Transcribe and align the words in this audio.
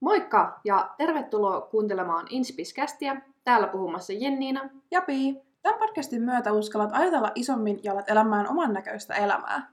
Moikka 0.00 0.60
ja 0.64 0.90
tervetuloa 0.98 1.60
kuuntelemaan 1.60 2.26
Inspiskästiä. 2.30 3.20
Täällä 3.44 3.66
puhumassa 3.66 4.12
Jenniina. 4.12 4.70
Ja 4.90 5.00
Pii. 5.02 5.42
Tämän 5.62 5.78
podcastin 5.78 6.22
myötä 6.22 6.52
uskallat 6.52 6.90
ajatella 6.92 7.32
isommin 7.34 7.80
ja 7.82 7.92
alat 7.92 8.10
elämään 8.10 8.48
oman 8.48 8.72
näköistä 8.72 9.14
elämää. 9.14 9.70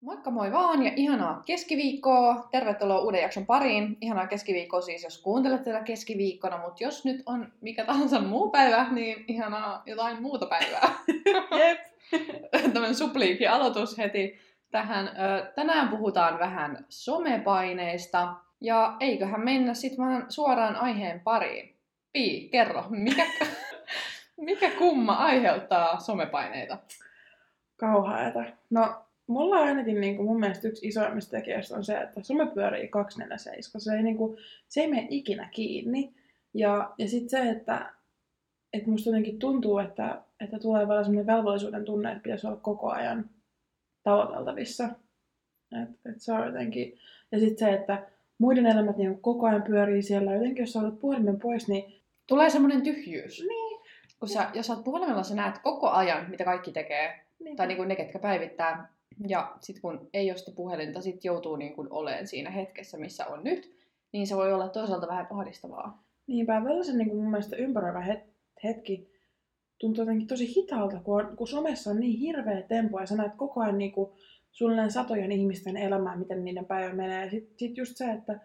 Moikka 0.00 0.30
moi 0.30 0.52
vaan 0.52 0.82
ja 0.82 0.92
ihanaa 0.96 1.42
keskiviikkoa. 1.46 2.48
Tervetuloa 2.50 3.00
uuden 3.00 3.22
jakson 3.22 3.46
pariin. 3.46 3.96
Ihanaa 4.00 4.26
keskiviikkoa 4.26 4.80
siis, 4.80 5.02
jos 5.02 5.22
kuuntelet 5.22 5.64
tätä 5.64 5.80
keskiviikkona, 5.80 6.58
mutta 6.58 6.84
jos 6.84 7.04
nyt 7.04 7.22
on 7.26 7.52
mikä 7.60 7.84
tahansa 7.84 8.20
muu 8.20 8.50
päivä, 8.50 8.86
niin 8.90 9.24
ihanaa 9.28 9.82
jotain 9.86 10.22
muuta 10.22 10.46
päivää. 10.46 10.90
Jep. 11.66 11.97
Tämmöinen 12.72 12.94
supliikki 12.94 13.46
aloitus 13.46 13.98
heti 13.98 14.38
tähän. 14.70 15.10
Tänään 15.54 15.88
puhutaan 15.88 16.38
vähän 16.38 16.86
somepaineista 16.88 18.34
ja 18.60 18.96
eiköhän 19.00 19.40
mennä 19.40 19.74
sitten 19.74 20.04
vähän 20.04 20.26
suoraan 20.28 20.76
aiheen 20.76 21.20
pariin. 21.20 21.76
Pii, 22.12 22.48
kerro, 22.48 22.84
mikä, 22.90 23.26
mikä 24.36 24.70
kumma 24.70 25.12
aiheuttaa 25.14 26.00
somepaineita? 26.00 26.78
Kauhaeta. 27.76 28.44
No, 28.70 29.04
mulla 29.26 29.56
ainakin 29.56 30.00
niin 30.00 30.16
kuin 30.16 30.26
mun 30.26 30.40
mielestä 30.40 30.68
yksi 30.68 30.88
isoimmista 30.88 31.30
tekijöistä 31.30 31.76
on 31.76 31.84
se, 31.84 31.98
että 31.98 32.22
some 32.22 32.46
pyörii 32.46 32.88
247. 32.88 33.80
Se 33.80 33.92
ei, 33.92 34.02
niin 34.02 34.16
kuin, 34.16 34.38
se 34.68 34.80
ei 34.80 34.86
mene 34.86 35.06
ikinä 35.10 35.48
kiinni. 35.54 36.14
Ja, 36.54 36.94
ja 36.98 37.08
sitten 37.08 37.28
se, 37.28 37.50
että, 37.50 37.92
että 38.72 38.90
musta 38.90 39.10
jotenkin 39.10 39.38
tuntuu, 39.38 39.78
että, 39.78 40.22
että 40.40 40.58
tulee 40.58 40.88
vielä 40.88 41.04
sellainen 41.04 41.26
velvollisuuden 41.26 41.84
tunne, 41.84 42.10
että 42.10 42.22
pitäisi 42.22 42.46
olla 42.46 42.56
koko 42.56 42.90
ajan 42.90 43.30
tavoiteltavissa. 44.02 44.88
Et, 45.82 45.88
et 46.06 46.20
se 46.20 46.32
on 46.32 46.46
jotenkin... 46.46 46.98
Ja 47.32 47.38
sitten 47.38 47.58
se, 47.58 47.74
että 47.74 48.06
muiden 48.38 48.66
elämät 48.66 48.96
niin 48.96 49.20
koko 49.20 49.46
ajan 49.46 49.62
pyörii 49.62 50.02
siellä. 50.02 50.34
Jotenkin 50.34 50.62
jos 50.62 50.72
sä 50.72 50.78
otat 50.78 51.00
puhelimen 51.00 51.38
pois, 51.38 51.68
niin... 51.68 51.94
Tulee 52.26 52.50
semmoinen 52.50 52.82
tyhjyys. 52.82 53.40
Niin. 53.40 53.80
Kun 54.20 54.28
sä, 54.28 54.50
jos 54.54 54.66
sä 54.66 54.72
oot 54.72 54.84
puhelimella, 54.84 55.22
sä 55.22 55.34
näet 55.34 55.58
koko 55.58 55.90
ajan, 55.90 56.30
mitä 56.30 56.44
kaikki 56.44 56.72
tekee. 56.72 57.20
niin. 57.40 57.56
Tai 57.56 57.66
niin 57.66 57.76
kuin 57.76 57.88
ne, 57.88 57.96
ketkä 57.96 58.18
päivittää. 58.18 58.92
Ja 59.28 59.56
sitten 59.60 59.82
kun 59.82 60.08
ei 60.12 60.30
ole 60.30 60.38
sitä 60.38 60.50
puhelinta, 60.56 61.00
sit 61.00 61.24
joutuu 61.24 61.56
niin 61.56 61.74
kuin 61.74 61.88
olemaan 61.90 62.26
siinä 62.26 62.50
hetkessä, 62.50 62.98
missä 62.98 63.26
on 63.26 63.44
nyt. 63.44 63.78
Niin 64.12 64.26
se 64.26 64.36
voi 64.36 64.52
olla 64.52 64.68
toisaalta 64.68 65.08
vähän 65.08 65.26
ahdistavaa. 65.30 66.02
Niinpä, 66.26 66.64
välillä 66.64 66.92
niin 66.92 67.08
kuin 67.08 67.20
mun 67.20 67.30
mielestä 67.30 67.56
ympäröivä 67.56 68.00
het- 68.00 68.28
hetki 68.64 69.17
tuntuu 69.78 70.02
jotenkin 70.02 70.26
tosi 70.26 70.54
hitaalta, 70.56 71.00
kun, 71.00 71.24
on, 71.24 71.36
kun 71.36 71.48
somessa 71.48 71.90
on 71.90 72.00
niin 72.00 72.18
hirveä 72.18 72.62
tempo 72.62 73.00
ja 73.00 73.06
sä 73.06 73.16
näet 73.16 73.34
koko 73.36 73.60
ajan 73.60 73.78
niin 73.78 73.92
kuin, 73.92 74.10
suunnilleen 74.52 74.90
satojen 74.90 75.32
ihmisten 75.32 75.76
elämää, 75.76 76.16
miten 76.16 76.44
niiden 76.44 76.64
päivä 76.64 76.94
menee. 76.94 77.30
Sitten 77.30 77.58
sit 77.58 77.76
just 77.76 77.96
se, 77.96 78.10
että, 78.10 78.40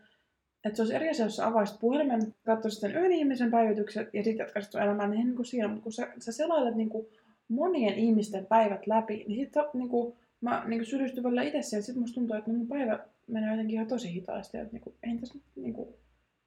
että 0.65 0.75
se 0.75 0.81
olisi 0.81 0.95
eri 0.95 1.09
asia, 1.09 1.25
jos 1.25 1.39
avaisit 1.39 1.79
puhelimen, 1.79 2.35
katsoisit 2.45 2.81
sen 2.81 2.95
yhden 2.95 3.11
ihmisen 3.11 3.51
päivitykset 3.51 4.09
ja 4.13 4.23
sitten 4.23 4.43
jatkaisit 4.43 4.71
sun 4.71 4.81
elämää, 4.81 5.07
niin 5.07 5.25
niin 5.25 5.35
kuin 5.35 5.45
siinä, 5.45 5.67
mutta 5.67 5.83
kun 5.83 5.91
sä, 5.91 6.13
sä 6.19 6.31
selailet 6.31 6.75
niin 6.75 6.89
kuin 6.89 7.07
monien 7.47 7.93
ihmisten 7.93 8.45
päivät 8.45 8.87
läpi, 8.87 9.25
niin 9.27 9.45
sitten 9.45 9.63
niin 9.73 9.89
kuin, 9.89 10.15
mä 10.41 10.63
niin 10.67 10.79
kuin 10.79 10.89
sylistyn 10.89 11.23
välillä 11.23 11.43
itse 11.43 11.61
siihen, 11.61 11.83
sitten 11.83 12.01
musta 12.01 12.15
tuntuu, 12.15 12.35
että 12.35 12.51
mun 12.51 12.67
päivä 12.67 12.99
menee 13.27 13.51
jotenkin 13.51 13.75
ihan 13.75 13.87
tosi 13.87 14.13
hitaasti, 14.13 14.57
että 14.57 14.73
niin 14.73 14.81
kuin, 14.81 14.95
ei 15.03 15.17
tässä 15.17 15.39
niin, 15.55 15.73
kuin, 15.73 15.95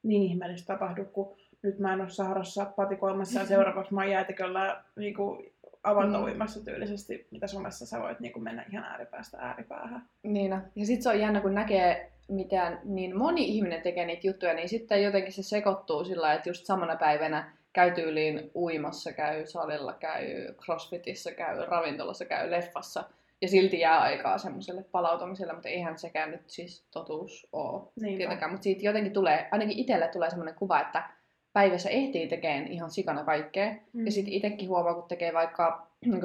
niin 0.03 0.23
ihmeellistä 0.23 0.67
tapahdu, 0.67 1.05
kun 1.05 1.37
nyt 1.62 1.78
mä 1.78 1.92
en 1.92 2.00
ole 2.00 2.08
Saharassa 2.08 2.64
patikoimassa 2.64 3.40
ja 3.40 3.46
seuraavaksi 3.46 3.94
mä 3.94 4.00
oon 4.00 4.10
jäätiköllä 4.10 4.82
niin 4.96 5.14
kuin 5.14 5.52
avantouimassa 5.82 6.64
tyylisesti, 6.64 7.26
mitä 7.30 7.46
somessa 7.46 7.86
sä 7.86 8.00
voit 8.00 8.20
niin 8.20 8.32
kuin 8.32 8.42
mennä 8.42 8.64
ihan 8.72 8.84
ääripäästä 8.84 9.38
ääripäähän. 9.40 10.02
Niin, 10.22 10.50
ja 10.77 10.86
sitten 10.86 11.02
se 11.02 11.08
on 11.08 11.20
jännä, 11.20 11.40
kun 11.40 11.54
näkee, 11.54 12.12
miten 12.28 12.78
niin 12.84 13.18
moni 13.18 13.44
ihminen 13.44 13.82
tekee 13.82 14.06
niitä 14.06 14.27
juttuja, 14.27 14.55
niin 14.55 14.68
sitten 14.68 15.02
jotenkin 15.02 15.33
se 15.33 15.42
sekoittuu 15.42 16.05
sillä 16.05 16.34
että 16.34 16.48
just 16.48 16.66
samana 16.66 16.96
päivänä 16.96 17.52
käy 17.72 17.90
tyyliin 17.90 18.50
uimassa, 18.55 19.12
käy 19.12 19.46
salilla, 19.46 19.92
käy 19.92 20.55
crossfitissä, 20.64 21.33
käy 21.33 21.66
ravintolassa, 21.66 22.24
käy 22.24 22.50
leffassa. 22.50 23.05
Ja 23.42 23.48
silti 23.48 23.80
jää 23.80 24.00
aikaa 24.00 24.39
semmoiselle 24.39 24.83
palautumiselle, 24.83 25.52
mutta 25.52 25.68
eihän 25.68 25.98
sekään 25.98 26.30
nyt 26.30 26.42
siis 26.46 26.86
totuus 26.90 27.48
ole 27.52 27.83
Niinpä. 28.00 28.18
tietenkään. 28.18 28.50
Mutta 28.50 28.64
siitä 28.64 28.86
jotenkin 28.86 29.12
tulee, 29.12 29.48
ainakin 29.50 29.78
itselle 29.78 30.08
tulee 30.08 30.30
semmoinen 30.30 30.55
kuva, 30.55 30.80
että 30.80 31.08
päivässä 31.56 31.90
ehtii 31.90 32.28
tekemään 32.28 32.67
ihan 32.67 32.90
sikana 32.90 33.24
kaikkea. 33.24 33.74
Mm. 33.92 34.06
Ja 34.06 34.12
sitten 34.12 34.34
itsekin 34.34 34.68
huomaa, 34.68 34.94
kun 34.94 35.08
tekee 35.08 35.34
vaikka 35.34 35.86
niin 36.05 36.20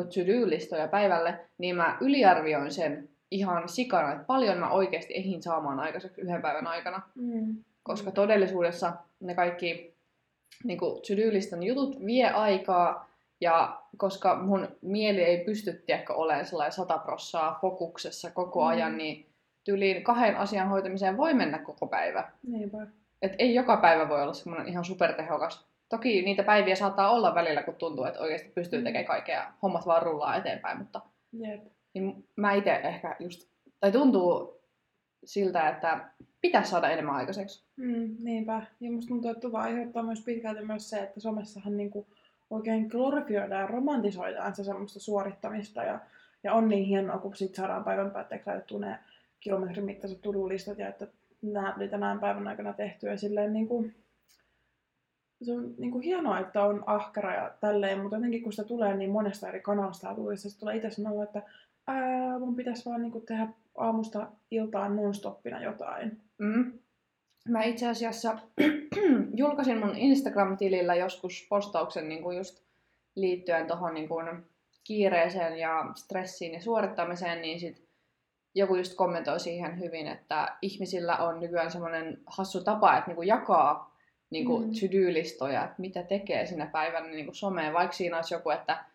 päivälle, 0.91 1.39
niin 1.57 1.75
mä 1.75 1.97
yliarvioin 2.01 2.71
sen 2.71 3.09
ihan 3.31 3.69
sikana, 3.69 4.11
että 4.11 4.23
paljon 4.23 4.57
mä 4.57 4.69
oikeasti 4.69 5.13
ehdin 5.17 5.43
saamaan 5.43 5.79
aikaiseksi 5.79 6.21
yhden 6.21 6.41
päivän 6.41 6.67
aikana. 6.67 7.01
Mm. 7.15 7.55
Koska 7.83 8.11
todellisuudessa 8.11 8.93
ne 9.19 9.35
kaikki 9.35 9.93
niin 10.63 10.79
to-do-listan 10.79 11.63
jutut 11.63 12.05
vie 12.05 12.29
aikaa, 12.29 13.09
ja 13.41 13.81
koska 13.97 14.35
mun 14.35 14.67
mieli 14.81 15.21
ei 15.21 15.37
pysty 15.45 15.73
tiedäkö, 15.73 16.13
olemaan 16.13 16.45
sellainen 16.45 16.71
sataprossaa 16.71 17.59
fokuksessa 17.61 18.31
koko 18.31 18.61
Mm. 18.61 18.67
ajan, 18.67 18.97
niin 18.97 19.25
tyyliin 19.63 20.03
kahden 20.03 20.37
asian 20.37 20.69
hoitamiseen 20.69 21.17
voi 21.17 21.33
mennä 21.33 21.57
koko 21.59 21.87
päivä. 21.87 22.31
Niinpä. 22.47 22.87
Et 23.21 23.33
ei 23.39 23.55
joka 23.55 23.77
päivä 23.77 24.09
voi 24.09 24.21
olla 24.23 24.33
semmoinen 24.33 24.67
ihan 24.67 24.85
supertehokas. 24.85 25.65
Toki 25.89 26.21
niitä 26.21 26.43
päiviä 26.43 26.75
saattaa 26.75 27.09
olla 27.11 27.35
välillä, 27.35 27.63
kun 27.63 27.75
tuntuu, 27.75 28.05
että 28.05 28.19
oikeasti 28.19 28.49
pystyy 28.55 28.79
Mm. 28.79 28.83
tekemään 28.83 29.05
kaikkea 29.05 29.35
ja 29.39 29.51
hommat 29.61 29.85
vaan 29.85 30.01
rullaa 30.03 30.35
eteenpäin, 30.35 30.77
mutta 30.77 31.01
Jep. 31.33 31.61
niin 31.93 32.27
mä 32.35 32.53
itse 32.53 32.71
ehkä 32.71 33.15
just, 33.19 33.49
tai 33.79 33.91
tuntuu 33.91 34.61
siltä, 35.25 35.69
että 35.69 36.05
pitäisi 36.41 36.69
saada 36.69 36.89
enemmän 36.89 37.15
aikaiseksi. 37.15 37.63
Mm, 37.75 38.15
niinpä. 38.19 38.61
Ja 38.79 38.91
musta 38.91 39.07
tuntuu, 39.09 39.31
että 39.31 39.49
tuo 39.49 39.59
aiheuttaa 39.59 40.03
myös 40.03 40.21
pitkälti 40.25 40.65
myös 40.65 40.89
se, 40.89 40.99
että 40.99 41.19
somessahan 41.19 41.77
niinku 41.77 42.07
oikein 42.49 42.87
glorifioidaan 42.87 43.61
ja 43.61 43.67
romantisoidaan 43.67 44.55
se 44.55 44.63
semmoista 44.63 44.99
suorittamista. 44.99 45.83
Ja, 45.83 45.99
ja 46.43 46.53
on 46.53 46.69
niin 46.69 46.85
hienoa, 46.85 47.17
kun 47.17 47.35
sit 47.35 47.55
saadaan 47.55 47.83
päivän 47.83 48.11
päätteeksi 48.11 48.47
laitettua 48.49 48.79
ne 48.79 48.99
kilometrin 49.39 49.85
mittaiset 49.85 50.21
tudulistat 50.21 50.77
ja 50.79 50.87
että 50.87 51.07
nämä 51.41 51.73
oli 51.77 51.87
tänään 51.87 52.19
päivän 52.19 52.47
aikana 52.47 52.73
tehty. 52.73 53.07
Ja 53.07 53.17
silleen 53.17 53.53
niinku, 53.53 53.85
se 55.41 55.53
on 55.53 55.73
niinku 55.77 55.99
hienoa, 55.99 56.39
että 56.39 56.63
on 56.63 56.83
ahkera 56.87 57.35
ja 57.35 57.51
tälleen, 57.59 57.99
mutta 57.99 58.15
jotenkin 58.15 58.43
kun 58.43 58.53
sitä 58.53 58.67
tulee 58.67 58.97
niin 58.97 59.11
monesta 59.11 59.47
eri 59.47 59.59
kanavasta 59.59 60.07
ja 60.07 60.37
se 60.37 60.59
tulee 60.59 60.75
itse 60.75 60.89
sanoa, 60.89 61.23
että 61.23 61.41
ää, 61.87 62.39
mun 62.39 62.55
pitäisi 62.55 62.85
vaan 62.89 63.01
niinku 63.01 63.19
tehdä 63.19 63.47
aamusta 63.77 64.27
iltaan 64.51 64.95
non-stoppina 64.95 65.61
jotain. 65.61 66.21
Mm. 66.37 66.73
Mä 67.47 67.63
itse 67.63 67.87
asiassa 67.87 68.37
julkaisin 69.35 69.77
mun 69.77 69.95
Instagram-tilillä 69.95 70.95
joskus 70.95 71.47
postauksen 71.49 72.09
niin 72.09 72.23
kuin 72.23 72.37
just 72.37 72.61
liittyen 73.15 73.67
tuohon 73.67 73.93
niin 73.93 74.07
kuin 74.07 74.27
kiireeseen 74.83 75.57
ja 75.57 75.91
stressiin 75.95 76.53
ja 76.53 76.61
suorittamiseen, 76.61 77.41
niin 77.41 77.59
sit 77.59 77.80
joku 78.55 78.75
just 78.75 78.95
kommentoi 78.95 79.39
siihen 79.39 79.79
hyvin, 79.79 80.07
että 80.07 80.55
ihmisillä 80.61 81.17
on 81.17 81.39
nykyään 81.39 81.71
semmoinen 81.71 82.17
hassu 82.25 82.63
tapa, 82.63 82.97
että 82.97 83.07
niinku 83.07 83.21
jakaa 83.21 83.91
niinku 84.29 84.59
Mm. 84.59 84.65
to-do-listoja, 84.71 85.63
että 85.63 85.75
mitä 85.77 86.03
tekee 86.03 86.45
sinä 86.45 86.65
päivänä 86.65 87.07
niinku 87.07 87.33
someen, 87.33 87.73
vaikka 87.73 87.95
siinä 87.95 88.15
olisi 88.15 88.33
joku, 88.33 88.49
että 88.49 88.85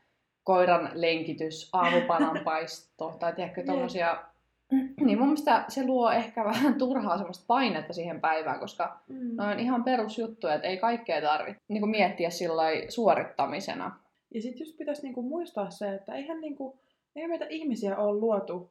koiran 0.45 0.91
lenkitys, 0.95 1.71
aamupalan 1.73 2.41
paisto 2.45 3.17
tai 3.21 3.33
tiedätkö 3.33 3.63
tommosia 3.65 4.23
niin 5.07 5.19
mun 5.19 5.29
mielestä 5.29 5.65
se 5.69 5.87
luo 5.87 6.11
ehkä 6.11 6.45
vähän 6.45 6.75
turhaa 6.75 7.17
semmoista 7.19 7.45
painetta 7.47 7.93
siihen 7.93 8.21
päivään, 8.21 8.61
koska 8.61 8.99
Mm. 9.09 9.39
on 9.39 9.59
ihan 9.61 9.85
perusjuttuja, 9.85 10.55
että 10.55 10.69
ei 10.69 10.77
kaikkea 10.77 11.21
tarvitse 11.21 11.61
niin 11.69 11.89
miettiä 11.89 12.31
sillä 12.31 12.63
suorittamisena. 12.89 13.97
Ja 14.35 14.43
sitten 14.43 14.61
just 14.67 14.77
pitäisi 14.79 15.03
niinku 15.03 15.23
muistaa 15.23 15.71
se, 15.71 15.95
että 15.95 16.15
eihän 16.15 16.41
niinku, 16.41 16.79
eihän 17.17 17.31
meitä 17.31 17.47
ihmisiä 17.51 17.97
ole 17.97 18.21
luotu 18.21 18.71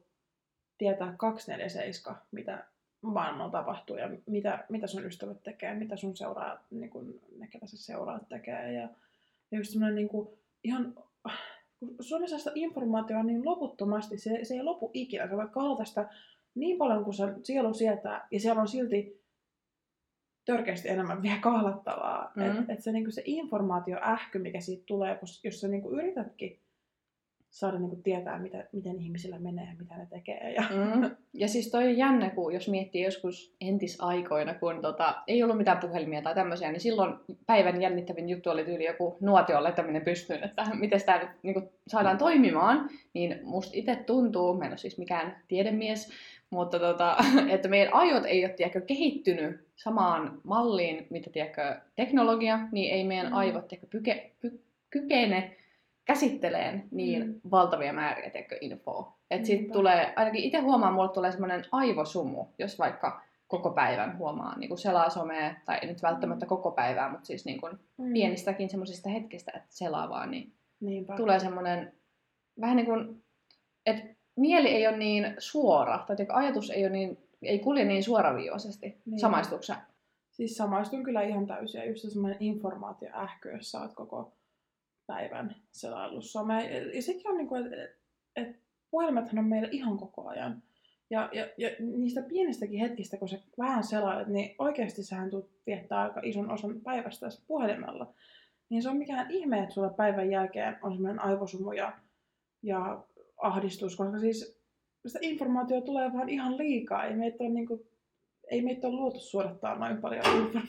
tietää 0.77 1.15
247, 1.17 2.21
mitä 2.31 2.65
maailmalla 3.01 3.51
tapahtuu 3.51 3.97
ja 3.97 4.09
mitä, 4.25 4.65
mitä 4.69 4.87
sun 4.87 5.05
ystävät 5.05 5.43
tekee, 5.43 5.75
mitä 5.75 5.97
sun 5.97 6.17
seuraa, 6.17 6.65
niinku, 6.71 7.03
ne 7.37 7.47
ketä 7.47 7.67
sä 7.67 7.77
seuraat 7.77 8.29
tekee. 8.29 8.73
Ja, 8.73 8.89
ja 9.51 9.57
just 9.57 9.71
semmoinen 9.71 10.09
ihan, 10.63 10.93
kun 11.79 11.95
Suomessa 11.99 12.37
sitä 12.37 12.51
informaatiota 12.55 13.19
on 13.19 13.27
niin 13.27 13.45
loputtomasti, 13.45 14.17
se, 14.17 14.39
se 14.43 14.53
ei 14.53 14.63
lopu 14.63 14.91
ikinä. 14.93 15.27
Sä 15.27 15.37
voit 15.37 15.51
kahlata 15.51 15.85
sitä 15.85 16.09
niin 16.55 16.77
paljon 16.77 17.03
kuin 17.03 17.13
se 17.13 17.23
sielu 17.43 17.73
sietää, 17.73 18.27
ja 18.31 18.39
siellä 18.39 18.61
on 18.61 18.67
silti 18.67 19.25
törkeästi 20.45 20.89
enemmän 20.89 21.21
vielä 21.21 21.39
kahlattavaa. 21.39 22.31
Mm. 22.35 22.43
Mhm. 22.43 22.59
Että 22.59 22.73
et 22.73 22.83
se, 22.83 22.91
niinku, 22.91 23.11
se 23.11 23.21
informaatioähky, 23.25 24.39
mikä 24.39 24.59
siitä 24.59 24.83
tulee, 24.85 25.15
kun, 25.15 25.27
jos 25.43 25.61
sä 25.61 25.67
niinku 25.67 25.91
yritätkin 25.91 26.59
saada 27.55 27.79
niin 27.79 27.89
kuin 27.89 28.03
tietää, 28.03 28.39
mitä, 28.39 28.65
miten 28.71 29.01
ihmisillä 29.01 29.39
menee 29.39 29.65
ja 29.65 29.75
mitä 29.79 29.97
ne 29.97 30.07
tekee. 30.09 30.53
Ja... 30.53 30.61
Mm. 30.61 31.15
Ja 31.33 31.47
siis 31.47 31.71
toi 31.71 31.87
on 31.87 31.97
jännä, 31.97 32.29
kun 32.29 32.53
jos 32.53 32.69
miettii 32.69 33.03
joskus 33.03 33.55
entisaikoina, 33.61 34.53
kun 34.53 34.81
tota, 34.81 35.15
ei 35.27 35.43
ollut 35.43 35.57
mitään 35.57 35.77
puhelimia 35.77 36.21
tai 36.21 36.35
tämmöisiä, 36.35 36.71
niin 36.71 36.79
silloin 36.79 37.15
päivän 37.45 37.81
jännittävin 37.81 38.29
juttu 38.29 38.49
oli 38.49 38.65
tyyli 38.65 38.85
joku 38.85 39.17
nuotion 39.21 39.63
laittaminen 39.63 40.01
pystyyn, 40.01 40.43
että 40.43 40.65
miten 40.79 41.01
tämä 41.05 41.19
nyt 41.19 41.29
niin 41.43 41.53
kuin, 41.53 41.69
saadaan 41.87 42.17
toimimaan. 42.17 42.89
Niin 43.13 43.39
musta 43.43 43.71
itse 43.75 43.95
tuntuu, 43.95 44.57
mä 44.57 44.65
en 44.65 44.71
ole 44.71 44.77
siis 44.77 44.97
mikään 44.97 45.35
tiedemies, 45.47 46.11
mutta 46.49 46.79
tota, 46.79 47.17
että 47.53 47.67
meidän 47.67 47.93
aiot 47.93 48.25
ei 48.25 48.45
ole 48.45 48.53
tiedäkö, 48.53 48.81
kehittynyt 48.81 49.67
samaan 49.75 50.41
malliin, 50.43 51.07
mitä 51.09 51.29
tiedäkö, 51.29 51.75
teknologia, 51.95 52.59
niin 52.71 52.93
ei 52.93 53.03
meidän 53.03 53.27
Mm. 53.27 53.33
aivot 53.33 53.67
tiedäkö, 53.67 53.87
pyke, 53.91 54.31
py, 54.41 54.59
kykene 54.89 55.55
käsitteleen 56.05 56.87
niin 56.91 57.27
Mm. 57.27 57.41
valtavia 57.51 57.93
määriä 57.93 58.29
tiedätkö, 58.29 58.57
infoa. 58.61 59.15
Että 59.31 59.47
sit 59.47 59.59
Niinpä. 59.59 59.73
tulee, 59.73 60.13
ainakin 60.15 60.43
itse 60.43 60.59
huomaan, 60.59 60.93
mulle 60.93 61.09
tulee 61.09 61.31
semmoinen 61.31 61.63
aivosumu, 61.71 62.45
jos 62.59 62.79
vaikka 62.79 63.21
koko 63.47 63.71
päivän 63.71 64.17
huomaa 64.17 64.57
niin 64.57 64.67
kuin 64.67 64.77
selaa 64.77 65.09
somea, 65.09 65.55
tai 65.65 65.77
ei 65.81 65.87
nyt 65.87 66.03
välttämättä 66.03 66.45
koko 66.45 66.71
päivää, 66.71 67.09
mutta 67.11 67.25
siis 67.25 67.45
niin 67.45 67.61
kuin 67.61 67.79
Mm. 67.97 68.13
pienistäkin 68.13 68.69
semmoisista 68.69 69.09
hetkistä, 69.09 69.51
että 69.55 69.67
selaa 69.69 70.09
vaan, 70.09 70.31
niin 70.31 70.53
Niinpä. 70.79 71.15
tulee 71.15 71.39
semmoinen 71.39 71.93
vähän 72.61 72.75
niin 72.75 72.85
kuin, 72.85 73.23
että 73.85 74.15
mieli 74.35 74.67
ei 74.69 74.87
ole 74.87 74.97
niin 74.97 75.35
suora, 75.37 76.03
tai 76.07 76.15
ajatus 76.29 76.69
ei, 76.69 76.83
ole 76.83 76.89
niin, 76.91 77.17
ei 77.41 77.59
kulje 77.59 77.85
niin 77.85 78.03
suoraviivaisesti. 78.03 78.97
Niin. 79.05 79.19
Samaistuksä? 79.19 79.75
Siis 80.31 80.57
samaistun 80.57 81.03
kyllä 81.03 81.21
ihan 81.21 81.47
täysin. 81.47 81.79
Ja 81.79 81.85
just 81.89 82.01
se 82.01 82.09
semmoinen 82.09 82.37
informaatioähky, 82.39 83.49
jos 83.51 83.71
sä 83.71 83.81
oot 83.81 83.93
koko 83.93 84.31
päivän 85.07 85.55
selaillut 85.71 86.25
somea. 86.25 86.61
Ja, 86.61 87.01
sekin 87.01 87.31
on 87.31 87.37
niin 87.37 87.47
kuin, 87.47 87.65
että 87.65 87.83
et, 87.83 87.91
et 88.35 88.55
puhelimethan 88.91 89.39
on 89.39 89.49
meillä 89.49 89.69
ihan 89.71 89.97
koko 89.97 90.27
ajan. 90.27 90.63
Ja, 91.09 91.29
ja, 91.33 91.47
ja 91.57 91.69
niistä 91.79 92.21
pienistäkin 92.21 92.79
hetkistä, 92.79 93.17
kun 93.17 93.29
sä 93.29 93.37
vähän 93.57 93.83
selailet, 93.83 94.27
niin 94.27 94.55
oikeasti 94.59 95.03
sähän 95.03 95.29
tulet 95.29 95.45
viettää 95.65 96.01
aika 96.01 96.21
ison 96.23 96.51
osan 96.51 96.81
päivästä 96.81 97.27
puhelimella. 97.47 98.13
Niin 98.69 98.83
se 98.83 98.89
on 98.89 98.97
mikään 98.97 99.31
ihme, 99.31 99.59
että 99.59 99.73
sulla 99.73 99.89
päivän 99.89 100.31
jälkeen 100.31 100.77
on 100.81 100.93
semmoinen 100.93 101.21
aivosumu 101.21 101.71
ja, 101.71 101.97
ja 102.63 103.03
ahdistus, 103.37 103.95
koska 103.95 104.19
siis 104.19 104.61
sitä 105.07 105.19
informaatiota 105.21 105.85
tulee 105.85 106.13
vaan 106.13 106.29
ihan 106.29 106.57
liikaa. 106.57 107.05
Ei 107.05 107.15
meitä 107.15 107.37
ole, 107.39 107.49
niin 107.49 107.67
kuin, 107.67 107.79
ei 108.51 108.61
meitä 108.61 108.87
ole 108.87 108.95
luotu 108.95 109.19
suodattaa 109.19 109.75
noin 109.75 109.97
paljon 109.97 110.25
informaatiota. 110.25 110.61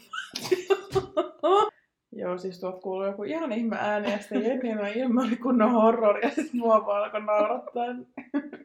Joo, 2.16 2.38
siis 2.38 2.60
tuot 2.60 2.80
kuuluu 2.80 3.06
joku 3.06 3.24
ihan 3.24 3.52
ihme 3.52 3.76
ääni, 3.80 4.12
ja 4.12 4.18
sitten 4.18 4.44
Jenni 4.44 4.92
ilme 4.94 5.22
oli 5.22 5.36
kunnon 5.36 5.72
horrori, 5.72 6.22
ja 6.22 6.30
sitten 6.30 6.60
mua 6.60 6.86
vaan 6.86 7.04
alkoi 7.04 7.20
naurattaa. 7.20 7.86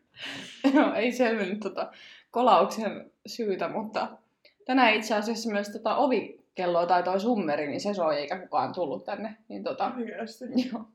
Joo, 0.76 0.94
ei 0.94 1.12
selvinnyt 1.12 1.60
tota 1.60 1.92
kolauksen 2.32 3.12
syytä, 3.26 3.68
mutta 3.68 4.08
tänään 4.66 4.94
itse 4.94 5.16
asiassa 5.16 5.52
myös 5.52 5.70
tota 5.70 5.96
ovikelloa 5.96 6.86
tai 6.86 7.04
toi 7.04 7.20
summeri, 7.20 7.68
niin 7.68 7.82
se 7.82 7.94
soi 7.94 8.18
eikä 8.18 8.40
kukaan 8.40 8.74
tullut 8.74 9.06
tänne. 9.06 9.38
Niin 9.48 9.64
tota, 9.64 9.92
Oikeasti. 9.98 10.46
joo, 10.46 10.86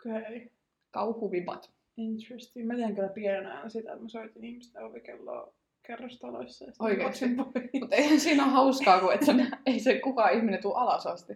Okei. 0.00 0.36
Okay. 0.36 0.48
kauhuvipat. 0.90 1.70
Interesting. 1.96 2.66
Mä 2.66 2.74
tein 2.74 2.94
kyllä 2.94 3.08
pienenä 3.08 3.68
sitä, 3.68 3.92
että 3.92 4.02
mä 4.02 4.08
soitin 4.08 4.44
ihmisten 4.44 4.82
ovikelloa 4.82 5.52
kerrostaloissa. 5.86 6.64
Pois. 6.78 6.98
Mutta 7.80 7.96
eihän 7.96 8.20
siinä 8.20 8.44
ole 8.44 8.52
hauskaa, 8.52 9.00
kun 9.00 9.12
et 9.12 9.26
sä, 9.26 9.34
ei 9.66 9.80
se 9.80 10.00
kukaan 10.00 10.32
ihminen 10.32 10.62
tule 10.62 10.74
alas 10.76 11.06
asti. 11.06 11.32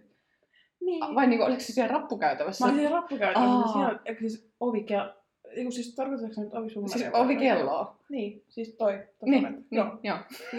Niin. 0.81 1.15
Vai 1.15 1.27
niinku, 1.27 1.45
oliko 1.45 1.59
se 1.59 1.73
siellä 1.73 1.93
rappukäytävässä? 1.93 2.65
Mä 2.65 2.71
olin 2.71 2.81
siellä 2.81 2.95
rappukäytävässä, 2.95 3.55
Aa. 3.55 3.73
siellä, 3.73 3.99
eikö 4.05 4.19
siis 4.19 4.51
ovikello, 4.59 5.13
Eiku 5.55 5.71
siis 5.71 5.95
tarkoitatko 5.95 6.41
nyt 6.41 6.53
ovisummaria? 6.53 6.97
Siis 6.97 7.13
vai- 7.13 7.21
ovikelloa. 7.21 7.99
Niin, 8.09 8.43
siis 8.49 8.75
toi. 8.77 8.93
Niin, 9.21 9.43
toponet. 9.43 9.69
niin, 9.71 9.77
Joo. 9.77 9.99
joo. 10.03 10.17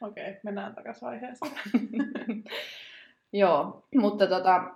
Okei, 0.00 0.28
okay, 0.30 0.40
mennään 0.42 0.74
takaisin 0.74 1.08
aiheeseen. 1.08 1.52
Joo, 3.32 3.84
mutta 3.94 4.26
tota, 4.26 4.74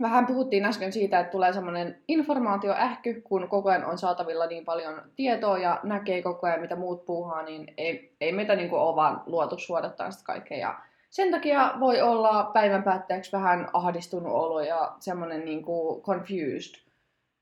vähän 0.00 0.26
puhuttiin 0.26 0.64
äsken 0.64 0.92
siitä, 0.92 1.20
että 1.20 1.30
tulee 1.30 1.52
semmoinen 1.52 2.02
informaatioähky, 2.08 3.20
kun 3.20 3.48
koko 3.48 3.68
ajan 3.68 3.84
on 3.84 3.98
saatavilla 3.98 4.46
niin 4.46 4.64
paljon 4.64 5.02
tietoa 5.16 5.58
ja 5.58 5.80
näkee 5.82 6.22
koko 6.22 6.46
ajan, 6.46 6.60
mitä 6.60 6.76
muut 6.76 7.04
puuhaa, 7.04 7.42
niin 7.42 7.74
ei, 7.76 8.16
ei 8.20 8.32
meitä 8.32 8.56
niinku 8.56 8.76
ole 8.76 8.96
vaan 8.96 9.22
luotu 9.26 9.58
suodattaa 9.58 10.10
sitä 10.10 10.24
kaikkea. 10.24 10.58
Ja 10.58 10.78
sen 11.10 11.30
takia 11.30 11.74
voi 11.80 12.00
olla 12.00 12.50
päivän 12.52 12.82
päätteeksi 12.82 13.32
vähän 13.32 13.68
ahdistunut 13.72 14.32
olo 14.32 14.60
ja 14.60 14.96
semmoinen 15.00 15.44
niinku 15.44 16.02
confused. 16.06 16.74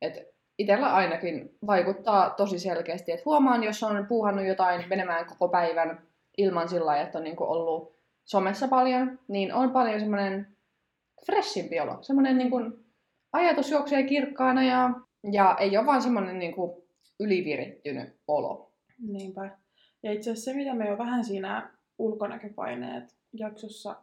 Et 0.03 0.37
itsellä 0.59 0.95
ainakin 0.95 1.57
vaikuttaa 1.67 2.31
tosi 2.31 2.59
selkeästi, 2.59 3.13
että 3.13 3.23
huomaan, 3.25 3.65
jos 3.65 3.83
on 3.83 4.07
puuhannut 4.07 4.47
jotain 4.47 4.85
menemään 4.89 5.27
koko 5.27 5.49
päivän 5.49 6.03
ilman 6.39 6.69
sillä 6.69 7.01
että 7.01 7.19
on 7.19 7.25
niinku 7.25 7.45
ollut 7.45 7.97
somessa 8.25 8.69
paljon, 8.69 9.19
niin 9.29 9.55
on 9.55 9.71
paljon 9.71 10.01
semmoinen 10.01 10.56
freshimpi 11.27 11.81
olo. 11.81 11.99
Semmoinen 12.03 12.39
niin 12.39 12.51
kuin, 12.51 12.73
ajatus 13.33 13.71
juoksee 13.71 14.03
kirkkaana 14.03 14.65
ja, 14.65 14.91
ja 15.33 15.57
ei 15.61 15.77
ole 15.77 15.87
vaan 15.87 16.03
semmoinen 16.03 16.39
niin 16.39 16.55
kuin, 16.55 16.83
ylivirittynyt 17.21 18.17
olo. 18.29 18.73
Niinpä. 19.09 19.59
Ja 20.03 20.13
itse 20.13 20.31
asiassa 20.31 20.51
se, 20.51 20.57
mitä 20.57 20.75
me 20.75 20.89
jo 20.89 20.99
vähän 20.99 21.25
siinä 21.25 21.71
ulkonäköpaineet 21.99 23.17
jaksossa 23.33 23.97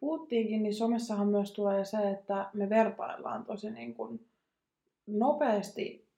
puhuttiinkin, 0.00 0.62
niin 0.62 0.74
somessahan 0.74 1.28
myös 1.28 1.52
tulee 1.52 1.84
se, 1.84 2.10
että 2.10 2.50
me 2.52 2.68
vertaillaan 2.68 3.44
tosi 3.44 3.70
niin 3.70 3.94
kuin 3.94 4.26
nopeasti 5.06 6.08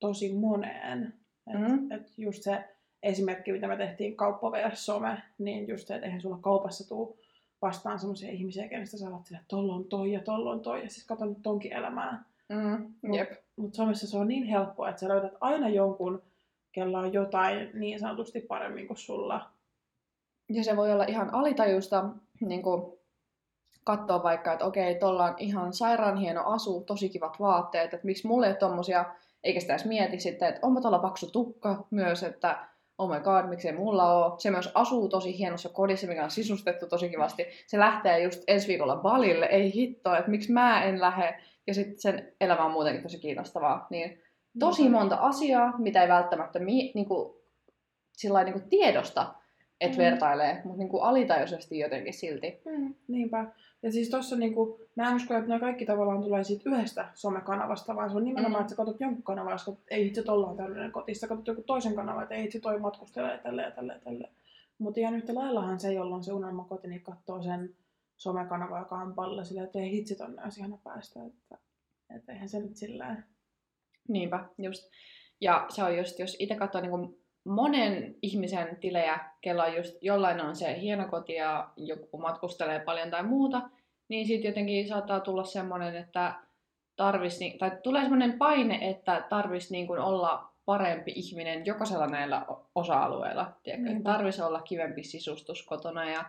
tosi 0.00 0.32
moneen. 0.32 1.14
Et, 1.54 1.60
Mhm. 1.60 1.92
et 1.92 2.12
just 2.18 2.42
se 2.42 2.64
esimerkki, 3.02 3.52
mitä 3.52 3.68
me 3.68 3.76
tehtiin 3.76 4.16
kauppa 4.16 4.50
some, 4.74 5.22
niin 5.38 5.68
just 5.68 5.86
se, 5.86 5.94
että 5.94 6.06
eihän 6.06 6.20
sulla 6.20 6.38
kaupassa 6.40 6.88
tuu 6.88 7.18
vastaan 7.62 7.98
semmoisia 7.98 8.30
ihmisiä, 8.30 8.68
kenestä 8.68 8.96
sä 8.96 9.10
oot 9.10 9.26
sillä, 9.26 9.38
että 9.38 9.48
tolla 9.48 9.74
on 9.74 9.84
toi 9.84 10.12
ja 10.12 10.20
tolla 10.20 10.50
on 10.50 10.60
toi, 10.60 10.82
ja 10.82 10.90
siis 10.90 11.06
kato 11.06 11.24
nyt 11.24 11.42
tonkin 11.42 11.72
elämää. 11.72 12.24
Mm, 12.48 13.14
jep. 13.14 13.30
Mutta 13.56 13.76
somessa 13.76 14.06
se 14.06 14.18
on 14.18 14.28
niin 14.28 14.44
helppoa, 14.44 14.88
että 14.88 15.00
sä 15.00 15.08
löydät 15.08 15.32
aina 15.40 15.68
jonkun, 15.68 16.22
kella 16.72 16.98
on 16.98 17.12
jotain 17.12 17.70
niin 17.74 18.00
sanotusti 18.00 18.40
paremmin 18.40 18.86
kuin 18.86 18.96
sulla. 18.96 19.50
Ja 20.48 20.64
se 20.64 20.76
voi 20.76 20.92
olla 20.92 21.04
ihan 21.04 21.34
alitajusta 21.34 22.08
niin 22.40 22.62
kuin, 22.62 22.98
katsoa 23.84 24.22
vaikka, 24.22 24.52
että 24.52 24.64
okei, 24.64 24.94
tuolla 24.94 25.24
on 25.24 25.34
ihan 25.38 25.72
sairaan 25.72 26.16
hieno 26.16 26.42
asu, 26.46 26.80
tosi 26.80 27.08
kivat 27.08 27.40
vaatteet, 27.40 27.94
että 27.94 28.06
miksi 28.06 28.26
mulle 28.26 28.46
ei 28.46 28.50
ole 28.50 28.58
tommosia, 28.58 29.04
eikä 29.44 29.60
sitä 29.60 29.72
edes 29.72 29.84
mieti 29.84 30.20
sitten, 30.20 30.48
että 30.48 30.66
onpa 30.66 30.80
tuolla 30.80 30.98
paksu 30.98 31.30
tukka 31.30 31.86
myös, 31.90 32.22
että 32.22 32.66
oh 32.98 33.10
my 33.14 33.20
god, 33.20 33.48
miksei 33.48 33.72
mulla 33.72 34.24
ole. 34.26 34.40
Se 34.40 34.50
myös 34.50 34.70
asuu 34.74 35.08
tosi 35.08 35.38
hienossa 35.38 35.68
kodissa, 35.68 36.06
mikä 36.06 36.24
on 36.24 36.30
sisustettu 36.30 36.86
tosi 36.86 37.08
kivasti. 37.08 37.46
Se 37.66 37.78
lähtee 37.78 38.22
just 38.22 38.42
ensi 38.46 38.68
viikolla 38.68 38.96
balille, 38.96 39.46
ei 39.46 39.74
hitto, 39.74 40.14
että 40.14 40.30
miksi 40.30 40.52
mä 40.52 40.84
en 40.84 41.00
lähde. 41.00 41.40
Ja 41.66 41.74
sitten 41.74 41.98
sen 42.00 42.32
elämä 42.40 42.64
on 42.64 42.70
muutenkin 42.72 43.02
tosi 43.02 43.18
kiinnostavaa. 43.18 43.86
Niin 43.90 44.22
tosi 44.58 44.88
monta 44.88 45.16
asiaa, 45.16 45.78
mitä 45.78 46.02
ei 46.02 46.08
välttämättä 46.08 46.58
mi- 46.58 46.92
niinku, 46.94 47.42
sillä 48.16 48.44
niinku 48.44 48.60
tiedosta, 48.70 49.34
että 49.80 49.96
Mm. 49.98 50.02
vertailee, 50.04 50.60
mutta 50.64 50.78
niinku 50.78 51.00
alitajuisesti 51.00 51.78
jotenkin 51.78 52.14
silti. 52.14 52.60
Mm, 52.64 52.94
niinpä. 53.08 53.46
Ja 53.82 53.92
siis 53.92 54.10
tossa 54.10 54.36
niinku, 54.36 54.80
mä 54.96 55.08
en 55.08 55.16
usko, 55.16 55.34
että 55.34 55.48
nämä 55.48 55.60
kaikki 55.60 55.86
tavallaan 55.86 56.22
tulee 56.22 56.44
siitä 56.44 56.70
yhdestä 56.70 57.08
somekanavasta, 57.14 57.96
vaan 57.96 58.10
se 58.10 58.16
on 58.16 58.24
nimenomaan, 58.24 58.54
Mm. 58.54 58.60
että 58.60 58.70
sä 58.70 58.76
katsot 58.76 59.00
jonkun 59.00 59.22
kanavan, 59.22 59.52
jos 59.52 59.64
katsot, 59.64 59.84
ei 59.90 60.06
itse 60.06 60.22
tolla 60.22 60.46
on 60.46 60.56
tällainen 60.56 60.92
koti, 60.92 61.14
sä 61.14 61.28
katsot 61.28 61.46
joku 61.46 61.62
toisen 61.62 61.94
kanavan, 61.94 62.22
että 62.22 62.34
ei 62.34 62.44
itse 62.44 62.60
toi 62.60 62.78
matkustelee 62.80 63.32
ja 63.32 63.38
tälleen 63.38 63.66
ja 63.66 63.70
tälleen 63.70 63.96
ja 63.96 64.04
tälleen. 64.04 64.32
Mutta 64.78 65.00
ihan 65.00 65.14
yhtä 65.14 65.34
laillahan 65.34 65.80
se, 65.80 65.92
jolla 65.92 66.14
on 66.16 66.24
se 66.24 66.32
unelmakoti, 66.32 66.88
niin 66.88 67.02
katsoo 67.02 67.42
sen 67.42 67.74
somekanava, 68.16 68.78
joka 68.78 68.96
on 68.96 69.14
palla 69.14 69.44
silleen, 69.44 69.66
että 69.66 69.78
ei 69.78 69.90
hitsi 69.90 70.16
tonne 70.16 70.42
olisi 70.44 70.60
ihana 70.60 70.78
päästä. 70.84 71.20
Että, 71.24 71.58
että 72.16 72.32
eihän 72.32 72.48
se 72.48 72.60
nyt 72.60 72.76
sillä 72.76 73.16
Niinpä, 74.08 74.44
just. 74.58 74.90
Ja 75.40 75.66
se 75.68 75.82
on 75.82 75.96
just, 75.96 76.18
jos 76.18 76.36
itse 76.38 76.54
katsoo 76.54 76.80
niin 76.80 77.17
monen 77.48 78.14
ihmisen 78.22 78.76
tilejä, 78.80 79.18
kello 79.40 79.62
on 79.62 79.76
just 79.76 79.96
jollain 80.02 80.40
on 80.40 80.56
se 80.56 80.80
hieno 80.80 81.08
koti 81.08 81.34
ja 81.34 81.68
joku 81.76 82.18
matkustelee 82.18 82.80
paljon 82.80 83.10
tai 83.10 83.22
muuta, 83.22 83.62
niin 84.08 84.26
sitten 84.26 84.48
jotenkin 84.48 84.88
saattaa 84.88 85.20
tulla 85.20 85.44
semmoinen, 85.44 85.96
että 85.96 86.34
tarvis, 86.96 87.40
tai 87.58 87.70
tulee 87.82 88.02
semmoinen 88.02 88.38
paine, 88.38 88.90
että 88.90 89.26
tarvisi 89.28 89.72
niin 89.72 89.86
kuin 89.86 90.00
olla 90.00 90.52
parempi 90.64 91.12
ihminen 91.16 91.66
jokaisella 91.66 92.06
näillä 92.06 92.46
osa-alueilla. 92.74 93.52
Tarvisi 94.04 94.42
olla 94.42 94.62
kivempi 94.62 95.02
sisustus 95.02 95.62
kotona 95.66 96.10
ja 96.10 96.24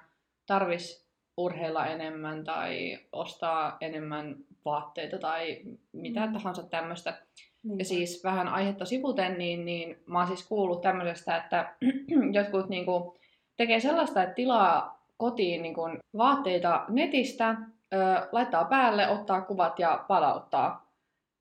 tarvisi 0.45 1.09
urheilla 1.37 1.85
enemmän 1.85 2.43
tai 2.43 2.99
ostaa 3.11 3.77
enemmän 3.81 4.35
vaatteita 4.65 5.17
tai 5.17 5.61
mitä 5.91 6.25
Mm. 6.25 6.33
tahansa 6.33 6.63
tämmöistä. 6.63 7.17
Niin 7.63 7.79
Ja 7.79 7.85
siis 7.85 8.23
vähän 8.23 8.47
aihetta 8.47 8.85
sivuten, 8.85 9.37
niin, 9.37 9.65
niin 9.65 10.03
mä 10.05 10.17
oon 10.17 10.27
siis 10.27 10.47
kuullut 10.47 10.81
tämmöisestä, 10.81 11.37
että 11.37 11.75
jotkut 12.37 12.69
niinku 12.69 13.17
tekee 13.57 13.79
sellaista, 13.79 14.23
että 14.23 14.35
tilaa 14.35 15.05
kotiin 15.17 15.61
niinku 15.61 15.81
vaatteita 16.17 16.85
netistä, 16.89 17.55
ö, 17.93 18.27
laittaa 18.31 18.65
päälle, 18.65 19.07
ottaa 19.09 19.41
kuvat 19.41 19.79
ja 19.79 20.05
palauttaa. 20.07 20.89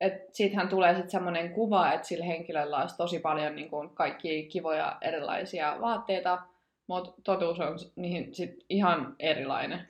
et 0.00 0.34
siitähän 0.34 0.68
tulee 0.68 0.94
sitten 0.94 1.10
semmoinen 1.10 1.52
kuva, 1.52 1.92
että 1.92 2.08
sillä 2.08 2.24
henkilöllä 2.24 2.76
olisi 2.78 2.96
tosi 2.96 3.18
paljon 3.18 3.56
niin 3.56 3.70
kuin 3.70 3.90
kaikki 3.90 4.48
kivoja 4.52 4.98
erilaisia 5.00 5.76
vaatteita, 5.80 6.42
mutta 6.86 7.12
totuus 7.24 7.60
on 7.60 7.78
niihin 7.96 8.34
sit 8.34 8.64
ihan 8.70 9.16
erilainen. 9.18 9.88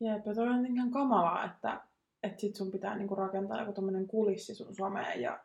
Jep, 0.00 0.26
ja 0.26 0.34
toi 0.34 0.48
on 0.48 0.66
ihan 0.66 0.90
kamalaa, 0.90 1.44
että, 1.44 1.80
että 2.22 2.40
sit 2.40 2.56
sun 2.56 2.70
pitää 2.70 2.96
niinku 2.96 3.14
rakentaa 3.14 3.60
joku 3.60 3.72
tommonen 3.72 4.06
kulissi 4.06 4.54
sun 4.54 4.74
someen 4.74 5.22
ja, 5.22 5.38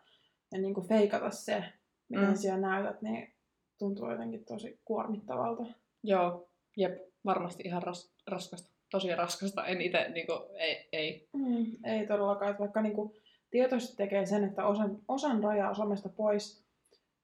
ja 0.54 0.62
niinku 0.62 0.82
feikata 0.82 1.32
se, 1.32 1.64
miten 2.10 2.28
Mm. 2.30 2.36
siellä 2.36 2.68
näytät, 2.68 3.02
niin 3.02 3.34
tuntuu 3.80 4.12
jotenkin 4.12 4.46
tosi 4.46 4.80
kuormittavalta. 4.86 5.64
Joo, 6.04 6.48
jep, 6.78 6.98
varmasti 7.26 7.64
ihan 7.66 7.84
ras, 7.84 8.14
raskasta. 8.28 8.74
Tosi 8.92 9.16
raskasta. 9.16 9.66
En 9.66 9.82
itse, 9.82 10.10
niin 10.10 10.28
kuin, 10.28 10.40
ei, 10.56 10.90
ei. 10.92 11.30
Mm, 11.34 11.66
ei 11.84 12.08
todellakaan, 12.08 12.52
että 12.52 12.60
vaikka 12.60 12.82
niinku 12.82 13.16
tietoisesti 13.52 13.98
tekee 13.98 14.26
sen, 14.26 14.44
että 14.44 14.66
osan, 14.68 15.00
osan 15.08 15.44
rajaa 15.44 15.74
somesta 15.74 16.10
pois 16.10 16.64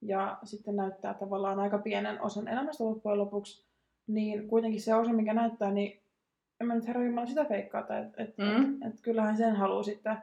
ja 0.01 0.37
sitten 0.43 0.75
näyttää 0.75 1.13
tavallaan 1.13 1.59
aika 1.59 1.77
pienen 1.77 2.21
osan 2.21 2.47
elämästä 2.47 2.83
loppujen 2.83 3.17
lopuksi, 3.17 3.65
niin 4.07 4.47
kuitenkin 4.47 4.81
se 4.81 4.95
osa, 4.95 5.13
mikä 5.13 5.33
näyttää, 5.33 5.71
niin 5.71 6.01
en 6.61 6.67
mä 6.67 6.75
nyt 6.75 6.87
herra 6.87 7.03
Jumala 7.03 7.27
sitä 7.27 7.45
feikkaata, 7.45 7.97
että 7.97 8.23
et, 8.23 8.37
mm. 8.37 8.73
et, 8.73 8.93
et 8.93 9.01
kyllähän 9.01 9.37
sen 9.37 9.55
haluaa 9.55 9.83
sitten 9.83 10.17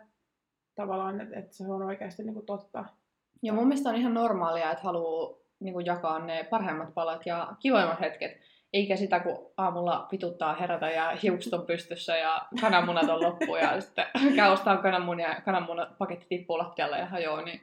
tavallaan, 0.76 1.21
että 1.21 1.38
et 1.38 1.52
se 1.52 1.64
on 1.68 1.83
oikeasti 1.83 2.23
niinku 2.23 2.42
totta. 2.42 2.85
Ja 3.42 3.52
mun 3.52 3.68
mielestä 3.68 3.88
on 3.88 3.97
ihan 3.97 4.14
normaalia, 4.14 4.71
että 4.73 4.85
haluaa 4.85 5.37
niin 5.61 5.73
kuin, 5.73 5.87
jakaa 5.87 6.18
ne 6.18 6.47
parhaimmat 6.50 6.95
palat 6.95 7.26
ja 7.26 7.49
kivoimmat 7.61 8.00
hetket. 8.00 8.40
Eikä 8.73 8.97
sitä, 8.97 9.21
kun 9.21 9.52
aamulla 9.56 10.09
vituttaa 10.12 10.54
herätä 10.54 10.90
ja 10.90 11.16
hiukset 11.23 11.52
on 11.52 11.66
pystyssä 11.66 12.16
ja 12.16 12.47
kananmunat 12.61 13.09
on 13.09 13.23
loppu 13.23 13.56
ja 13.56 13.80
sitten 13.80 14.06
käy 14.37 14.52
ostaa 14.52 14.76
kananmunia 14.76 15.28
ja 15.28 15.40
kananmunan 15.40 15.97
paketti 15.99 16.26
tippuu 16.28 16.59
lattialle 16.59 16.99
ja 16.99 17.06
hajoaa, 17.06 17.42
niin 17.42 17.61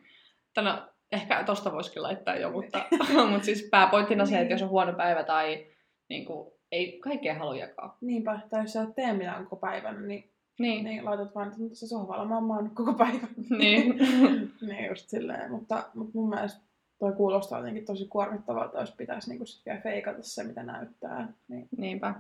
tänä, 0.54 0.88
ehkä 1.12 1.44
tosta 1.44 1.72
voisikin 1.72 2.04
laittaa 2.04 2.36
jo, 2.36 2.52
mutta, 2.52 2.86
mutta 3.32 3.46
siis 3.46 3.68
pääpointtina 3.72 4.26
se, 4.26 4.40
että 4.40 4.54
jos 4.54 4.62
on 4.62 4.70
huono 4.70 4.94
päivä 4.94 5.24
tai 5.24 5.68
niin 6.10 6.26
kuin, 6.26 6.54
ei 6.72 7.00
kaikkea 7.00 7.36
halua 7.36 7.56
jakaa. 7.56 7.98
Niinpä, 8.02 8.40
tai 8.50 8.62
jos 8.62 8.74
sä 8.74 8.84
et 8.84 8.96
tee 8.96 9.14
mitään 9.14 9.44
koko 9.44 9.56
päivän, 9.56 10.08
niin, 10.08 10.33
Niin, 10.60 10.86
niin 10.86 11.06
laitat 11.06 11.36
vaan, 11.36 11.48
että 11.48 11.60
se 11.74 11.88
sohvalla 11.88 12.42
maannut 12.42 12.74
koko 12.74 12.94
päivän. 12.94 13.30
niin. 13.60 13.98
niin 14.68 14.86
just 14.90 15.10
silleen, 15.10 15.52
mutta, 15.52 15.84
mutta 15.94 16.12
mun 16.14 16.30
mielestä 16.30 16.62
toi 17.00 17.14
kuulostaa 17.14 17.60
jotenkin 17.60 17.86
tosi 17.86 18.08
kuormittavalta, 18.08 18.80
jos 18.80 18.92
pitäisi 18.92 19.30
niinku 19.30 19.46
sit 19.46 19.66
vielä 19.66 19.82
feikata 19.82 20.18
se, 20.22 20.44
mitä 20.44 20.64
näyttää. 20.64 21.34
Niin, 21.48 21.68
Niinpä. 21.78 22.14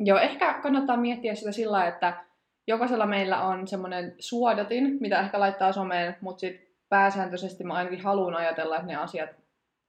Joo, 0.00 0.18
ehkä 0.18 0.54
kannattaa 0.62 0.96
miettiä 0.96 1.34
sitä 1.34 1.52
sillä 1.52 1.72
lailla, 1.72 1.88
että 1.88 2.24
jokaisella 2.66 3.06
meillä 3.06 3.42
on 3.42 3.68
semmoinen 3.68 4.14
suodatin, 4.18 4.98
mitä 5.00 5.20
ehkä 5.20 5.40
laittaa 5.40 5.72
someen, 5.72 6.16
mutta 6.20 6.40
sitten 6.40 6.66
pääsääntöisesti 6.88 7.64
mä 7.64 7.74
ainakin 7.74 8.00
haluan 8.00 8.34
ajatella, 8.34 8.76
että 8.76 8.86
ne 8.86 8.96
asiat 8.96 9.30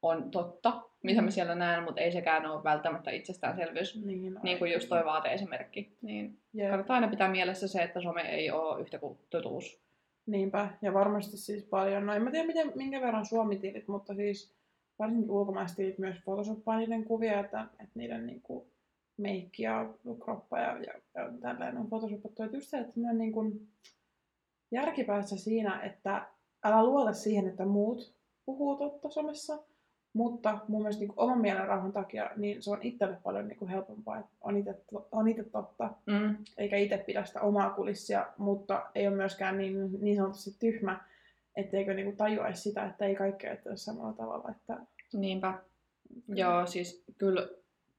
on 0.01 0.31
totta, 0.31 0.81
mitä 1.03 1.21
mä 1.21 1.31
siellä 1.31 1.55
näen, 1.55 1.83
mutta 1.83 2.01
ei 2.01 2.11
sekään 2.11 2.45
ole 2.45 2.63
välttämättä 2.63 3.11
itsestäänselvyys. 3.11 4.05
niin, 4.05 4.39
Niin 4.43 4.59
kuin 4.59 4.73
just 4.73 4.89
toi 4.89 5.05
vaateesimerkki. 5.05 5.97
Niin 6.01 6.37
Jep. 6.53 6.69
kannattaa 6.69 6.95
aina 6.95 7.07
pitää 7.07 7.31
mielessä 7.31 7.67
se, 7.67 7.81
että 7.81 8.01
some 8.01 8.21
ei 8.21 8.51
ole 8.51 8.81
yhtä 8.81 8.99
kuin 8.99 9.17
totuus. 9.29 9.81
Niinpä, 10.25 10.69
ja 10.81 10.93
varmasti 10.93 11.37
siis 11.37 11.63
paljon, 11.63 12.05
no 12.05 12.13
en 12.13 12.23
mä 12.23 12.31
tiedä 12.31 12.47
miten, 12.47 12.71
minkä 12.75 13.01
verran 13.01 13.25
suomitilit, 13.25 13.87
mutta 13.87 14.15
siis 14.15 14.53
varsinkin 14.99 15.31
ulkomaiset 15.31 15.77
tilit 15.77 15.97
myös 15.97 16.17
photoshoppaa 16.23 16.77
niiden 16.77 17.03
kuvia, 17.03 17.39
että, 17.39 17.61
että 17.61 17.91
niiden 17.95 18.25
niinku 18.25 18.67
meikki 19.17 19.63
ja 19.63 19.93
kroppa 20.23 20.59
ja, 20.59 20.77
ja, 20.77 20.93
ja 21.15 21.31
tälleen 21.41 21.77
on 21.77 21.87
photoshopattu. 21.87 22.43
Että 22.43 22.57
just 22.57 22.69
se, 22.69 22.77
että 22.77 23.13
niinku 23.13 23.61
järkipäässä 24.71 25.37
siinä, 25.37 25.81
että 25.81 26.27
älä 26.63 26.85
luota 26.85 27.13
siihen, 27.13 27.47
että 27.47 27.65
muut 27.65 28.13
puhuu 28.45 28.75
totta 28.75 29.09
somessa, 29.09 29.63
mutta 30.13 30.59
mun 30.67 30.81
mielestä 30.81 30.99
niin 30.99 31.13
oman 31.17 31.41
mielen 31.41 31.67
rauhan 31.67 31.93
takia 31.93 32.29
niin 32.35 32.63
se 32.63 32.71
on 32.71 32.79
itselle 32.81 33.17
paljon 33.23 33.47
niin 33.47 33.67
helpompaa, 33.67 34.19
että 34.19 34.31
on 34.41 34.57
itse, 34.57 34.75
on 35.11 35.27
itse 35.27 35.43
totta 35.43 35.89
Mm. 36.05 36.37
eikä 36.57 36.77
itse 36.77 36.97
pidä 36.97 37.25
sitä 37.25 37.41
omaa 37.41 37.69
kulissia, 37.69 38.27
mutta 38.37 38.85
ei 38.95 39.07
ole 39.07 39.15
myöskään 39.15 39.57
niin, 39.57 40.01
niin 40.01 40.15
sanotusti 40.17 40.55
tyhmä, 40.59 40.99
etteikö 41.55 41.93
niinku 41.93 42.15
tajuaisi 42.17 42.61
sitä, 42.61 42.85
että 42.85 43.05
ei 43.05 43.15
kaikkea 43.15 43.51
ajattele 43.51 43.77
samalla 43.77 44.13
tavalla. 44.13 44.49
Että, 44.51 44.77
Niinpä. 45.13 45.53
Joo, 46.27 46.65
siis 46.65 47.03
kyllä 47.17 47.47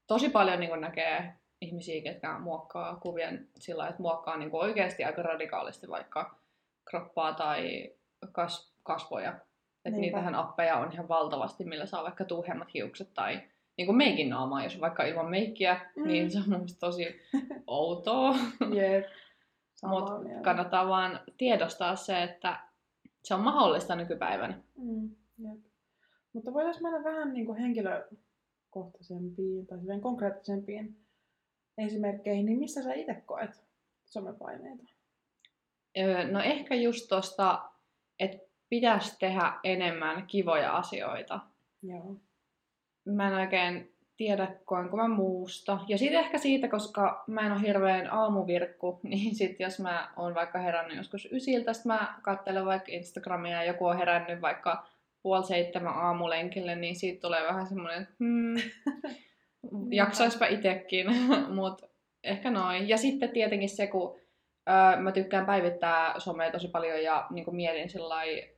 tosi 0.07 0.29
paljon 0.29 0.61
niin 0.61 0.81
näkee 0.81 1.33
ihmisiä, 1.61 2.03
ketkä 2.03 2.39
muokkaa 2.39 2.97
kuvien 2.97 3.49
sillä 3.59 3.89
että 3.89 4.03
muokkaa 4.03 4.37
niin 4.37 4.51
oikeasti 4.53 5.05
aika 5.05 5.23
radikaalisti 5.23 5.89
vaikka 5.89 6.35
kroppaa 6.85 7.33
tai 7.33 7.91
kas, 8.33 8.73
kasvoja. 8.83 9.35
Että 9.85 9.91
Niinpä. 9.91 10.01
niitähän 10.01 10.35
appeja 10.35 10.77
on 10.77 10.93
ihan 10.93 11.09
valtavasti, 11.09 11.65
millä 11.65 11.87
saa 11.87 12.03
vaikka 12.03 12.25
tuuhemmat 12.25 12.75
hiukset 12.75 13.15
tai 13.15 13.41
niin 13.77 13.87
kuin 13.87 13.97
meikin 13.97 14.31
naamaa, 14.31 14.65
jos 14.65 14.81
vaikka 14.81 15.05
ilman 15.05 15.31
meikkiä, 15.31 15.91
Mm. 15.97 16.07
niin 16.07 16.31
se 16.31 16.39
on 16.39 16.45
mun 16.49 16.67
tosi 16.81 17.21
outoa. 17.67 18.35
Jep. 18.75 19.05
Mutta 19.87 20.13
kannattaa 20.43 20.89
vaan 20.89 21.21
tiedostaa 21.39 21.97
se, 21.97 22.23
että 22.23 22.61
se 23.25 23.35
on 23.35 23.41
mahdollista 23.41 23.97
nykypäivänä. 23.97 24.61
Mm, 24.79 25.11
jep. 25.39 25.61
Mutta 26.33 26.53
voitaisiin 26.53 26.83
mennä 26.83 27.05
vähän 27.05 27.35
niin 27.35 27.47
kuin 27.47 27.59
henkilökohtaisempiin 27.59 29.67
tai 29.67 29.79
konkreettisempiin 30.01 30.97
esimerkkeihin, 31.79 32.47
niin 32.47 32.59
missä 32.59 32.83
sä 32.83 32.95
itse 32.95 33.15
koet 33.27 33.65
somepaineita? 34.05 34.85
Öö, 35.99 36.27
No 36.27 36.41
ehkä 36.41 36.75
just 36.75 37.09
tosta, 37.09 37.63
että 38.19 38.52
pitäisi 38.73 39.19
tehdä 39.19 39.53
enemmän 39.65 40.27
kivoja 40.27 40.77
asioita. 40.77 41.41
Joo. 41.83 42.17
Mä 43.05 43.29
en 43.29 43.35
oikein 43.35 43.93
tiedä, 44.17 44.49
koenko 44.65 44.97
mä 44.97 45.09
muusta. 45.09 45.79
Ja 45.89 45.99
sitten 45.99 46.21
ehkä 46.21 46.39
siitä, 46.39 46.69
koska 46.69 47.25
mä 47.27 47.47
en 47.47 47.53
ole 47.53 47.61
hirveän 47.61 48.13
aamuvirkku, 48.13 49.01
niin 49.03 49.35
sit 49.35 49.61
jos 49.61 49.81
mä 49.81 50.09
oon 50.17 50.35
vaikka 50.35 50.59
herännyt 50.59 50.97
joskus 50.97 51.29
ysiltä, 51.33 51.73
sit 51.73 51.85
mä 51.85 52.15
katselen 52.23 52.67
vaikka 52.67 52.93
Instagramia 52.93 53.57
ja 53.57 53.65
joku 53.65 53.87
on 53.87 53.99
herännyt 53.99 54.41
vaikka 54.41 54.87
puoli 55.23 55.45
seitsemän 55.45 55.95
aamulenkille, 55.95 56.77
niin 56.77 56.97
siitä 56.97 57.21
tulee 57.21 57.43
vähän 57.43 57.67
semmoinen, 57.67 58.03
että 58.03 58.15
hmm, 58.19 58.55
jaksaispa 60.01 60.47
itekin, 60.47 61.07
mutta 61.61 61.87
ehkä 62.25 62.51
noin. 62.51 62.89
Ja 62.89 62.97
sitten 62.97 63.31
tietenkin 63.31 63.69
se, 63.69 63.87
kun 63.87 64.19
öö, 64.69 65.01
mä 65.01 65.13
tykkään 65.13 65.47
päivittää 65.47 66.21
somea 66.21 66.51
tosi 66.51 66.69
paljon 66.69 67.03
ja 67.03 67.27
niin 67.31 67.57
mietin 67.57 67.91
sillai 67.91 68.53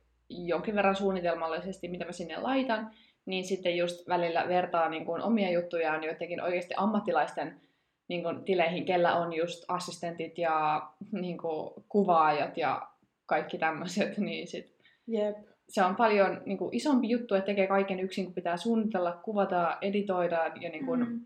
jonkin 0.47 0.75
verran 0.75 0.95
suunnitelmallisesti, 0.95 1.87
mitä 1.87 2.05
mä 2.05 2.11
sinne 2.11 2.37
laitan, 2.37 2.91
niin 3.25 3.43
sitten 3.45 3.77
just 3.77 4.07
välillä 4.09 4.47
vertaa 4.47 4.89
niin 4.89 5.05
kuin 5.05 5.21
omia 5.21 5.51
juttujaan 5.51 6.03
jotenkin 6.03 6.41
oikeasti 6.41 6.73
ammattilaisten 6.77 7.61
niin 8.07 8.23
kuin 8.23 8.43
tileihin, 8.43 8.85
kellä 8.85 9.15
on 9.15 9.33
just 9.33 9.65
assistentit 9.67 10.37
ja 10.37 10.87
niin 11.11 11.37
kuin 11.37 11.83
kuvaajat 11.89 12.57
ja 12.57 12.87
kaikki 13.25 13.57
tämmöiset, 13.57 14.17
niin 14.27 14.47
sit 14.47 14.75
Jep. 15.07 15.37
se 15.69 15.83
on 15.83 15.95
paljon 15.95 16.41
niin 16.45 16.57
kuin, 16.57 16.75
isompi 16.75 17.09
juttu, 17.09 17.35
että 17.35 17.45
tekee 17.45 17.67
kaiken 17.67 17.99
yksin, 17.99 18.25
kun 18.25 18.33
pitää 18.33 18.57
suunnitella, 18.57 19.11
kuvata, 19.23 19.77
editoida 19.81 20.51
ja 20.61 20.69
niin 20.69 20.85
kuin, 20.85 20.99
Mm. 20.99 21.19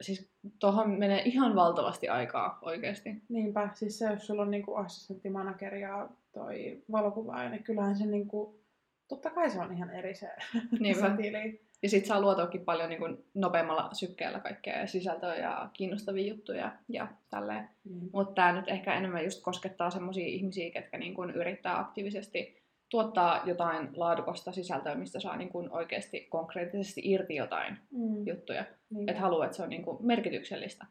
siis 0.00 0.30
tuohon 0.58 0.90
menee 0.90 1.22
ihan 1.24 1.54
valtavasti 1.54 2.08
aikaa 2.08 2.58
oikeasti. 2.62 3.10
Niinpä, 3.28 3.68
siis 3.74 3.98
se, 3.98 4.10
jos 4.12 4.26
sulla 4.26 4.42
on 4.42 4.50
niinku 4.50 4.74
assistentti, 4.74 5.30
manageri 5.30 5.80
ja 5.80 6.08
toi 6.38 6.82
valokuvaaja, 6.92 7.48
niin 7.50 7.62
kyllähän 7.62 7.96
se 7.96 8.06
niinku, 8.06 8.60
totta 9.08 9.30
kai 9.30 9.50
se 9.50 9.60
on 9.60 9.72
ihan 9.72 9.90
eri 9.90 10.14
se, 10.14 10.28
Niinpä. 10.80 11.00
se 11.10 11.16
tili. 11.16 11.60
Ja 11.82 11.88
sit 11.88 12.06
saa 12.06 12.20
luotuakin 12.20 12.64
paljon 12.64 12.88
niin 12.88 12.98
kuin, 12.98 13.24
nopeammalla 13.34 13.88
sykkeellä 13.92 14.40
kaikkea 14.40 14.86
sisältöä 14.86 15.34
ja 15.36 15.70
kiinnostavia 15.72 16.28
juttuja 16.34 16.72
ja 16.88 17.08
tälleen. 17.30 17.68
Niin. 17.84 18.10
Mutta 18.12 18.34
tämä 18.34 18.52
nyt 18.52 18.68
ehkä 18.68 18.94
enemmän 18.94 19.24
just 19.24 19.42
koskettaa 19.42 19.90
semmoisia 19.90 20.26
ihmisiä, 20.26 20.70
ketkä 20.70 20.98
niin 20.98 21.14
kun 21.14 21.30
yrittää 21.30 21.78
aktiivisesti 21.78 22.62
tuottaa 22.88 23.42
jotain 23.46 23.88
laadukasta 23.96 24.52
sisältöä, 24.52 24.94
mistä 24.94 25.20
saa 25.20 25.36
niin 25.36 25.48
kun 25.48 25.70
oikeasti 25.70 26.20
konkreettisesti 26.30 27.00
irti 27.04 27.34
jotain 27.34 27.76
Mm. 27.90 28.26
juttuja. 28.26 28.64
Niinpä. 28.90 29.12
Että 29.12 29.22
haluaa, 29.22 29.44
että 29.44 29.56
se 29.56 29.62
on 29.62 29.68
niin 29.68 29.82
kun 29.82 29.98
merkityksellistä. 30.00 30.86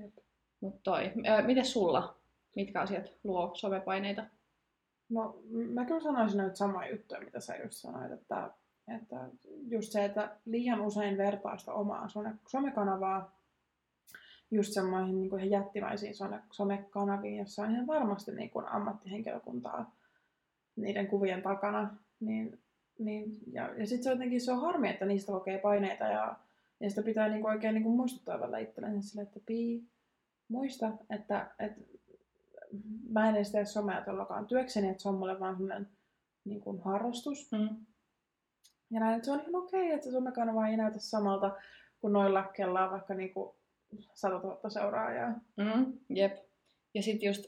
Jep. 0.00 0.14
Mutta 0.60 0.80
toi, 0.82 1.12
miten 1.46 1.64
sulla? 1.64 2.16
Mitkä 2.56 2.80
asiat 2.80 3.12
luo 3.24 3.50
somepaineita? 3.54 4.24
No, 5.12 5.42
mä 5.50 5.84
kyllä 5.84 6.00
sanoisin 6.00 6.38
näitä 6.38 6.54
samoja 6.54 6.90
juttuja, 6.90 7.20
mitä 7.20 7.40
sä 7.40 7.56
just 7.56 7.74
sanoit, 7.74 8.12
että, 8.12 8.50
että 8.96 9.16
just 9.68 9.92
se, 9.92 10.04
että 10.04 10.36
liian 10.44 10.80
usein 10.80 11.18
vertaa 11.18 11.58
sitä 11.58 11.72
omaa 11.72 12.08
some, 12.08 12.34
somekanavaa 12.48 13.38
just 14.50 14.72
semmoihin 14.72 15.20
niin 15.20 15.50
jättimäisiin 15.50 16.14
some, 16.14 16.42
somekanaviin, 16.50 17.36
jossa 17.36 17.62
on 17.62 17.70
ihan 17.70 17.86
varmasti 17.86 18.32
niin 18.32 18.50
kuin 18.50 18.66
ammattihenkilökuntaa 18.66 19.94
niiden 20.76 21.06
kuvien 21.06 21.42
takana. 21.42 21.96
Niin, 22.20 22.58
niin, 22.98 23.38
ja 23.52 23.74
ja 23.78 23.86
sitten 23.86 24.04
se 24.04 24.10
on 24.10 24.16
jotenkin 24.16 24.40
se 24.40 24.52
on 24.52 24.60
harmi, 24.60 24.88
että 24.88 25.06
niistä 25.06 25.32
kokee 25.32 25.58
paineita 25.58 26.04
ja, 26.04 26.36
ja 26.80 26.90
sitä 26.90 27.02
pitää 27.02 27.28
niin 27.28 27.40
kuin 27.40 27.52
oikein 27.52 27.74
niin 27.74 27.84
kuin 27.84 27.96
muistuttaa 27.96 28.40
välillä 28.40 28.58
itsellensä 28.58 29.08
sille, 29.08 29.22
että 29.22 29.40
pii, 29.46 29.84
muista, 30.48 30.92
että, 31.10 31.50
että 31.58 31.80
mä 33.10 33.28
en 33.28 33.36
edes 33.36 33.52
tee 33.52 33.64
somea 33.64 34.00
todellakaan 34.00 34.46
työkseni, 34.46 34.88
että 34.88 35.02
se 35.02 35.08
on 35.08 35.14
mulle 35.14 35.40
vaan 35.40 35.56
semmoinen 35.56 35.88
niin 36.44 36.60
kuin 36.60 36.82
harrastus. 36.82 37.52
Mm. 37.52 37.86
Ja 38.90 39.00
näin, 39.00 39.16
että 39.16 39.26
se 39.26 39.32
on 39.32 39.40
ihan 39.40 39.54
okei, 39.54 39.90
että 39.90 40.04
se 40.04 40.10
somekanava 40.10 40.68
ei 40.68 40.76
näytä 40.76 40.98
samalta 40.98 41.56
kuin 42.00 42.12
noilla, 42.12 42.42
kella 42.42 42.84
on 42.84 42.90
vaikka 42.90 43.14
niin 43.14 43.34
kuin 43.34 43.54
100 44.14 44.38
000 44.38 44.70
seuraajaa. 44.70 45.32
Mm, 45.56 45.92
jep. 46.08 46.36
Ja 46.94 47.02
sitten 47.02 47.26
just 47.26 47.44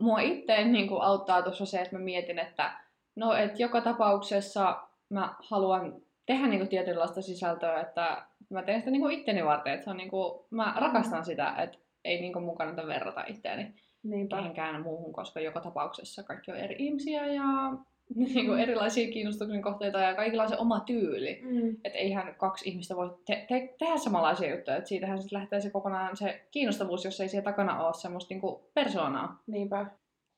mua 0.00 0.20
itse 0.20 0.64
niin 0.64 0.88
auttaa 1.00 1.42
tuossa 1.42 1.66
se, 1.66 1.80
että 1.80 1.96
mä 1.96 2.02
mietin, 2.02 2.38
että 2.38 2.72
no, 3.16 3.32
et 3.32 3.60
joka 3.60 3.80
tapauksessa 3.80 4.88
mä 5.10 5.34
haluan 5.38 6.02
tehdä 6.26 6.46
niin 6.46 6.60
kuin 6.60 6.68
tietynlaista 6.68 7.22
sisältöä, 7.22 7.80
että 7.80 8.26
mä 8.50 8.62
teen 8.62 8.80
sitä 8.80 8.90
niin 8.90 9.02
kuin 9.02 9.18
itteni 9.18 9.44
varten, 9.44 9.72
että 9.72 9.84
se 9.84 9.90
on 9.90 9.96
niin 9.96 10.10
kuin, 10.10 10.44
mä 10.50 10.74
rakastan 10.76 11.24
sitä, 11.24 11.54
että 11.58 11.78
ei 12.04 12.20
niin 12.20 12.32
kuin 12.32 12.44
mun 12.44 12.56
kannata 12.56 12.86
verrata 12.86 13.24
itseäni 13.26 13.74
Niinpä. 14.02 14.36
kehenkään 14.36 14.82
muuhun, 14.82 15.12
koska 15.12 15.40
joka 15.40 15.60
tapauksessa 15.60 16.22
kaikki 16.22 16.50
on 16.50 16.56
eri 16.56 16.76
ihmisiä 16.78 17.26
ja 17.26 17.44
niin 18.14 18.46
kuin 18.46 18.60
erilaisia 18.60 19.12
kiinnostuksen 19.12 19.62
kohteita 19.62 19.98
ja 19.98 20.14
kaikilla 20.14 20.42
on 20.42 20.48
se 20.48 20.56
oma 20.58 20.80
tyyli. 20.80 21.40
Mm. 21.42 21.76
Että 21.84 21.98
eihän 21.98 22.34
kaksi 22.38 22.68
ihmistä 22.68 22.96
voi 22.96 23.10
te- 23.26 23.44
te- 23.48 23.74
tehdä 23.78 23.96
samanlaisia 23.96 24.50
juttuja. 24.50 24.76
Että 24.76 24.88
siitähän 24.88 25.22
sitten 25.22 25.38
lähtee 25.38 25.60
se 25.60 25.70
kokonaan 25.70 26.16
se 26.16 26.40
kiinnostavuus, 26.50 27.04
jos 27.04 27.20
ei 27.20 27.28
siellä 27.28 27.50
takana 27.50 27.86
ole 27.86 27.94
semmoista 27.94 28.34
niinku 28.34 28.70
persoonaa. 28.74 29.42
Niinpä. 29.46 29.86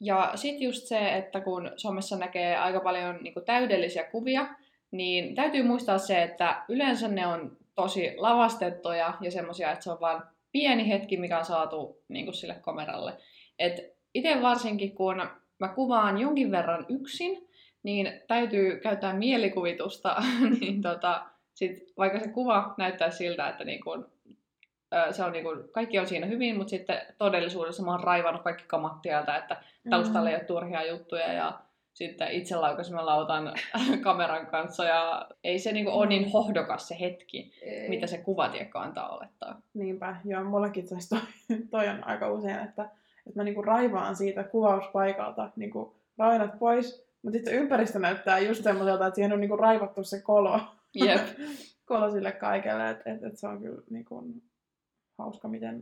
Ja 0.01 0.33
sitten 0.35 0.63
just 0.63 0.87
se, 0.87 1.17
että 1.17 1.41
kun 1.41 1.71
somessa 1.77 2.17
näkee 2.17 2.57
aika 2.57 2.81
paljon 2.81 3.19
niinku 3.23 3.41
täydellisiä 3.41 4.05
kuvia, 4.05 4.47
niin 4.91 5.35
täytyy 5.35 5.63
muistaa 5.63 5.99
se, 5.99 6.23
että 6.23 6.65
yleensä 6.69 7.09
ne 7.09 7.27
on 7.27 7.57
tosi 7.75 8.15
lavastettuja 8.17 9.15
ja 9.21 9.31
semmoisia, 9.31 9.73
että 9.73 9.85
se 9.85 9.91
on 9.91 10.01
vain 10.01 10.23
pieni 10.53 10.89
hetki, 10.89 11.17
mikä 11.17 11.39
on 11.39 11.45
saatu 11.45 12.03
niinku 12.09 12.33
sille 12.33 12.57
kameralle. 12.61 13.13
Et 13.61 13.97
itse 14.15 14.43
varsinkin, 14.43 14.95
kun 14.95 15.17
mä 15.59 15.69
kuvaan 15.69 16.19
jonkin 16.19 16.51
verran 16.51 16.87
yksin, 16.89 17.49
niin 17.83 18.21
täytyy 18.29 18.81
käyttää 18.81 19.15
mielikuvitusta, 19.15 20.17
niin 20.61 20.83
tota, 20.83 21.27
sit, 21.55 21.93
vaikka 21.99 22.21
se 22.21 22.29
kuva 22.29 22.75
näyttää 22.79 23.11
siltä, 23.11 23.49
että 23.49 23.65
niin 23.65 23.81
kun, 23.81 24.11
se 25.11 25.25
on 25.25 25.33
niin 25.33 25.45
kun, 25.45 25.69
kaikki 25.73 25.99
on 25.99 26.07
siinä 26.07 26.27
hyvin, 26.27 26.57
mutta 26.57 26.71
sitten 26.71 27.01
todellisuudessa 27.19 27.83
mä 27.83 27.91
oon 27.91 28.05
raivannut 28.05 28.43
kaikki 28.43 28.65
kamat 28.67 29.03
tieltä, 29.03 29.37
että 29.37 29.63
taustalla 29.91 30.31
ei 30.31 30.37
ole 30.37 30.45
turhia 30.45 30.87
juttuja 30.87 31.33
ja 31.33 31.61
sitten 31.93 32.33
itse 32.33 32.57
laukaisemalla 32.57 33.15
otan 33.15 33.53
kameran 34.03 34.47
kanssa 34.47 34.85
ja 34.85 35.29
ei 35.45 35.59
se 35.59 35.73
niin 35.73 35.89
ole 35.89 36.07
niin 36.07 36.33
hohdokas 36.33 36.89
se 36.89 37.01
hetki, 37.01 37.53
Ei. 37.63 37.89
mitä 37.89 38.07
se 38.07 38.19
kuvatiekka 38.19 38.81
antaa 38.81 39.17
olettaa. 39.17 39.61
Niinpä, 39.75 40.17
joo, 40.25 40.45
mullakin 40.45 40.85
toi, 40.89 41.21
toi 41.71 41.89
on 41.89 42.05
aika 42.05 42.31
usein, 42.31 42.59
että, 42.59 42.91
että 43.31 43.41
mä 43.41 43.45
niinku 43.45 43.63
raivaan 43.63 44.17
siitä 44.17 44.45
kuvauspaikalta 44.45 45.51
niinku 45.57 45.95
rainat 46.19 46.59
pois, 46.59 47.07
mutta 47.23 47.37
sitten 47.37 47.55
ympäristö 47.55 47.99
näyttää 47.99 48.39
just 48.39 48.63
semmoiselta, 48.63 49.07
että 49.07 49.15
siihen 49.15 49.33
on 49.33 49.41
niinku 49.41 49.57
raivattu 49.57 50.05
se 50.05 50.21
kolo, 50.21 50.61
Jep. 50.95 51.21
kolo 51.91 52.11
sille 52.11 52.33
kaikelle, 52.33 52.91
että 52.91 53.13
et, 53.13 53.25
et 53.25 53.39
se 53.39 53.49
on 53.49 53.61
kyllä 53.61 53.83
niinku 53.91 54.25
hauska, 55.19 55.49
miten 55.49 55.75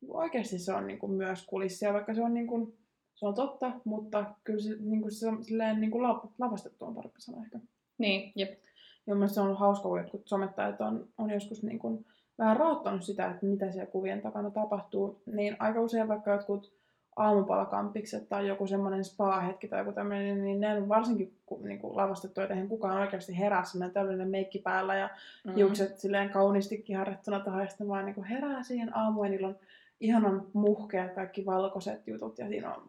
niinku 0.00 0.18
oikeasti 0.18 0.58
se 0.58 0.72
on 0.72 0.86
niinku 0.86 1.08
myös 1.08 1.46
kulissia, 1.46 1.92
vaikka 1.92 2.14
se 2.14 2.22
on, 2.22 2.34
niinku, 2.34 2.74
se 3.14 3.26
on 3.26 3.34
totta, 3.34 3.72
mutta 3.84 4.24
kyllä 4.44 4.60
se, 4.60 4.76
niinku, 4.80 5.10
se 5.10 5.28
on 5.28 5.44
silleen 5.44 5.80
niinku 5.80 6.02
la, 6.02 6.28
lavastettu 6.38 6.84
on 6.84 6.94
parempi 6.94 7.20
sana 7.20 7.44
ehkä. 7.44 7.58
Niin, 7.98 8.32
jep. 8.36 8.60
Ja 9.06 9.14
mun 9.14 9.28
se 9.28 9.40
on 9.40 9.46
ollut 9.46 9.60
hauska, 9.60 9.88
kun 9.88 9.98
jotkut 9.98 10.28
somettajat 10.28 10.80
on, 10.80 11.08
on 11.18 11.30
joskus 11.30 11.62
niin 11.62 11.78
kuin 11.78 12.06
vähän 12.40 12.56
raottanut 12.56 13.02
sitä, 13.02 13.26
että 13.26 13.46
mitä 13.46 13.72
siellä 13.72 13.90
kuvien 13.90 14.22
takana 14.22 14.50
tapahtuu. 14.50 15.22
Niin 15.26 15.56
aika 15.58 15.80
usein 15.80 16.08
vaikka 16.08 16.30
jotkut 16.30 16.72
aamupalakampikset 17.16 18.28
tai 18.28 18.48
joku 18.48 18.66
semmoinen 18.66 19.04
spa-hetki 19.04 19.68
tai 19.68 19.78
joku 19.80 19.92
tämmöinen, 19.92 20.44
niin 20.44 20.60
ne 20.60 20.74
on 20.76 20.88
varsinkin 20.88 21.36
niin 21.62 21.78
kuin 21.78 21.96
lavastettu, 21.96 22.40
että 22.40 22.54
kukaan 22.68 23.00
oikeasti 23.00 23.38
herää 23.38 23.64
semmoinen 23.64 23.94
täydellinen 23.94 24.28
meikki 24.28 24.58
päällä 24.58 24.94
ja 24.96 25.08
Mm. 25.44 25.54
hiukset 25.54 25.98
silleen 25.98 26.30
kauniistikin 26.30 26.96
harjattuna 26.96 27.40
tahansa, 27.40 27.64
ja 27.64 27.68
sitten 27.68 27.88
vaan 27.88 28.04
niin 28.04 28.14
kuin 28.14 28.24
herää 28.24 28.62
siihen 28.62 28.96
aamuun 28.96 29.26
ja 29.26 29.30
niillä 29.30 29.48
on 29.48 29.56
ihanan 30.00 30.46
muhkeat 30.52 31.12
kaikki 31.12 31.46
valkoiset 31.46 32.06
jutut 32.06 32.38
ja 32.38 32.48
siinä 32.48 32.74
on 32.74 32.82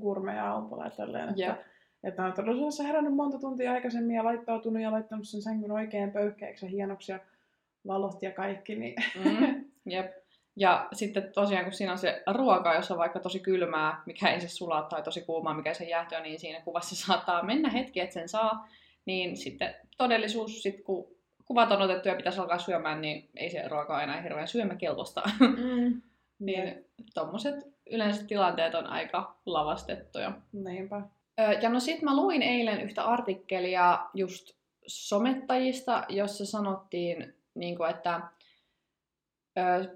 gourmet 0.00 0.38
aamupala 0.38 0.84
ja 0.84 0.90
tälleen. 0.90 1.28
Että, 1.28 1.42
Jep. 1.42 1.56
että 2.04 2.24
on 2.24 2.32
todellisuudessa 2.32 2.82
herännyt 2.82 3.14
monta 3.14 3.38
tuntia 3.38 3.72
aikaisemmin 3.72 4.16
ja 4.16 4.24
laittautunut 4.24 4.82
ja 4.82 4.92
laittanut 4.92 5.28
sen 5.28 5.42
sängyn 5.42 5.72
oikein 5.72 6.10
pöyhkeäksi 6.10 6.66
ja 6.66 6.70
hienoksi 6.70 7.12
ja 7.12 7.18
valot 7.88 8.22
ja 8.22 8.30
kaikki, 8.32 8.74
niin 8.74 8.94
Mm, 9.24 9.64
jep. 9.86 10.12
Ja 10.56 10.88
sitten 10.92 11.32
tosiaan, 11.32 11.64
kun 11.64 11.72
siinä 11.72 11.92
on 11.92 11.98
se 11.98 12.22
ruoka, 12.34 12.74
jos 12.74 12.90
on 12.90 12.98
vaikka 12.98 13.20
tosi 13.20 13.40
kylmää, 13.40 14.02
mikä 14.06 14.28
ei 14.28 14.40
se 14.40 14.48
sulaa, 14.48 14.82
tai 14.82 15.02
tosi 15.02 15.20
kuumaa, 15.20 15.54
mikä 15.54 15.70
ei 15.70 15.74
se 15.74 15.84
jäähtyä, 15.84 16.20
niin 16.20 16.40
siinä 16.40 16.60
kuvassa 16.60 16.96
saattaa 17.06 17.42
mennä 17.42 17.70
hetki, 17.70 18.00
että 18.00 18.14
sen 18.14 18.28
saa. 18.28 18.68
Niin 19.04 19.36
sitten 19.36 19.74
todellisuus, 19.96 20.62
sit 20.62 20.84
kun 20.84 21.08
kuvat 21.44 21.72
on 21.72 21.82
otettu 21.82 22.08
ja 22.08 22.14
pitäisi 22.14 22.40
alkaa 22.40 22.58
syömään, 22.58 23.00
niin 23.00 23.30
ei 23.36 23.50
se 23.50 23.68
ruoka 23.68 24.02
enää 24.02 24.20
hirveän 24.20 24.48
syömäkelpoista. 24.48 25.22
mm. 25.40 26.02
niin 26.38 26.84
tommoset 27.14 27.54
yleensä 27.90 28.26
tilanteet 28.26 28.74
on 28.74 28.86
aika 28.86 29.36
lavastettuja. 29.46 30.32
Niinpä. 30.52 31.02
Ja 31.62 31.68
no 31.68 31.80
sit 31.80 32.02
mä 32.02 32.16
luin 32.16 32.42
eilen 32.42 32.80
yhtä 32.80 33.02
artikkelia 33.04 33.98
just 34.14 34.58
somettajista, 34.86 36.04
jossa 36.08 36.46
sanottiin, 36.46 37.34
niin 37.54 37.76
kuin, 37.76 37.90
että 37.90 38.20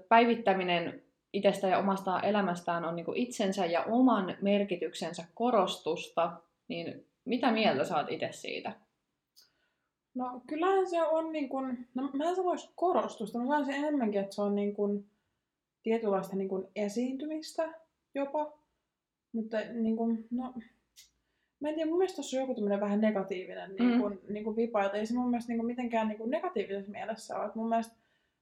päivittäminen 0.09 1.03
itsestä 1.33 1.67
ja 1.67 1.77
omasta 1.77 2.21
elämästään 2.21 2.85
on 2.85 2.95
niin 2.95 3.05
kuin 3.05 3.17
itsensä 3.17 3.65
ja 3.65 3.83
oman 3.83 4.37
merkityksensä 4.41 5.25
korostusta, 5.33 6.31
niin 6.67 7.07
mitä 7.25 7.51
mieltä 7.51 7.83
saat 7.83 8.11
itse 8.11 8.29
siitä? 8.31 8.71
No 10.15 10.41
kyllähän 10.47 10.89
se 10.89 11.03
on 11.03 11.31
niin 11.31 11.49
kuin, 11.49 11.87
no 11.93 12.09
mä 12.13 12.29
en 12.29 12.35
sanoisi 12.35 12.69
korostusta, 12.75 13.39
mä 13.39 13.45
sanoisin 13.45 13.75
enemmänkin, 13.75 14.21
että 14.21 14.35
se 14.35 14.41
on 14.41 14.55
niin 14.55 14.75
kuin 14.75 15.05
tietynlaista 15.83 16.35
niin 16.35 16.49
kuin 16.49 16.67
esiintymistä 16.75 17.73
jopa. 18.15 18.57
Mutta 19.31 19.57
niin 19.59 19.97
kuin, 19.97 20.27
no, 20.31 20.53
mä 21.63 21.69
en 21.69 21.75
tiedä, 21.75 21.89
mun 21.89 21.97
mielestä 21.97 22.15
tuossa 22.15 22.37
on 22.37 22.41
joku 22.41 22.53
tämmöinen 22.55 22.79
vähän 22.79 23.01
negatiivinen 23.01 23.71
Mm. 23.71 23.87
niin 23.87 23.99
kuin, 24.01 24.19
niin 24.29 24.43
kuin 24.43 24.55
vipa, 24.55 24.83
että 24.83 24.97
ei 24.97 25.05
se 25.05 25.13
mun 25.13 25.29
mielestä 25.29 25.51
niin 25.51 25.57
kuin 25.59 25.67
mitenkään 25.67 26.07
niin 26.07 26.17
kuin 26.17 26.29
negatiivisessa 26.31 26.91
mielessä 26.91 27.37
ole. 27.37 27.45
Että 27.45 27.59
mun 27.59 27.69
mielestä 27.69 27.95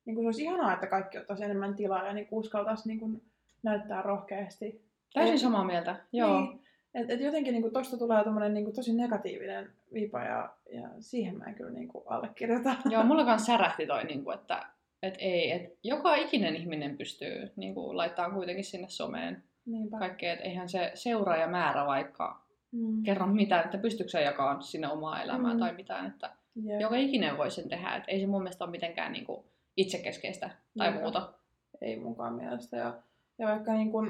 niin 0.06 0.16
kuin 0.16 0.24
se 0.24 0.28
olisi 0.28 0.44
ihanaa, 0.44 0.74
että 0.74 0.88
kaikki 0.88 1.18
ottaisi 1.18 1.44
enemmän 1.44 1.76
tilaa 1.76 2.06
ja 2.08 2.14
niin 2.14 2.28
kuin 2.28 2.40
uskaltaisi 2.40 2.88
niin 2.88 3.00
kuin 3.00 3.22
näyttää 3.64 4.02
rohkeasti. 4.02 4.82
Täysin 5.14 5.34
Et- 5.36 5.42
samaa 5.42 5.64
mieltä, 5.64 5.96
joo. 6.14 6.40
Niin. 6.42 6.62
Et, 6.94 7.10
et 7.10 7.22
jotenkin 7.22 7.54
niinku 7.54 7.70
tosta 7.70 7.98
tulee 7.98 8.24
tommonen 8.24 8.54
niinku 8.54 8.72
tosi 8.72 8.94
negatiivinen 8.94 9.70
vipa 9.94 10.20
ja, 10.24 10.50
ja 10.74 10.90
siihen 11.00 11.38
mä 11.38 11.46
en 11.46 11.56
kyllä 11.56 11.72
niinku 11.72 12.04
allekirjoita. 12.06 12.76
Joo, 12.90 13.04
mulla 13.04 13.26
kanssa 13.26 13.46
särähti 13.46 13.86
toi, 13.88 14.04
niin 14.04 14.24
kuin, 14.24 14.36
että 14.40 14.64
et 15.04 15.16
ei, 15.20 15.52
et 15.52 15.78
joka 15.84 16.16
ikinen 16.16 16.56
ihminen 16.56 16.98
pystyy 16.98 17.52
niin 17.56 17.74
kuin, 17.74 17.98
laittaa 17.98 18.30
kuitenkin 18.32 18.66
sinne 18.66 18.90
someen 18.90 19.44
Niinpä. 19.66 19.98
kaikkea, 20.00 20.34
että 20.34 20.46
eihän 20.46 20.70
se 20.70 20.92
seuraajamäärä 20.94 21.86
vaikka 21.86 22.42
Mm. 22.72 23.04
kerro 23.04 23.28
mitään, 23.28 23.66
että 23.66 23.78
pystyykö 23.78 24.20
jakamaan 24.20 24.64
sinne 24.64 24.88
omaa 24.88 25.22
elämää 25.24 25.54
Mm. 25.54 25.60
tai 25.60 25.74
mitään, 25.74 26.06
että 26.08 26.30
Jep. 26.64 26.82
joka 26.82 26.96
ikinen 26.96 27.38
voi 27.38 27.52
sen 27.52 27.70
tehdä, 27.70 27.96
että 27.96 28.12
ei 28.12 28.20
se 28.20 28.28
mun 28.28 28.42
mielestä 28.44 28.64
ole 28.64 28.72
mitenkään 28.72 29.12
niin 29.12 29.26
kuin, 29.26 29.44
itsekeskeistä 29.78 30.50
tai 30.78 30.88
Niinpä. 30.88 31.02
muuta. 31.02 31.34
Ei 31.82 32.00
munkaan 32.00 32.34
mielestä. 32.34 32.78
Ja, 32.78 32.94
ja 33.38 33.48
vaikka 33.48 33.74
niinku, 33.74 34.02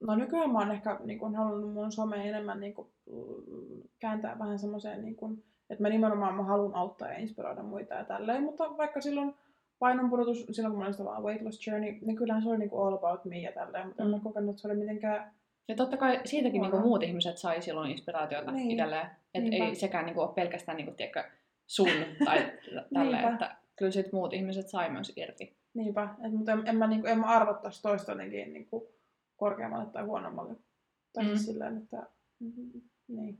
no 0.00 0.14
nykyään 0.14 0.50
mä 0.50 0.58
oon 0.58 0.70
ehkä 0.70 0.98
niinku 1.04 1.32
halunnut 1.36 1.72
mun 1.72 1.92
some 1.92 2.28
enemmän 2.28 2.60
niinku, 2.60 2.90
mm, 3.10 3.82
kääntää 3.98 4.38
vähän 4.38 4.58
semmoiseen, 4.58 5.02
niinku, 5.02 5.38
että 5.70 5.82
mä 5.82 5.88
nimenomaan 5.88 6.34
mä 6.34 6.42
haluan 6.42 6.74
auttaa 6.74 7.08
ja 7.08 7.18
inspiroida 7.18 7.62
muita 7.62 7.94
ja 7.94 8.04
tälleen, 8.04 8.42
mutta 8.42 8.76
vaikka 8.76 9.00
silloin 9.00 9.34
painonpudotus, 9.78 10.46
silloin 10.52 10.72
kun 10.72 10.78
mä 10.78 10.84
olin 10.84 10.94
sitä 10.94 11.04
vaan 11.04 11.22
weight 11.22 11.44
loss 11.44 11.66
journey, 11.66 11.92
niin 12.00 12.16
kyllähän 12.16 12.42
se 12.42 12.48
oli 12.48 12.58
niinku 12.58 12.82
all 12.82 12.94
about 12.94 13.24
me 13.24 13.38
ja 13.38 13.52
tälleen, 13.52 13.86
mutta 13.86 14.02
en 14.02 14.10
mä 14.10 14.16
Mm. 14.16 14.22
kokenut, 14.22 14.50
että 14.50 14.62
se 14.62 14.68
oli 14.68 14.76
mitenkään 14.76 15.32
Ja 15.68 15.76
totta 15.76 15.96
kai 15.96 16.20
siitäkin 16.24 16.60
niin 16.62 16.70
kuin, 16.70 16.82
muut 16.82 17.02
ihmiset 17.02 17.38
sai 17.38 17.62
silloin 17.62 17.90
inspiraatiota 17.90 18.50
Niin. 18.52 18.70
itselleen. 18.70 19.06
Että 19.34 19.50
ei 19.64 19.74
sekään 19.74 20.06
niin 20.06 20.14
kuin, 20.14 20.26
ole 20.26 20.34
pelkästään 20.34 20.76
niin 20.76 20.86
kuin, 20.86 20.96
tiedätkö, 20.96 21.24
sun 21.66 21.88
tai 22.24 22.38
Niinpä. 22.90 23.30
että 23.32 23.56
kyllä 23.76 23.90
sit 23.90 24.12
muut 24.12 24.32
ihmiset 24.32 24.68
sai 24.68 24.90
myös 24.90 25.12
irti. 25.16 25.56
Niinpä, 25.74 26.08
et, 26.26 26.32
mutta 26.32 26.52
en, 26.52 26.62
en, 26.66 26.76
mä, 26.76 26.86
niinku, 26.86 27.06
en 27.06 27.18
mä 27.18 27.26
arvottaisi 27.26 27.82
toista 27.82 28.12
jotenkin 28.12 28.52
niinku, 28.52 28.92
korkeammalle 29.36 29.86
tai 29.92 30.04
huonommalle. 30.04 30.54
Tai 31.12 31.24
Mm. 31.24 31.30
mm. 31.30 31.36
silleen, 31.36 31.76
että 31.76 32.06
mm, 32.40 32.80
niin. 33.08 33.38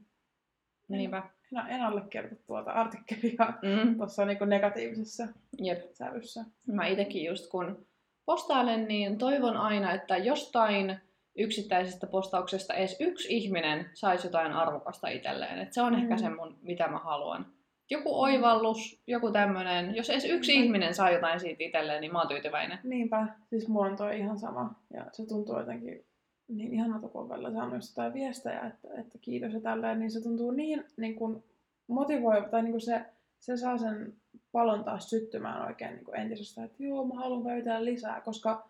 Niinpä. 0.89 1.23
En, 1.53 1.67
en 1.75 1.83
allekirjoita 1.83 2.43
tuota 2.47 2.71
artikkelia 2.71 3.53
Mm. 3.63 3.95
tuossa 3.99 4.25
niinku 4.25 4.45
negatiivisessa 4.45 5.29
Jep. 5.59 5.93
sävyssä. 5.93 6.45
Mä 6.67 6.87
itekin 6.87 7.25
just 7.25 7.51
kun 7.51 7.87
postailen, 8.27 8.89
niin 8.89 9.19
toivon 9.19 9.57
aina, 9.57 9.93
että 9.93 10.17
jostain 10.17 10.97
yksittäisestä 11.37 12.07
postauksesta 12.07 12.75
edes 12.75 12.97
yksi 13.01 13.37
ihminen 13.37 13.91
saisi 13.95 14.27
jotain 14.27 14.53
arvokasta 14.53 15.09
itselleen. 15.09 15.59
Et 15.59 15.73
se 15.73 15.83
on 15.83 15.93
mm. 15.93 15.99
ehkä 15.99 16.15
Mm. 16.15 16.19
se 16.19 16.29
mun, 16.29 16.59
mitä 16.63 16.89
mä 16.89 16.99
haluan. 16.99 17.47
Joku 17.91 18.21
oivallus, 18.21 19.03
joku 19.07 19.31
tämmönen. 19.31 19.97
Jos 19.97 20.11
edes 20.11 20.25
yksi 20.25 20.53
Niinpä. 20.53 20.65
ihminen 20.65 20.95
saa 20.95 21.11
jotain 21.11 21.41
siitä 21.41 21.65
itselleen, 21.65 22.01
niin 22.01 22.13
mä 22.13 22.19
oon 22.19 22.29
tyytyväinen. 22.29 22.79
Niinpä, 22.85 23.27
siis 23.47 23.69
mulla 23.69 23.87
on 23.87 23.97
toi 23.97 24.19
ihan 24.19 24.39
sama. 24.39 24.75
Ja 24.95 25.07
se 25.13 25.27
tuntuu 25.27 25.59
jotenkin 25.59 26.05
niin 26.49 26.75
ihanalta, 26.75 27.09
kun 27.09 27.23
on 27.23 27.29
välillä 27.29 27.53
saanut 27.53 27.85
jotain 27.91 28.15
viestejä, 28.15 28.61
että, 28.61 28.89
että 29.01 29.19
kiitos 29.21 29.53
ja 29.53 29.61
tälleen, 29.61 29.99
niin 29.99 30.11
se 30.11 30.23
tuntuu 30.23 30.51
niin, 30.51 30.85
niin 30.97 31.15
kuin 31.15 31.45
motivoiva, 31.87 32.49
tai 32.49 32.63
niin 32.63 32.73
kuin 32.73 32.81
se, 32.81 33.01
se 33.41 33.57
saa 33.57 33.79
sen 33.79 34.15
palon 34.53 34.85
taas 34.85 35.11
syttymään 35.11 35.67
oikein 35.67 35.95
niin 35.95 36.05
kuin 36.05 36.17
entisestään, 36.21 36.65
että 36.67 36.83
joo, 36.85 37.05
mä 37.05 37.15
haluan 37.15 37.45
väytellä 37.45 37.85
lisää, 37.85 38.21
koska 38.21 38.69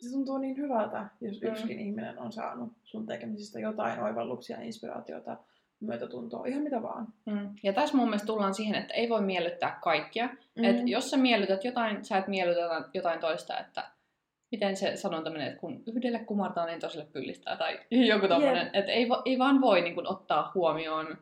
se 0.00 0.10
tuntuu 0.12 0.38
niin 0.38 0.56
hyvältä, 0.56 1.06
jos 1.20 1.40
Mm. 1.42 1.48
yksikin 1.48 1.80
ihminen 1.80 2.18
on 2.18 2.32
saanut 2.32 2.72
sun 2.84 3.06
tekemisistä 3.06 3.60
jotain 3.60 4.02
oivalluksia, 4.02 4.60
inspiraatiota, 4.60 5.36
myötätuntoa, 5.80 6.46
ihan 6.46 6.62
mitä 6.62 6.82
vaan. 6.82 7.08
Mm. 7.26 7.50
Ja 7.62 7.72
tässä 7.72 7.96
mun 7.96 8.08
mielestä 8.08 8.26
tullaan 8.26 8.54
siihen, 8.54 8.74
että 8.74 8.94
ei 8.94 9.08
voi 9.08 9.22
miellyttää 9.22 9.78
kaikkia. 9.82 10.26
Mm. 10.26 10.64
Et 10.64 10.88
jos 10.88 11.10
sä 11.10 11.16
miellytät 11.16 11.64
jotain, 11.64 12.04
sä 12.04 12.18
et 12.18 12.28
miellytä 12.28 12.60
jotain 12.94 13.20
toista, 13.20 13.58
että 13.58 13.84
miten 14.50 14.76
se 14.76 14.96
sanonta 14.96 15.30
menee, 15.30 15.46
että 15.46 15.60
kun 15.60 15.82
yhdelle 15.86 16.18
kumartaa, 16.18 16.66
niin 16.66 16.80
toiselle 16.80 17.06
pyllistää, 17.12 17.56
tai 17.56 17.80
joku 18.12 18.28
tommonen. 18.28 18.70
Että 18.72 18.92
ei, 18.92 19.06
ei 19.24 19.38
vaan 19.38 19.60
voi 19.60 19.80
niin 19.80 19.94
kun, 19.94 20.06
ottaa 20.06 20.52
huomioon 20.54 21.18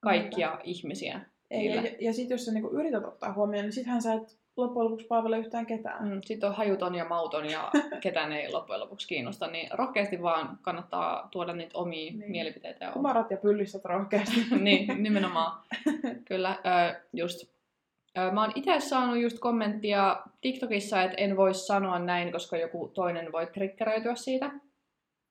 kaikkia 0.00 0.60
ihmisiä. 0.64 1.20
Ei, 1.50 1.66
ja, 1.66 1.82
niillä. 1.82 1.96
ja 2.00 2.12
sitten 2.12 2.34
jos 2.34 2.44
sä 2.44 2.52
niinku 2.52 2.70
yrität 2.70 3.04
ottaa 3.04 3.32
huomioon, 3.32 3.64
niin 3.64 3.72
sittenhän 3.72 4.02
sä 4.02 4.14
et 4.14 4.38
loppujen 4.56 4.84
lopuksi 4.84 5.06
palvele 5.06 5.38
yhtään 5.38 5.66
ketään. 5.66 6.08
Mm, 6.08 6.20
Sitten 6.24 6.48
on 6.48 6.54
hajuton 6.56 6.94
ja 6.94 7.04
mauton 7.04 7.50
ja 7.50 7.70
ketään 8.00 8.32
ei 8.32 8.52
loppujen 8.52 8.80
lopuksi 8.80 9.08
kiinnosta, 9.08 9.46
niin 9.46 9.68
rohkeasti 9.72 10.22
vaan 10.22 10.58
kannattaa 10.62 11.28
tuoda 11.30 11.52
niitä 11.52 11.78
omia 11.78 12.12
Niin. 12.12 12.30
mielipiteitä. 12.30 12.84
Ja 12.84 12.92
Kumarat 12.92 13.30
ja 13.30 13.36
pyllistät 13.36 13.84
rohkeasti. 13.84 14.40
niin, 14.60 15.02
nimenomaan. 15.02 15.62
Kyllä, 16.28 16.50
ö, 16.90 16.94
just. 17.12 17.54
Ö, 18.18 18.30
Mä 18.32 18.40
oon 18.40 18.52
itse 18.54 18.80
saanut 18.80 19.18
just 19.18 19.38
kommenttia 19.38 20.22
TikTokissa, 20.40 21.02
että 21.02 21.16
en 21.16 21.36
voi 21.36 21.54
sanoa 21.54 21.98
näin, 21.98 22.32
koska 22.32 22.56
joku 22.56 22.88
toinen 22.94 23.32
voi 23.32 23.46
triggeröityä 23.46 24.14
siitä. 24.14 24.50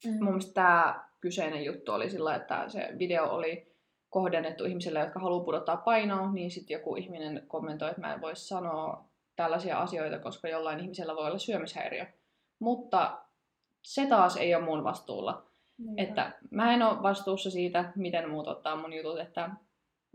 Mun 0.05 0.13
Mm. 0.19 0.25
mielestä 0.25 0.53
tämä 0.53 1.03
kyseinen 1.21 1.65
juttu 1.65 1.91
oli 1.91 2.09
sillä, 2.09 2.35
että 2.35 2.69
se 2.69 2.89
video 2.99 3.25
oli 3.25 3.73
kohdennettu 4.09 4.65
ihmisille, 4.65 4.99
jotka 4.99 5.19
haluaa 5.19 5.43
pudottaa 5.43 5.77
painoa, 5.77 6.31
niin 6.31 6.51
sitten 6.51 6.75
joku 6.75 6.95
ihminen 6.95 7.43
kommentoi, 7.47 7.89
että 7.89 8.01
mä 8.01 8.13
en 8.13 8.21
voi 8.21 8.35
sanoa 8.35 9.05
tällaisia 9.35 9.79
asioita, 9.79 10.19
koska 10.19 10.47
jollain 10.47 10.79
ihmisellä 10.79 11.15
voi 11.15 11.27
olla 11.27 11.37
syömishäiriö. 11.37 12.05
Mutta 12.59 13.17
se 13.81 14.05
taas 14.05 14.37
ei 14.37 14.55
ole 14.55 14.63
mun 14.63 14.83
vastuulla. 14.83 15.43
Niinpä. 15.77 16.03
Että 16.03 16.31
mä 16.51 16.73
en 16.73 16.83
ole 16.83 17.03
vastuussa 17.03 17.51
siitä, 17.51 17.91
miten 17.95 18.29
muut 18.29 18.47
ottaa 18.47 18.75
mun 18.75 18.93
jutut, 18.93 19.19
että 19.19 19.49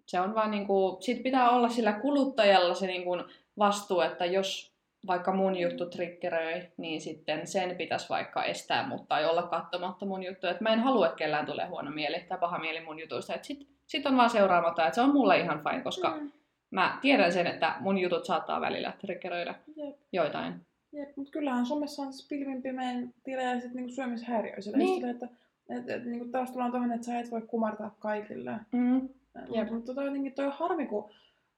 se 0.07 0.21
on 0.21 0.35
vaan 0.35 0.51
niinku, 0.51 0.99
sit 1.01 1.23
pitää 1.23 1.51
olla 1.51 1.69
sillä 1.69 1.93
kuluttajalla 1.93 2.75
se 2.75 2.87
niinku 2.87 3.17
vastuu, 3.59 4.01
että 4.01 4.25
jos 4.25 4.73
vaikka 5.07 5.33
mun 5.33 5.57
juttu 5.57 5.87
triggeröi, 5.87 6.69
niin 6.77 7.01
sitten 7.01 7.47
sen 7.47 7.77
pitäisi 7.77 8.09
vaikka 8.09 8.45
estää 8.45 8.89
mut 8.89 9.09
tai 9.09 9.25
olla 9.27 9.43
katsomatta 9.43 10.07
mun 10.07 10.23
juttu. 10.23 10.47
Että 10.47 10.63
mä 10.63 10.73
en 10.73 10.81
halua, 10.81 11.07
että 11.07 11.17
kellään 11.17 11.47
tulee 11.47 11.67
huono 11.67 11.91
mieli 11.91 12.21
tai 12.21 12.39
paha 12.39 12.59
mieli 12.59 12.81
mun 12.81 13.01
jutuista. 13.01 13.35
Että 13.35 13.47
sit, 13.47 13.69
sit 13.87 14.07
on 14.07 14.17
vaan 14.17 14.31
seuraamatta, 14.31 14.87
että 14.87 14.95
se 14.95 15.01
on 15.01 15.13
mulle 15.13 15.39
ihan 15.39 15.63
fine, 15.65 15.83
koska 15.83 16.11
Mm. 16.11 16.33
Mä 16.71 16.99
tiedän 17.01 17.33
sen, 17.33 17.47
että 17.47 17.75
mun 17.81 17.99
jutut 17.99 18.25
saattaa 18.25 18.61
välillä 18.61 18.93
triggeröidä 19.01 19.55
Jep. 19.77 19.97
joitain. 20.13 20.55
Jep, 20.93 21.17
mutta 21.17 21.33
kyllähän 21.33 21.67
somessa 21.67 22.03
on 22.03 22.13
siis 22.13 22.29
pilvin 22.29 22.63
pimein 22.63 23.15
tilejä 23.25 23.61
sit 23.61 23.75
niinku 23.75 23.93
syömishäiriöisille. 23.93 24.77
Niin. 24.77 24.87
Niin. 24.87 25.01
Sille, 25.01 25.11
että 25.11 25.29
et, 25.69 25.89
et, 25.91 26.05
niinku 26.05 26.29
taas 26.29 26.51
tullaan 26.51 26.71
tuohon, 26.71 26.93
että 26.93 27.07
sä 27.07 27.19
et 27.19 27.31
voi 27.31 27.43
kumartaa 27.43 27.97
kaikille. 27.99 28.53
Mm. 28.73 29.09
Jep. 29.55 29.71
Mutta 29.71 29.95
toi, 29.95 30.05
jotenkin 30.05 30.35
toi 30.35 30.47
on 30.47 30.53
harmi, 30.53 30.87
kun 30.87 31.11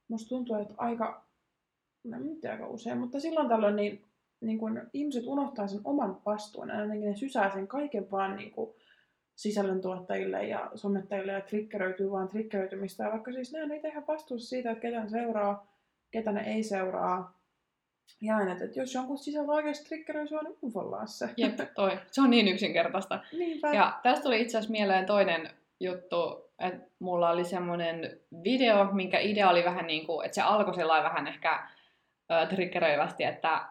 musta 0.08 0.28
tuntuu, 0.28 0.56
että 0.56 0.74
aika, 0.76 1.24
no 2.04 2.16
en 2.16 2.26
nyt 2.26 2.40
tiedä 2.40 2.54
aika 2.54 2.68
usein, 2.68 2.98
mutta 2.98 3.20
silloin 3.20 3.48
tällöin 3.48 3.76
niin, 3.76 4.04
niin 4.40 4.58
kun 4.58 4.82
ihmiset 4.92 5.26
unohtaa 5.26 5.66
sen 5.66 5.80
oman 5.84 6.20
vastuun 6.26 6.68
ja 6.68 6.80
jotenkin 6.80 7.08
ne 7.08 7.16
sysää 7.16 7.52
sen 7.54 7.68
kaiken 7.68 8.10
vaan 8.10 8.36
niin 8.36 8.50
kuin 8.50 8.70
sisällöntuottajille 9.40 10.46
ja 10.46 10.70
sommettajille 10.74 11.32
ja 11.32 11.40
triggeröityy 11.40 12.10
vaan 12.10 12.28
triggeröitymistä. 12.28 13.04
Ja 13.04 13.10
vaikka 13.10 13.32
siis 13.32 13.52
ne 13.52 13.62
on 13.62 13.68
niitä 13.68 13.88
ihan 13.88 14.06
vastuussa 14.08 14.48
siitä, 14.48 14.70
että 14.70 14.82
ketä 14.82 15.00
ne 15.00 15.08
seuraa, 15.08 15.66
ketä 16.10 16.32
ne 16.32 16.54
ei 16.54 16.62
seuraa. 16.62 17.40
Ja 18.20 18.36
aina, 18.36 18.52
että 18.52 18.80
jos 18.80 18.94
jonkun 18.94 19.18
sisällä 19.18 19.52
oikeasti 19.52 19.88
triggeröi 19.88 20.28
sua, 20.28 20.42
niin 20.42 20.56
unfollaa 20.62 21.06
se. 21.06 21.28
Jep, 21.36 21.58
toi. 21.74 21.98
Se 22.10 22.20
on 22.20 22.30
niin 22.30 22.48
yksinkertaista. 22.48 23.20
Niinpä. 23.32 23.72
Ja 23.74 24.00
tästä 24.02 24.22
tuli 24.22 24.40
itse 24.40 24.58
asiassa 24.58 24.72
mieleen 24.72 25.06
toinen 25.06 25.50
juttu, 25.80 26.50
että 26.58 26.86
mulla 26.98 27.30
oli 27.30 27.44
semmoinen 27.44 28.20
video, 28.44 28.84
minkä 28.92 29.18
idea 29.18 29.50
oli 29.50 29.64
vähän 29.64 29.86
niin 29.86 30.06
kuin, 30.06 30.26
että 30.26 30.34
se 30.34 30.42
alkoi 30.42 30.74
sellainen 30.74 31.10
vähän 31.10 31.26
ehkä 31.26 31.68
triggeröivästi, 32.48 33.24
että 33.24 33.64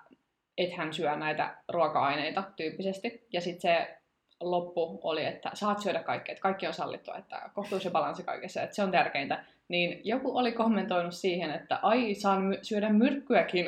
et 0.57 0.73
hän 0.73 0.93
syö 0.93 1.15
näitä 1.15 1.57
ruoka-aineita 1.67 2.43
tyyppisesti. 2.55 3.27
Ja 3.33 3.41
sitten 3.41 3.61
se 3.61 3.98
loppu 4.41 4.99
oli, 5.03 5.25
että 5.25 5.51
saat 5.53 5.79
syödä 5.79 6.03
kaikkea, 6.03 6.33
että 6.33 6.41
kaikki 6.41 6.67
on 6.67 6.73
sallittua, 6.73 7.15
että 7.15 7.49
kohtuus 7.53 7.85
ja 7.85 7.91
balanssi 7.91 8.23
kaikessa, 8.23 8.61
että 8.61 8.75
se 8.75 8.83
on 8.83 8.91
tärkeintä. 8.91 9.43
Niin 9.67 10.01
joku 10.03 10.37
oli 10.37 10.51
kommentoinut 10.51 11.13
siihen, 11.13 11.51
että 11.51 11.79
ai, 11.81 12.15
saan 12.15 12.41
my- 12.41 12.59
syödä 12.61 12.89
myrkkyäkin. 12.89 13.65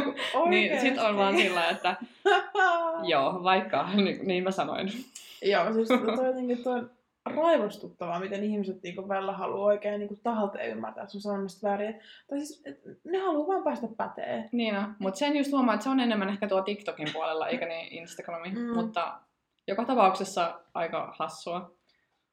niin 0.50 0.80
sit 0.80 0.98
on 0.98 1.16
vaan 1.16 1.36
sillä, 1.36 1.68
että 1.68 1.96
joo, 3.12 3.42
vaikka, 3.42 3.88
niin, 3.94 4.28
niin 4.28 4.44
mä 4.44 4.50
sanoin. 4.50 4.90
Joo, 5.42 5.72
siis 5.72 5.88
toi 5.88 6.26
jotenkin 6.26 6.62
toi 6.62 6.80
on 7.26 7.36
raivostuttavaa, 7.36 8.20
miten 8.20 8.44
ihmiset 8.44 8.82
niinku 8.82 9.08
välillä 9.08 9.32
haluaa 9.32 9.66
oikein 9.66 9.98
niinku 9.98 10.18
tahalta 10.22 10.62
ymmärtää 10.62 11.06
sun 11.06 11.20
sanomista 11.20 11.68
väärin. 11.68 12.00
Tai 12.28 12.38
siis, 12.38 12.62
et 12.64 12.80
ne 13.04 13.18
haluaa 13.18 13.46
vaan 13.46 13.64
päästä 13.64 13.86
pätee. 13.96 14.48
Niin 14.52 14.76
on, 14.76 14.94
mutta 14.98 15.18
sen 15.18 15.36
just 15.36 15.52
huomaa, 15.52 15.74
että 15.74 15.84
se 15.84 15.90
on 15.90 16.00
enemmän 16.00 16.28
ehkä 16.28 16.48
tuo 16.48 16.62
TikTokin 16.62 17.08
puolella, 17.12 17.48
eikä 17.48 17.66
niin 17.66 17.92
Instagrami. 17.92 18.50
Mm. 18.50 18.58
Mm. 18.58 18.74
Mutta 18.74 19.12
joka 19.68 19.84
tapauksessa 19.84 20.60
aika 20.74 21.14
hassua. 21.18 21.74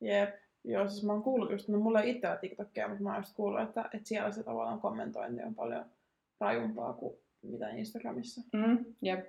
Jep. 0.01 0.35
Joo, 0.63 0.89
siis 0.89 1.03
mä 1.03 1.13
oon 1.13 1.23
kuullut 1.23 1.51
just, 1.51 1.67
no 1.67 1.79
mulla 1.79 2.01
ei 2.01 2.09
itsellä 2.09 2.35
TikTokia, 2.35 2.87
mutta 2.87 3.03
mä 3.03 3.09
oon 3.09 3.19
just 3.19 3.35
kuullut, 3.35 3.61
että, 3.61 3.89
että 3.93 4.07
siellä 4.07 4.31
se 4.31 4.43
tavallaan 4.43 4.81
kommentointi 4.81 5.43
on 5.43 5.55
paljon 5.55 5.85
rajumpaa 6.39 6.93
kuin 6.93 7.17
mitä 7.41 7.69
Instagramissa. 7.69 8.41
Mm, 8.53 8.85
jep. 9.01 9.25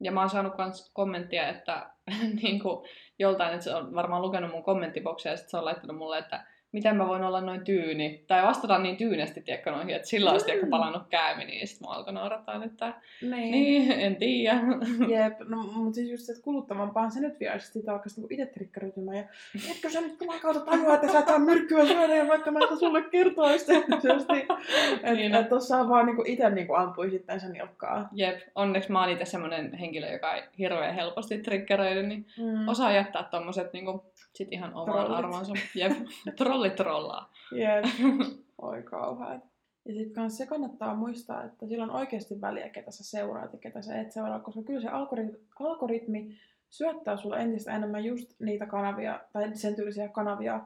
Ja 0.00 0.12
mä 0.12 0.20
oon 0.20 0.30
saanut 0.30 0.54
kans 0.54 0.90
kommenttia, 0.94 1.48
että 1.48 1.90
niin 2.42 2.60
kuin, 2.62 2.88
joltain, 3.18 3.52
että 3.52 3.64
se 3.64 3.74
on 3.74 3.94
varmaan 3.94 4.22
lukenut 4.22 4.50
mun 4.50 4.62
kommenttiboksia 4.62 5.32
ja 5.32 5.36
sitten 5.36 5.50
se 5.50 5.56
on 5.56 5.64
laittanut 5.64 5.96
mulle, 5.96 6.18
että 6.18 6.46
miten 6.72 6.96
mä 6.96 7.08
voin 7.08 7.22
olla 7.24 7.40
noin 7.40 7.64
tyyni. 7.64 8.24
Tai 8.26 8.42
vastata 8.42 8.78
niin 8.78 8.96
tyynesti, 8.96 9.40
tiedätkö, 9.40 9.70
noihin, 9.70 9.94
että 9.96 10.08
sillä 10.08 10.30
olisi 10.32 10.44
tiedätkö, 10.46 10.66
Mm. 10.66 10.70
palannut 10.70 11.02
käymi, 11.10 11.44
niin 11.44 11.68
sitten 11.68 11.88
mä 11.88 11.94
alkoin 11.94 12.14
naurattaa, 12.14 12.64
että 12.64 12.94
Niin. 13.22 13.50
niin, 13.52 13.92
en 13.92 14.16
tiedä. 14.16 14.60
Jep, 15.14 15.40
no 15.48 15.56
mutta 15.62 15.94
siis 15.94 16.10
just 16.10 16.22
se, 16.24 16.32
että 16.32 16.44
kuluttavampaan 16.44 17.10
se 17.12 17.20
nyt 17.20 17.40
vie, 17.40 17.48
että 17.48 17.60
sitä 17.66 17.92
alkaisi 17.92 18.20
niinku 18.20 18.34
itse 18.34 18.46
triggeröitymään. 18.46 19.16
Ja 19.16 19.24
etkö 19.70 19.90
sä 19.90 20.00
nyt 20.00 20.18
tämän 20.18 20.40
kautta 20.40 20.60
tajua, 20.70 20.94
että 20.94 21.12
sä 21.12 21.18
et 21.18 21.26
saa 21.26 21.38
myrkkyä 21.38 21.86
syödä, 21.86 22.14
ja 22.14 22.28
vaikka 22.28 22.50
mä 22.50 22.58
en 22.70 22.78
sulle 22.78 23.02
kertoisi. 23.02 23.72
Että 23.74 25.14
Niin 25.14 25.34
et, 25.34 25.48
tossa 25.48 25.88
vaan 25.88 26.06
niinku 26.06 26.22
itse 26.26 26.50
niinku 26.50 26.74
ampui 26.74 27.10
sitten 27.10 27.40
sen 27.40 27.52
nilkkaa. 27.52 28.08
Jep, 28.12 28.40
onneksi 28.54 28.92
mä 28.92 29.00
oon 29.00 29.10
itse 29.10 29.24
semmonen 29.24 29.72
henkilö, 29.74 30.12
joka 30.12 30.34
ei 30.34 30.42
hirveän 30.58 30.94
helposti 30.94 31.38
triggeröidy, 31.38 32.02
niin 32.02 32.26
Mm. 32.38 32.68
osaa 32.68 32.92
jättää 32.92 33.22
tommoset 33.22 33.72
niinku, 33.72 34.04
sit 34.32 34.48
ihan 34.52 34.74
omaan 34.74 35.10
arvoonsa. 35.10 35.52
Jep, 35.74 35.92
trollit 36.60 36.76
trollaa. 36.76 37.32
Jep. 37.52 37.84
Oi 38.62 38.82
kauheat. 38.82 39.44
Ja 39.84 39.94
sitten 39.94 40.12
kans 40.12 40.36
se 40.36 40.46
kannattaa 40.46 40.94
muistaa, 40.94 41.44
että 41.44 41.66
sillä 41.66 41.84
on 41.84 41.90
oikeasti 41.90 42.40
väliä, 42.40 42.68
ketä 42.68 42.90
sä 42.90 43.04
seuraat 43.04 43.52
ja 43.52 43.58
ketä 43.58 43.82
sä 43.82 44.00
et 44.00 44.12
seuraa, 44.12 44.40
koska 44.40 44.62
kyllä 44.62 44.80
se 44.80 44.88
algoritmi, 44.88 45.38
algoritmi 45.60 46.38
syöttää 46.70 47.16
sulle 47.16 47.36
entistä 47.36 47.76
enemmän 47.76 48.04
just 48.04 48.40
niitä 48.40 48.66
kanavia, 48.66 49.20
tai 49.32 49.56
sen 49.56 49.76
tyylisiä 49.76 50.08
kanavia, 50.08 50.60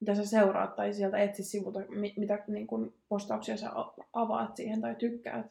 mitä 0.00 0.14
sä 0.14 0.26
seuraat, 0.26 0.76
tai 0.76 0.92
sieltä 0.92 1.18
etsi 1.18 1.42
sivulta, 1.42 1.80
mi- 1.88 2.14
mitä 2.16 2.44
niin 2.46 2.66
kun, 2.66 2.94
postauksia 3.08 3.56
sä 3.56 3.70
avaat 4.12 4.56
siihen, 4.56 4.80
tai 4.80 4.94
tykkäät, 4.94 5.46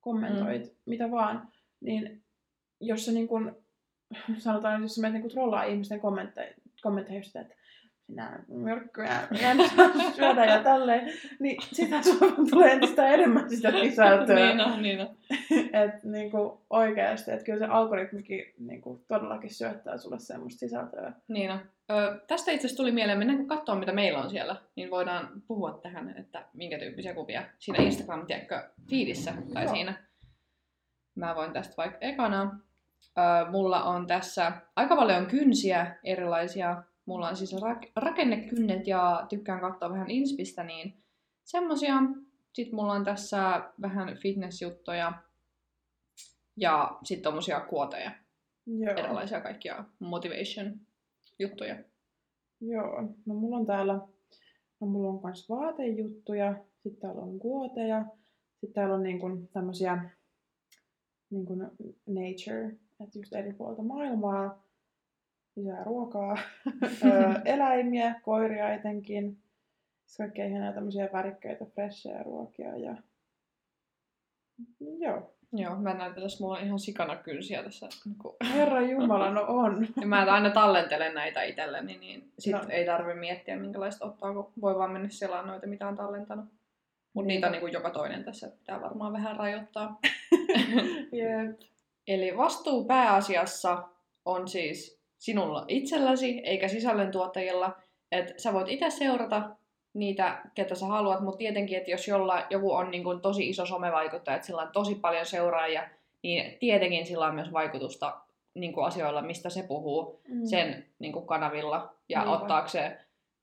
kommentoit, 0.00 0.62
mm. 0.62 0.70
mitä 0.86 1.10
vaan, 1.10 1.48
niin 1.80 2.22
jos 2.80 3.04
sä 3.04 3.12
niin 3.12 3.28
kun, 3.28 3.56
sanotaan, 4.38 4.82
jos 4.82 4.94
sä 4.94 5.00
menet 5.00 5.22
niin 5.22 5.32
trollaa 5.32 5.64
ihmisten 5.64 6.00
kommentteja, 6.00 6.54
kommentteja 6.82 7.20
että 7.40 7.54
myrkkyjä, 8.48 9.28
en 9.40 9.56
saa 9.76 10.12
syödä 10.12 10.44
ja 10.44 10.62
tälleen, 10.62 11.12
niin 11.38 11.62
sitä 11.72 12.02
sulla 12.02 12.50
tulee 12.50 12.72
entistä 12.72 13.08
enemmän 13.08 13.50
sitä 13.50 13.70
sisältöä. 13.70 14.36
niin 14.36 14.60
on, 14.60 14.82
niin 14.82 15.00
on. 15.00 15.16
että 15.82 16.00
niinku 16.02 16.60
oikeasti, 16.70 17.30
että 17.30 17.44
kyllä 17.44 17.58
se 17.58 17.64
algoritmikin 17.64 18.54
niinku 18.58 19.04
todellakin 19.08 19.54
syöttää 19.54 19.98
sulle 19.98 20.18
semmoista 20.18 20.58
sisältöä. 20.58 21.12
Niin 21.28 21.50
on. 21.50 21.60
Ö, 21.90 22.20
tästä 22.26 22.50
itse 22.50 22.66
asiassa 22.66 22.82
tuli 22.82 22.92
mieleen, 22.92 23.18
mennäänkö 23.18 23.46
katsoa 23.46 23.74
mitä 23.74 23.92
meillä 23.92 24.18
on 24.18 24.30
siellä, 24.30 24.56
niin 24.76 24.90
voidaan 24.90 25.28
puhua 25.48 25.80
tähän, 25.82 26.14
että 26.18 26.44
minkä 26.52 26.78
tyyppisiä 26.78 27.14
kuvia 27.14 27.42
siinä 27.58 27.84
instagram 27.84 28.26
tiedätkö, 28.26 28.68
feedissä 28.90 29.34
tai 29.54 29.64
Joo. 29.64 29.74
siinä. 29.74 29.94
Mä 31.14 31.34
voin 31.34 31.52
tästä 31.52 31.74
vaikka 31.76 31.98
ekana. 32.00 32.58
Ö, 33.18 33.50
mulla 33.50 33.84
on 33.84 34.06
tässä 34.06 34.52
aika 34.76 34.96
paljon 34.96 35.26
kynsiä 35.26 35.96
erilaisia. 36.04 36.82
Mulla 37.06 37.28
on 37.28 37.36
siis 37.36 37.52
rak- 37.52 37.92
rakennekynnet 37.96 38.86
ja 38.86 39.26
tykkään 39.28 39.60
katsoa 39.60 39.90
vähän 39.90 40.10
inspistä, 40.10 40.64
niin 40.64 41.02
semmosia. 41.44 41.94
Sitten 42.52 42.74
mulla 42.74 42.92
on 42.92 43.04
tässä 43.04 43.70
vähän 43.80 44.16
fitnessjuttuja 44.16 45.12
ja 46.56 46.98
sitten 47.04 47.22
tommosia 47.22 47.60
kuoteja. 47.60 48.10
Joo. 48.66 48.94
erilaisia 48.96 49.40
kaikkia 49.40 49.84
motivation-juttuja. 49.98 51.76
Joo. 52.60 53.02
No 53.26 53.34
mulla 53.34 53.56
on 53.56 53.66
täällä, 53.66 53.92
no 54.80 54.86
mulla 54.86 55.08
on 55.08 55.20
myös 55.24 55.48
vaatejuttuja, 55.48 56.54
sitten 56.82 57.00
täällä 57.00 57.22
on 57.22 57.36
guoteja, 57.36 58.04
sitten 58.50 58.72
täällä 58.72 58.94
on 58.94 59.02
niin 59.02 59.20
kuin 59.20 59.48
tämmöisiä 59.48 60.10
niin 61.30 61.46
kuin 61.46 61.60
nature, 62.06 62.66
että 63.00 63.18
just 63.18 63.32
eri 63.32 63.52
puolta 63.52 63.82
maailmaa, 63.82 64.62
lisää 65.56 65.84
ruokaa, 65.84 66.38
eläimiä, 67.44 68.20
koiria 68.22 68.72
etenkin, 68.74 69.38
sitten 70.06 70.26
kaikkea 70.26 70.46
ihanaa 70.46 70.72
tämmöisiä 70.72 71.08
värikkäitä, 71.12 71.64
freshejä 71.64 72.22
ruokia 72.22 72.76
ja 72.76 72.96
joo. 74.98 75.32
Joo, 75.54 75.76
mä 75.76 75.94
näen 75.94 76.14
tässä, 76.14 76.44
mulla 76.44 76.58
on 76.58 76.64
ihan 76.64 76.78
sikana 76.78 77.16
kynsiä 77.16 77.62
tässä. 77.62 77.88
Niin 78.04 78.18
kun... 78.18 78.36
Herra 78.54 78.80
Jumala, 78.80 79.30
no 79.30 79.44
on. 79.48 79.88
Ja 80.00 80.06
mä 80.06 80.32
aina 80.32 80.50
tallentelen 80.50 81.14
näitä 81.14 81.42
itselleni, 81.42 81.98
niin 81.98 82.32
sit 82.38 82.52
No. 82.52 82.60
ei 82.68 82.86
tarvi 82.86 83.14
miettiä 83.14 83.56
minkälaista 83.56 84.04
ottaa, 84.04 84.34
kun 84.34 84.52
voi 84.60 84.78
vaan 84.78 84.90
mennä 84.90 85.08
selaan 85.08 85.46
noita, 85.46 85.66
mitä 85.66 85.88
on 85.88 85.96
tallentanut. 85.96 86.44
Mutta 87.14 87.26
niitä 87.26 87.46
on 87.46 87.52
niin 87.52 87.72
joka 87.72 87.90
toinen 87.90 88.24
tässä, 88.24 88.46
että 88.46 88.58
pitää 88.58 88.80
varmaan 88.80 89.12
vähän 89.12 89.36
rajoittaa. 89.36 90.00
Jep. 91.12 91.60
Eli 92.06 92.36
vastuu 92.36 92.84
pääasiassa 92.84 93.88
on 94.24 94.48
siis 94.48 95.01
sinulla 95.22 95.64
itselläsi, 95.68 96.40
eikä 96.44 96.68
sisällöntuottajilla. 96.68 97.76
Että 98.12 98.34
sä 98.36 98.52
voit 98.52 98.68
itse 98.68 98.90
seurata 98.90 99.42
niitä, 99.94 100.40
ketä 100.54 100.74
sä 100.74 100.86
haluat, 100.86 101.20
mutta 101.20 101.38
tietenkin, 101.38 101.78
että 101.78 101.90
jos 101.90 102.08
jolla, 102.08 102.46
joku 102.50 102.72
on 102.72 102.90
niin 102.90 103.04
kuin 103.04 103.20
tosi 103.20 103.48
iso 103.48 103.66
somevaikuttaja, 103.66 104.34
että 104.34 104.46
sillä 104.46 104.62
on 104.62 104.68
tosi 104.72 104.94
paljon 104.94 105.26
seuraajia, 105.26 105.88
niin 106.22 106.58
tietenkin 106.58 107.06
sillä 107.06 107.26
on 107.26 107.34
myös 107.34 107.52
vaikutusta 107.52 108.16
niin 108.54 108.72
kuin 108.72 108.86
asioilla, 108.86 109.22
mistä 109.22 109.50
se 109.50 109.62
puhuu 109.62 110.20
Mm. 110.28 110.44
sen 110.46 110.86
niin 110.98 111.12
kuin 111.12 111.26
kanavilla 111.26 111.94
ja 112.08 112.18
Niinpä. 112.18 112.36
ottaako 112.36 112.68
se, 112.68 112.98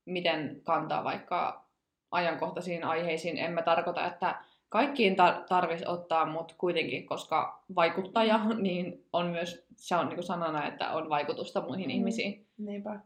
miten 0.06 0.62
kantaa 0.64 1.04
vaikka 1.04 1.66
ajankohtaisiin 2.12 2.84
aiheisiin. 2.84 3.38
En 3.38 3.52
mä 3.52 3.62
tarkoita, 3.62 4.06
että 4.08 4.36
kaikkiin 4.70 5.14
tar- 5.16 5.44
tarvitsisi 5.50 5.90
ottaa, 5.90 6.26
mutta 6.26 6.54
kuitenkin, 6.58 7.06
koska 7.06 7.64
vaikuttaja, 7.76 8.40
niin 8.62 9.06
on 9.14 9.26
myös, 9.28 9.66
se 9.76 9.96
on 9.96 10.10
niin 10.10 10.24
sanana, 10.24 10.68
että 10.68 10.92
on 10.92 11.10
vaikutusta 11.10 11.62
muihin 11.62 11.86
Mm. 11.88 11.92
ihmisiin. 11.96 12.46
Niinpä. 12.58 13.00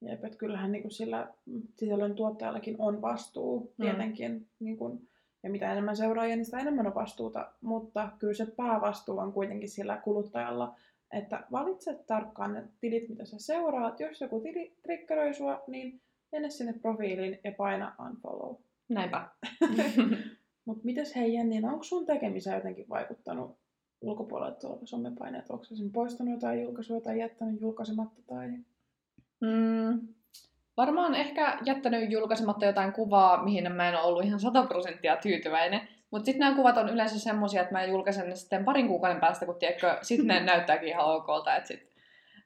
Jep, 0.00 0.24
että 0.24 0.38
kyllähän 0.38 0.72
niin 0.72 0.82
kuin 0.82 0.92
sillä 0.92 1.28
sisällön 1.76 2.14
tuottajallakin 2.14 2.76
on 2.78 3.02
vastuu 3.02 3.74
Mm. 3.78 3.84
tietenkin. 3.84 4.46
Niin 4.60 4.76
kuin, 4.76 5.08
ja 5.42 5.50
mitä 5.50 5.72
enemmän 5.72 5.96
seuraajia, 5.96 6.36
niin 6.36 6.44
sitä 6.44 6.58
enemmän 6.58 6.86
on 6.86 6.94
vastuuta. 6.94 7.52
Mutta 7.60 8.08
kyllä 8.18 8.34
se 8.34 8.46
päävastuu 8.46 9.18
on 9.18 9.32
kuitenkin 9.32 9.68
sillä 9.68 9.96
kuluttajalla, 9.96 10.74
että 11.12 11.44
valitse 11.52 11.94
tarkkaan 12.06 12.52
ne 12.54 12.64
tilit, 12.80 13.08
mitä 13.08 13.24
sä 13.24 13.38
seuraat. 13.38 14.00
Jos 14.00 14.20
joku 14.20 14.40
tili 14.40 14.74
triggeröi 14.82 15.34
sua, 15.34 15.62
niin 15.66 16.00
mene 16.32 16.50
sinne 16.50 16.72
profiiliin 16.72 17.38
ja 17.44 17.52
paina 17.52 17.94
unfollow. 18.06 18.56
Näinpä. 18.88 19.28
Mutta 20.64 20.84
mites 20.84 21.16
hei 21.16 21.34
Jenni, 21.34 21.60
no 21.60 21.68
onko 21.68 21.84
sun 21.84 22.06
tekemiseen 22.06 22.54
jotenkin 22.54 22.88
vaikuttanut 22.88 23.56
ulkopuolelta 24.00 24.60
tulevat 24.60 24.80
somepaineet? 24.84 25.50
Onko 25.50 25.64
sen 25.64 25.92
poistanut 25.92 26.34
jotain 26.34 26.62
julkaisuja 26.62 27.00
tai 27.00 27.18
jättänyt 27.18 27.60
julkaisematta? 27.60 28.22
Tai... 28.26 28.48
Mm, 29.40 30.08
varmaan 30.76 31.14
ehkä 31.14 31.58
jättänyt 31.64 32.12
julkaisematta 32.12 32.66
jotain 32.66 32.92
kuvaa, 32.92 33.44
mihin 33.44 33.72
mä 33.72 33.88
en 33.88 33.94
ole 33.94 34.04
ollut 34.04 34.24
ihan 34.24 34.40
100 34.40 34.66
prosenttia 34.66 35.16
tyytyväinen. 35.16 35.88
Mutta 36.10 36.24
sitten 36.24 36.40
nämä 36.40 36.56
kuvat 36.56 36.76
on 36.76 36.88
yleensä 36.88 37.18
semmosia, 37.18 37.62
että 37.62 37.72
mä 37.72 37.84
julkaisen 37.84 38.28
ne 38.28 38.36
sitten 38.36 38.64
parin 38.64 38.88
kuukauden 38.88 39.20
päästä, 39.20 39.46
kun 39.46 39.58
tiedätkö, 39.58 39.98
sitten 40.02 40.26
ne 40.26 40.40
näyttääkin 40.44 40.88
ihan 40.88 41.14
okolta. 41.14 41.56
Että 41.56 41.68
sit, 41.68 41.94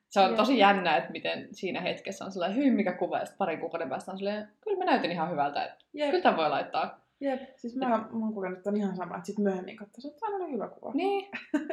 se 0.08 0.20
on 0.20 0.36
tosi 0.36 0.58
jännä, 0.58 0.96
että 0.96 1.10
miten 1.10 1.48
siinä 1.52 1.80
hetkessä 1.80 2.24
on 2.24 2.32
sellainen 2.32 2.58
hyvin 2.58 2.74
mikä 2.74 2.92
kuva, 2.92 3.18
ja 3.18 3.24
sitten 3.24 3.38
parin 3.38 3.60
kuukauden 3.60 3.88
päästä 3.88 4.12
on 4.12 4.18
silleen, 4.18 4.48
kyllä 4.60 4.78
mä 4.78 4.84
näytin 4.84 5.10
ihan 5.10 5.30
hyvältä, 5.30 5.64
että 5.64 5.84
kyllä 5.92 6.22
tämän 6.22 6.36
voi 6.36 6.50
laittaa. 6.50 7.07
Jep. 7.20 7.40
Siis 7.56 7.76
mä, 7.76 7.88
mä 7.88 8.04
oon 8.12 8.34
kokenut, 8.34 8.66
on 8.66 8.76
ihan 8.76 8.96
sama, 8.96 9.16
että 9.16 9.26
sit 9.26 9.38
myöhemmin 9.38 9.76
katsoin, 9.76 10.12
että 10.14 10.20
tämä 10.26 10.36
oli 10.36 10.52
hyvä 10.52 10.68
kuva. 10.68 10.92
Niin, 10.94 11.28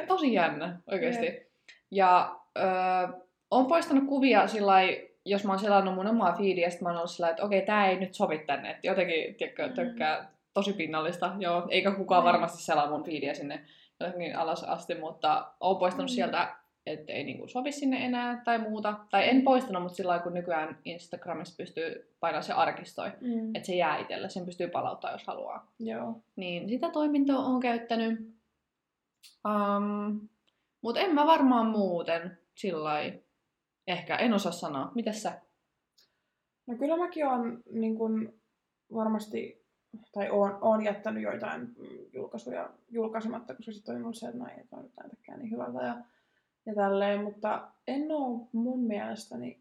tosi 0.08 0.32
jännä 0.32 0.80
oikeasti. 0.92 1.46
Ja 1.90 2.36
öö, 2.58 2.64
on 3.50 3.66
poistanut 3.66 4.04
kuvia 4.08 4.46
sillä 4.46 4.74
jos 5.24 5.44
mä 5.44 5.52
oon 5.52 5.58
selannut 5.58 5.94
mun 5.94 6.06
omaa 6.06 6.32
feedia, 6.32 6.70
sit 6.70 6.80
mä 6.80 6.88
oon 6.88 6.96
ollut 6.98 7.10
sillä 7.10 7.30
että 7.30 7.42
okei, 7.44 7.62
tää 7.62 7.86
ei 7.86 7.96
nyt 8.00 8.14
sovi 8.14 8.38
tänne. 8.38 8.70
Et 8.70 8.84
jotenkin, 8.84 9.34
tiedätkö, 9.34 9.66
Mm. 9.66 9.74
tökkää 9.74 10.30
tosi 10.54 10.72
pinnallista. 10.72 11.32
Joo, 11.38 11.66
eikä 11.70 11.90
kukaan 11.90 12.24
Niin. 12.24 12.32
varmasti 12.32 12.62
selaa 12.62 12.90
mun 12.90 13.04
feedia 13.04 13.34
sinne 13.34 13.64
jotenkin 14.00 14.36
alas 14.36 14.64
asti, 14.64 14.94
mutta 14.94 15.46
oon 15.60 15.76
poistanut 15.76 16.10
Mm. 16.10 16.14
sieltä, 16.14 16.54
että 16.86 17.12
ei 17.12 17.24
niinku 17.24 17.48
sovi 17.48 17.72
sinne 17.72 18.04
enää 18.04 18.42
tai 18.44 18.58
muuta. 18.58 18.98
Tai 19.10 19.28
en 19.28 19.42
poistanut, 19.42 19.82
mutta 19.82 19.96
sillä 19.96 20.18
kun 20.18 20.34
nykyään 20.34 20.78
Instagramissa 20.84 21.54
pystyy 21.56 22.12
painamaan 22.20 22.42
se 22.44 22.52
arkistoi, 22.52 23.12
Mm. 23.20 23.54
että 23.54 23.66
se 23.66 23.74
jää 23.74 23.98
itselle, 23.98 24.28
sen 24.28 24.44
pystyy 24.46 24.68
palauttaa, 24.68 25.12
jos 25.12 25.26
haluaa. 25.26 25.72
Joo. 25.78 26.20
Niin 26.36 26.68
sitä 26.68 26.90
toimintoa 26.90 27.38
on 27.38 27.60
käyttänyt. 27.60 28.36
Um, 29.48 30.28
Mutta 30.80 31.00
en 31.00 31.14
mä 31.14 31.26
varmaan 31.26 31.66
muuten 31.66 32.38
sillä 32.54 32.90
Ehkä, 33.86 34.16
en 34.16 34.32
osaa 34.32 34.52
sanoa. 34.52 34.92
Mitäs 34.94 35.22
sä? 35.22 35.40
No 36.66 36.76
kyllä 36.76 36.96
mäkin 36.96 37.26
oon 37.26 37.62
niin 37.72 37.96
kun, 37.98 38.34
varmasti, 38.94 39.64
tai 40.12 40.30
oon, 40.30 40.58
oon 40.60 40.84
jättänyt 40.84 41.22
joitain 41.22 41.68
julkaisuja 42.12 42.70
julkaisematta, 42.90 43.54
koska 43.54 43.72
sitten 43.72 43.96
on 43.96 44.02
ollut 44.02 44.16
se, 44.16 44.26
että 44.26 44.38
no 44.38 44.46
ei 44.46 44.64
näytäkään 44.96 45.38
niin 45.38 45.50
hyvältä 45.50 45.78
ja, 45.82 45.96
ja 46.66 46.74
tälleen, 46.74 47.24
mutta 47.24 47.68
en 47.86 48.12
oo 48.12 48.48
mun 48.52 48.80
mielestäni 48.86 49.60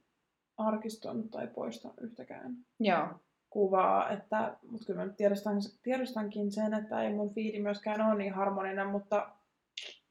arkistoinut 0.58 1.32
tai 1.32 1.48
poistanut 1.48 1.98
yhtäkään 2.02 2.56
Joo. 2.80 3.08
kuvaa, 3.50 4.10
että, 4.10 4.58
mutta 4.72 4.86
kyllä 4.86 5.06
mä 5.06 5.14
tiedostan, 5.14 5.58
tiedostankin 5.84 6.52
sen, 6.52 6.74
että 6.74 7.02
ei 7.04 7.14
mun 7.14 7.34
fiidi 7.34 7.60
myöskään 7.60 8.02
ole 8.02 8.16
niin 8.18 8.34
harmoninen, 8.34 8.88
mutta 8.88 9.30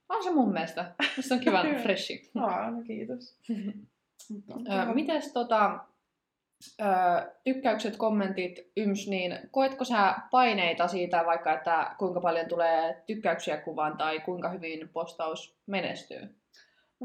On 0.09 0.25
se 0.25 0.31
mun 0.31 0.53
mielestä. 0.53 0.95
Musta 1.17 1.35
on 1.35 1.41
kiva 1.41 1.63
freshi. 1.83 2.31
aa, 2.35 2.71
no 2.71 2.83
kiitos. 2.83 3.39
Mutta 4.31 4.55
Ö, 4.91 4.95
mites 4.95 5.33
tota, 5.33 5.79
ö, 6.81 6.85
tykkäykset, 7.45 7.97
kommentit, 7.97 8.71
yms, 8.77 9.09
niin 9.09 9.39
koetko 9.51 9.85
sä 9.85 10.15
paineita 10.31 10.89
siitä 10.89 11.23
vaikka, 11.27 11.53
että 11.53 11.95
kuinka 11.99 12.21
paljon 12.21 12.49
tulee 12.49 13.03
tykkäyksiä 13.07 13.57
kuvaan 13.57 13.97
tai 13.97 14.21
kuinka 14.21 14.49
hyvin 14.49 14.89
postaus 14.89 15.59
menestyy? 15.67 16.35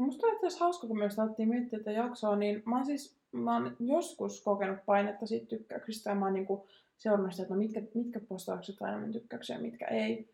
No 0.00 0.06
musta 0.06 0.26
oli 0.26 0.36
asiassa 0.36 0.64
hauska, 0.64 0.86
kun 0.86 0.98
me 0.98 1.04
just 1.04 1.18
alettiin 1.18 1.48
miettiä 1.48 1.78
tätä 1.78 1.90
jaksoa, 1.90 2.36
niin 2.36 2.62
mä 2.66 2.76
oon 2.76 2.86
siis 2.86 3.20
mä 3.32 3.54
oon 3.54 3.76
joskus 3.80 4.42
kokenut 4.42 4.78
painetta 4.86 5.26
siitä 5.26 5.46
tykkäyksistä 5.46 6.10
ja 6.10 6.14
mä 6.14 6.24
oon 6.24 6.34
niinku 6.34 6.66
seurannut 6.98 7.32
sitä, 7.32 7.42
että 7.42 7.54
no 7.54 7.58
mitkä, 7.58 7.82
mitkä 7.94 8.20
postaukset 8.20 8.80
on 8.80 8.88
enemmän 8.88 9.12
tykkäyksiä 9.12 9.56
ja 9.56 9.62
mitkä 9.62 9.86
ei. 9.86 10.30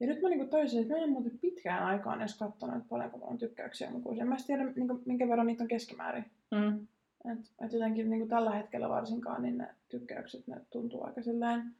Ja 0.00 0.06
nyt 0.06 0.22
mä 0.22 0.28
niinku 0.28 0.46
toisin, 0.46 0.82
että 0.82 0.94
mä 0.94 1.00
en 1.00 1.10
muuten 1.10 1.38
pitkään 1.38 1.84
aikaan 1.84 2.20
edes 2.20 2.38
katsonut, 2.38 2.76
että 2.76 2.88
paljonko 2.88 3.18
mulla 3.18 3.30
on 3.30 3.38
tykkäyksiä 3.38 3.90
lukuisia. 3.92 4.22
En 4.22 4.28
mä 4.28 4.36
tiedä, 4.46 4.64
niinku, 4.64 5.02
minkä 5.06 5.28
verran 5.28 5.46
niitä 5.46 5.64
on 5.64 5.68
keskimäärin. 5.68 6.24
Mm. 6.50 6.86
Et, 7.32 7.38
et 7.64 7.72
jotenkin 7.72 8.10
niinku 8.10 8.28
tällä 8.28 8.50
hetkellä 8.50 8.88
varsinkaan, 8.88 9.42
niin 9.42 9.58
ne 9.58 9.74
tykkäykset 9.88 10.46
ne 10.46 10.60
tuntuu 10.70 11.04
aika 11.04 11.22
silleen 11.22 11.74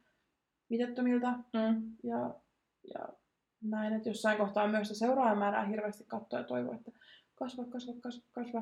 mitättömiltä. 0.69 1.31
Mm. 1.31 1.91
Ja, 2.03 2.35
ja 2.93 3.07
näin, 3.61 3.93
että 3.93 4.09
jossain 4.09 4.37
kohtaa 4.37 4.67
myös 4.67 4.87
sitä 4.87 4.99
seuraajamäärää 4.99 5.65
hirveästi 5.65 6.03
katsoa 6.07 6.39
ja 6.39 6.45
toivoa, 6.45 6.75
että 6.75 6.91
kasva, 7.35 7.63
kasva, 7.65 7.93
kasva, 8.01 8.23
kasva. 8.31 8.61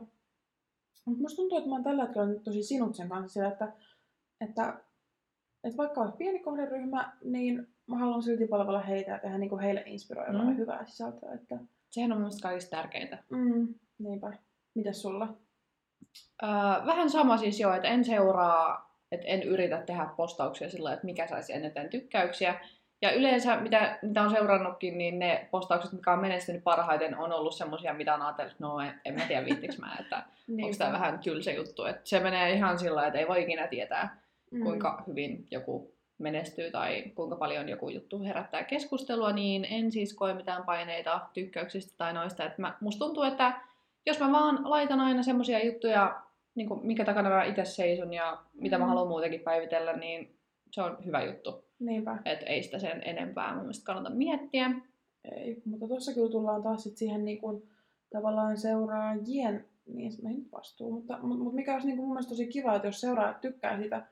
Mutta 1.05 1.21
musta 1.21 1.36
tuntuu, 1.36 1.57
että 1.57 1.69
mä 1.69 1.75
oon 1.75 1.83
tällä 1.83 2.03
hetkellä 2.03 2.27
nyt 2.27 2.43
tosi 2.43 2.63
sinut 2.63 2.95
sen 2.95 3.09
kanssa 3.09 3.33
sillä, 3.33 3.47
että, 3.47 3.73
että, 4.41 4.79
että 5.63 5.77
vaikka 5.77 6.01
olisi 6.01 6.17
pieni 6.17 6.39
kohderyhmä, 6.39 7.13
niin 7.23 7.67
mä 7.88 7.97
haluan 7.97 8.23
silti 8.23 8.47
palvella 8.47 8.79
heitä 8.81 9.12
ja 9.12 9.19
tehdä 9.19 9.38
niinku 9.38 9.57
heille 9.57 9.83
inspiroivaa 9.86 10.41
Mm. 10.43 10.49
ja 10.49 10.55
hyvää 10.55 10.86
sisältöä. 10.86 11.33
Että, 11.33 11.57
Sehän 11.91 12.12
on 12.12 12.17
mun 12.17 12.21
mielestä 12.21 12.47
kaikista 12.47 12.77
tärkeintä. 12.77 13.23
mm, 13.29 13.73
niinpä. 13.99 14.33
Mitäs 14.75 15.01
sulla? 15.01 15.38
Öö, 16.43 16.49
vähän 16.86 17.09
sama 17.09 17.38
siis 17.38 17.59
jo, 17.59 17.73
että 17.73 17.88
en 17.88 18.05
seuraa, 18.05 18.95
että 19.12 19.27
en 19.27 19.43
yritä 19.43 19.81
tehdä 19.86 20.09
postauksia 20.17 20.69
sillä 20.69 20.93
että 20.93 21.05
mikä 21.05 21.27
saisi 21.27 21.53
eniten 21.53 21.89
tykkäyksiä. 21.89 22.59
Ja 23.03 23.11
yleensä, 23.11 23.57
mitä, 23.57 23.99
mitä 24.01 24.21
on 24.21 24.31
seurannutkin, 24.31 24.97
niin 24.97 25.19
ne 25.19 25.47
postaukset, 25.51 25.91
mikä 25.91 26.13
on 26.13 26.19
menestynyt 26.19 26.63
parhaiten, 26.63 27.17
on 27.17 27.31
ollut 27.31 27.55
semmosia, 27.55 27.93
mitä 27.93 28.13
on 28.13 28.21
ajatellut, 28.21 28.51
että 28.51 28.63
no 28.63 28.79
en, 28.79 29.01
en 29.05 29.13
mä 29.13 29.25
tiedä 29.27 29.45
viittiks 29.45 29.79
mä, 29.79 29.97
että 29.99 30.23
onko 30.63 30.77
tämä 30.77 30.91
vähän 30.91 31.19
tylsä 31.19 31.51
juttu. 31.51 31.85
Että 31.85 32.01
se 32.03 32.19
menee 32.19 32.53
ihan 32.53 32.79
sillä 32.79 33.07
että 33.07 33.19
ei 33.19 33.27
voi 33.27 33.41
ikinä 33.43 33.67
tietää, 33.67 34.21
mm. 34.51 34.63
kuinka 34.63 35.03
hyvin 35.07 35.47
joku 35.51 35.93
menestyy 36.17 36.71
tai 36.71 37.03
kuinka 37.15 37.35
paljon 37.35 37.69
joku 37.69 37.89
juttu 37.89 38.23
herättää 38.23 38.63
keskustelua, 38.63 39.31
niin 39.31 39.65
en 39.69 39.91
siis 39.91 40.13
koe 40.13 40.33
mitään 40.33 40.63
paineita 40.63 41.21
tykkäyksistä 41.33 41.93
tai 41.97 42.13
noista. 42.13 42.45
Et 42.45 42.57
mä, 42.57 42.77
musta 42.81 43.05
tuntuu, 43.05 43.23
että 43.23 43.61
jos 44.05 44.19
mä 44.19 44.31
vaan 44.31 44.59
laitan 44.63 44.99
aina 44.99 45.23
semmoisia 45.23 45.65
juttuja, 45.65 46.21
niin 46.55 46.67
kuin 46.67 46.85
mikä 46.85 47.05
takana 47.05 47.29
mä 47.29 47.43
itse 47.43 47.65
seison 47.65 48.13
ja 48.13 48.37
mitä 48.53 48.77
mä 48.77 48.83
Mm. 48.85 48.89
haluan 48.89 49.07
muutenkin 49.07 49.39
päivitellä, 49.39 49.93
niin 49.93 50.35
se 50.71 50.81
on 50.81 50.97
hyvä 51.05 51.23
juttu. 51.23 51.65
Niinpä. 51.86 52.17
Että 52.26 52.46
ei 52.46 52.63
sitä 52.63 52.80
sen 52.80 53.02
enempää 53.06 53.54
mun 53.54 53.62
mielestä 53.62 53.86
kannata 53.86 54.10
miettiä. 54.10 54.72
Ei, 55.32 55.62
mutta 55.65 55.88
tuossa 55.88 56.13
kyllä 56.13 56.32
tullaan 56.32 56.63
taas 56.63 56.84
sit 56.84 56.98
siihen 56.98 57.26
niin 57.26 57.38
kuin 57.38 57.63
tavallaan 58.10 58.58
seuraajien, 58.58 59.65
niin 59.86 60.12
en 60.26 60.36
nyt 60.36 60.52
vastuu, 60.52 60.91
mutta, 60.91 61.19
mutta, 61.22 61.43
mutta 61.43 61.56
mikä 61.56 61.74
olisi 61.74 61.88
niin 61.88 61.98
kuin 61.98 62.06
mun 62.06 62.13
mielestä 62.13 62.30
tosi 62.30 62.48
kiva, 62.48 62.76
että 62.76 62.88
jos 62.88 63.02
seuraajat 63.02 63.41
tykkää 63.41 63.82
sitä 63.82 64.06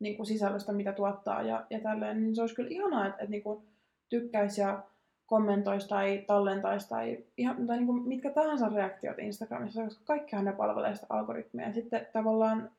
niin 0.00 0.16
kuin 0.16 0.26
sisällöstä, 0.26 0.72
mitä 0.72 0.92
tuottaa 0.92 1.42
ja, 1.42 1.66
ja 1.70 1.80
tälleen, 1.80 2.22
niin 2.22 2.34
se 2.34 2.40
olisi 2.40 2.54
kyllä 2.54 2.70
ihanaa, 2.70 3.06
että, 3.06 3.22
että 3.22 3.30
niin 3.30 3.42
kuin 3.42 3.62
tykkäisi 4.08 4.60
ja 4.60 4.82
kommentoisi 5.26 5.88
tai 5.88 6.24
tallentaisi 6.26 6.88
tai, 6.88 7.24
ihan, 7.36 7.66
tai 7.66 7.76
niin 7.76 7.86
kuin 7.86 8.08
mitkä 8.08 8.30
tahansa 8.30 8.68
reaktiot 8.68 9.18
Instagramissa, 9.18 9.84
koska 9.84 10.04
kaikkihan 10.04 10.44
ne 10.44 10.52
palvelee 10.52 10.94
sitä 10.94 11.06
algoritmia. 11.10 11.66
Ja 11.66 11.74
sitten 11.74 12.06
tavallaan 12.12 12.70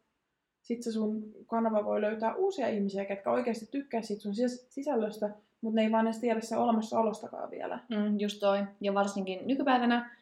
sit 0.61 0.83
se 0.83 0.91
sun 0.91 1.23
kanava 1.47 1.85
voi 1.85 2.01
löytää 2.01 2.35
uusia 2.35 2.67
ihmisiä, 2.67 3.05
ketkä 3.05 3.31
oikeasti 3.31 3.65
tykkää 3.71 4.01
siitä 4.01 4.21
sun 4.21 4.33
sisällöstä, 4.69 5.29
mutta 5.61 5.75
ne 5.75 5.81
ei 5.81 5.91
vaan 5.91 6.07
edes 6.07 6.19
tiedä 6.19 6.41
se 6.41 6.57
olemassaolostakaan 6.57 7.51
vielä. 7.51 7.79
Mm, 7.89 8.19
just 8.19 8.39
toi. 8.39 8.59
Ja 8.81 8.93
varsinkin 8.93 9.47
nykypäivänä 9.47 10.15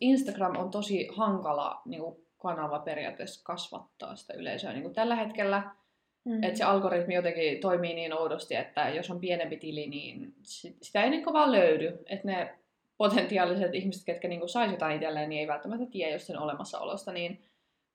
Instagram 0.00 0.56
on 0.56 0.70
tosi 0.70 1.08
hankala 1.12 1.82
niin 1.84 2.02
kuin 2.02 2.16
kanava 2.38 2.78
periaatteessa 2.78 3.44
kasvattaa 3.44 4.16
sitä 4.16 4.34
yleisöä. 4.34 4.72
Niin 4.72 4.82
kuin 4.82 4.94
tällä 4.94 5.16
hetkellä 5.16 5.62
Mm. 6.24 6.42
Että 6.42 6.58
se 6.58 6.64
algoritmi 6.64 7.14
jotenkin 7.14 7.60
toimii 7.60 7.94
niin 7.94 8.12
oudosti, 8.12 8.54
että 8.54 8.88
jos 8.88 9.10
on 9.10 9.20
pienempi 9.20 9.56
tili, 9.56 9.86
niin 9.86 10.34
sitä 10.82 11.02
ei 11.02 11.10
niin 11.10 11.24
vaan 11.32 11.52
löydy. 11.52 11.98
Että 12.06 12.28
ne 12.28 12.54
potentiaaliset 12.96 13.74
ihmiset, 13.74 14.04
ketkä 14.04 14.28
niin 14.28 14.48
saisi 14.48 14.74
jotain 14.74 14.96
itselleen, 14.96 15.28
niin 15.28 15.40
ei 15.40 15.48
välttämättä 15.48 15.86
tiedä 15.86 16.12
jos 16.12 16.26
sen 16.26 16.38
olemassaolosta. 16.38 17.12
Niin 17.12 17.42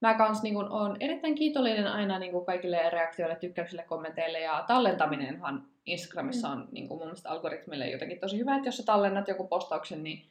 mä 0.02 0.14
kans 0.14 0.44
niin 0.44 0.54
kuin, 0.54 0.70
olen 0.70 0.98
erittäin 1.00 1.36
kiitollinen 1.36 1.88
aina 1.88 2.20
niin 2.20 2.32
kuin 2.32 2.46
kaikille 2.46 2.90
reaktioille, 2.90 3.36
tykkäyksille, 3.36 3.84
kommenteille 3.84 4.40
ja 4.40 4.64
tallentaminenhan 4.68 5.68
Instagramissa 5.86 6.50
on 6.50 6.68
niin 6.72 6.88
kuin 6.88 6.98
mun 6.98 7.08
mielestä 7.08 7.30
algoritmille 7.30 7.90
jotenkin 7.90 8.20
tosi 8.20 8.38
hyvä, 8.38 8.56
että 8.56 8.68
jos 8.68 8.78
sä 8.78 8.84
tallennat 8.84 9.28
joku 9.28 9.48
postauksen, 9.48 10.04
niin 10.04 10.26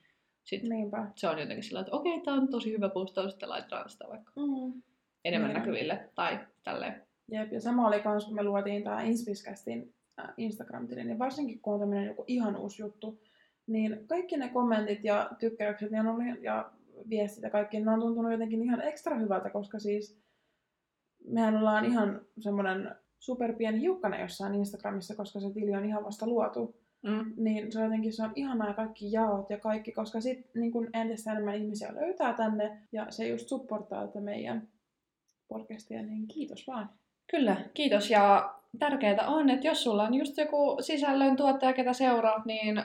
sit 0.45 0.63
Niinpä. 0.63 1.07
se 1.17 1.29
on 1.29 1.39
jotenkin 1.39 1.65
sillä 1.65 1.81
että 1.81 1.97
okei, 1.97 2.13
okay, 2.13 2.25
tämä 2.25 2.37
on 2.37 2.49
tosi 2.49 2.73
hyvä 2.73 2.89
postaus, 2.89 3.31
sitten 3.31 3.49
laitetaan 3.49 3.91
sitä 3.91 4.05
vaikka 4.09 4.33
mm. 4.37 4.83
enemmän 5.25 5.51
niin. 5.51 5.59
näkyville 5.59 6.09
tai 6.15 6.39
tälleen. 6.63 7.03
Jep, 7.31 7.53
ja 7.53 7.61
sama 7.61 7.89
oli 7.89 8.01
kans, 8.01 8.25
kun 8.25 8.35
me 8.35 8.43
luotiin 8.43 8.85
tämä 8.85 9.03
Inspiscastin 9.03 9.95
äh, 10.21 10.29
Instagram-tili, 10.37 11.05
niin 11.05 11.19
varsinkin 11.19 11.61
kun 11.61 11.75
on 11.75 11.81
tämmöinen 11.81 12.07
joku 12.07 12.25
ihan 12.27 12.57
uusi 12.57 12.83
juttu, 12.83 13.21
niin 13.67 14.07
kaikki 14.07 14.37
ne 14.37 14.49
kommentit 14.49 15.05
ja 15.05 15.31
tykkäykset 15.39 15.91
ja, 15.93 16.01
oli, 16.01 16.43
ja 16.43 16.71
viestit 17.11 17.43
ja 17.43 17.51
kaikki, 17.51 17.81
ne 17.81 17.91
on 17.91 18.01
tuntunut 18.01 18.33
jotenkin 18.33 18.63
ihan 18.63 18.83
ekstra 18.83 19.19
hyvältä, 19.19 19.51
koska 19.51 19.79
siis 19.79 20.19
mehän 21.29 21.57
ollaan 21.57 21.85
ihan 21.85 22.21
semmoinen 22.39 22.95
superpieni 23.19 23.81
hiukkane 23.81 24.21
jossain 24.21 24.55
Instagramissa, 24.55 25.17
koska 25.17 25.41
se 25.41 25.51
tili 25.51 25.75
on 25.75 25.85
ihan 25.85 26.05
vasta 26.05 26.27
luotu. 26.27 26.77
Mm. 27.03 27.33
Niin 27.37 27.73
se 27.73 27.79
on 27.79 27.85
jotenkin 27.85 28.13
se 28.13 28.23
on 28.23 28.33
ihanaa 28.35 28.75
kaikki 28.75 29.13
jaot 29.13 29.51
ja 29.51 29.59
kaikki, 29.59 29.93
koska 29.93 30.21
sitten 30.21 30.61
niin 30.61 30.73
kun 30.73 30.91
entistä 30.93 31.33
enemmän 31.33 31.57
ihmisiä 31.57 31.95
löytää 31.95 32.33
tänne 32.33 32.79
ja 32.93 33.07
se 33.11 33.29
just 33.29 33.49
supportaa 33.49 34.07
tätä 34.07 34.21
meidän 34.21 34.69
podcastia, 35.49 36.03
niin 36.03 36.29
kiitos 36.29 36.67
vaan. 36.67 36.91
Kyllä, 37.31 37.57
kiitos. 37.75 38.11
Ja 38.11 38.55
tärkeää 38.79 39.27
on, 39.27 39.51
että 39.51 39.67
jos 39.67 39.83
sulla 39.83 40.03
on 40.03 40.15
just 40.15 40.39
joku 40.39 40.77
sisällön 40.81 41.37
tuottaja, 41.37 41.73
ketä 41.73 41.93
seuraat, 41.93 42.47
niin 42.47 42.85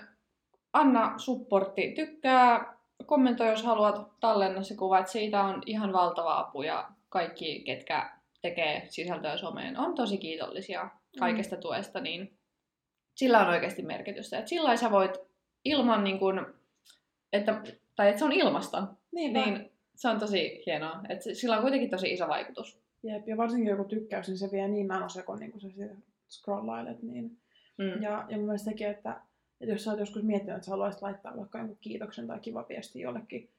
anna 0.74 1.14
supportti. 1.18 1.94
Tykkää, 1.96 2.79
kommentoi, 3.06 3.50
jos 3.50 3.64
haluat 3.64 4.20
tallenna 4.20 4.64
se 4.64 4.76
kuva, 4.76 5.00
että 5.00 5.12
siitä 5.12 5.44
on 5.44 5.62
ihan 5.66 5.94
valtava 5.94 6.40
apu 6.40 6.62
ja 6.62 6.90
kaikki, 7.10 7.64
ketkä 7.64 8.12
tekee 8.42 8.86
sisältöä 8.90 9.38
someen, 9.38 9.80
on 9.80 9.96
tosi 9.96 10.18
kiitollisia 10.18 10.90
kaikesta 11.20 11.56
mm. 11.56 11.62
tuesta, 11.62 12.00
niin 12.00 12.38
sillä 13.16 13.40
on 13.40 13.50
oikeasti 13.50 13.82
merkitystä. 13.82 14.38
Että 14.38 14.50
sillä 14.50 14.76
sä 14.76 14.92
voit 14.92 15.12
ilman, 15.66 16.04
niin 16.04 16.20
kun, 16.20 16.54
että, 17.34 17.62
tai 17.96 18.10
että 18.10 18.20
se 18.20 18.26
on 18.26 18.32
ilmasta, 18.32 18.88
Niinpä. 19.12 19.40
niin 19.40 19.72
se 19.96 20.10
on 20.10 20.20
tosi 20.20 20.64
hienoa. 20.66 21.02
Että 21.10 21.34
sillä 21.34 21.56
on 21.56 21.62
kuitenkin 21.62 21.90
tosi 21.90 22.14
iso 22.14 22.28
vaikutus. 22.28 22.80
Jep, 23.04 23.28
ja 23.28 23.38
varsinkin 23.38 23.70
joku 23.70 23.84
tykkäys, 23.84 24.28
niin 24.28 24.38
se 24.38 24.52
vie 24.52 24.68
niin 24.68 24.88
nanosekon, 24.88 25.40
niin 25.40 25.52
kun 25.52 25.62
sä 25.62 25.68
scrollailet. 26.30 27.04
Niin. 27.04 27.38
Mm. 27.78 28.02
Ja, 28.02 28.26
ja 28.30 28.38
mun 28.38 28.46
mielestä 28.46 28.70
sekin, 28.70 28.88
että, 28.88 29.22
että 29.62 29.74
jos 29.74 29.84
sä 29.84 29.92
oot 29.92 30.00
joskus 30.00 30.24
miettinyt, 30.24 30.56
että 30.56 30.66
sä 30.66 30.72
haluaisit 30.72 31.02
laittaa 31.02 31.38
vaikka 31.38 31.58
jonkun 31.58 31.78
kiitoksen 31.82 32.28
tai 32.28 32.40
kiva 32.40 32.66
viesti 32.70 33.02
jollekin 33.02 33.50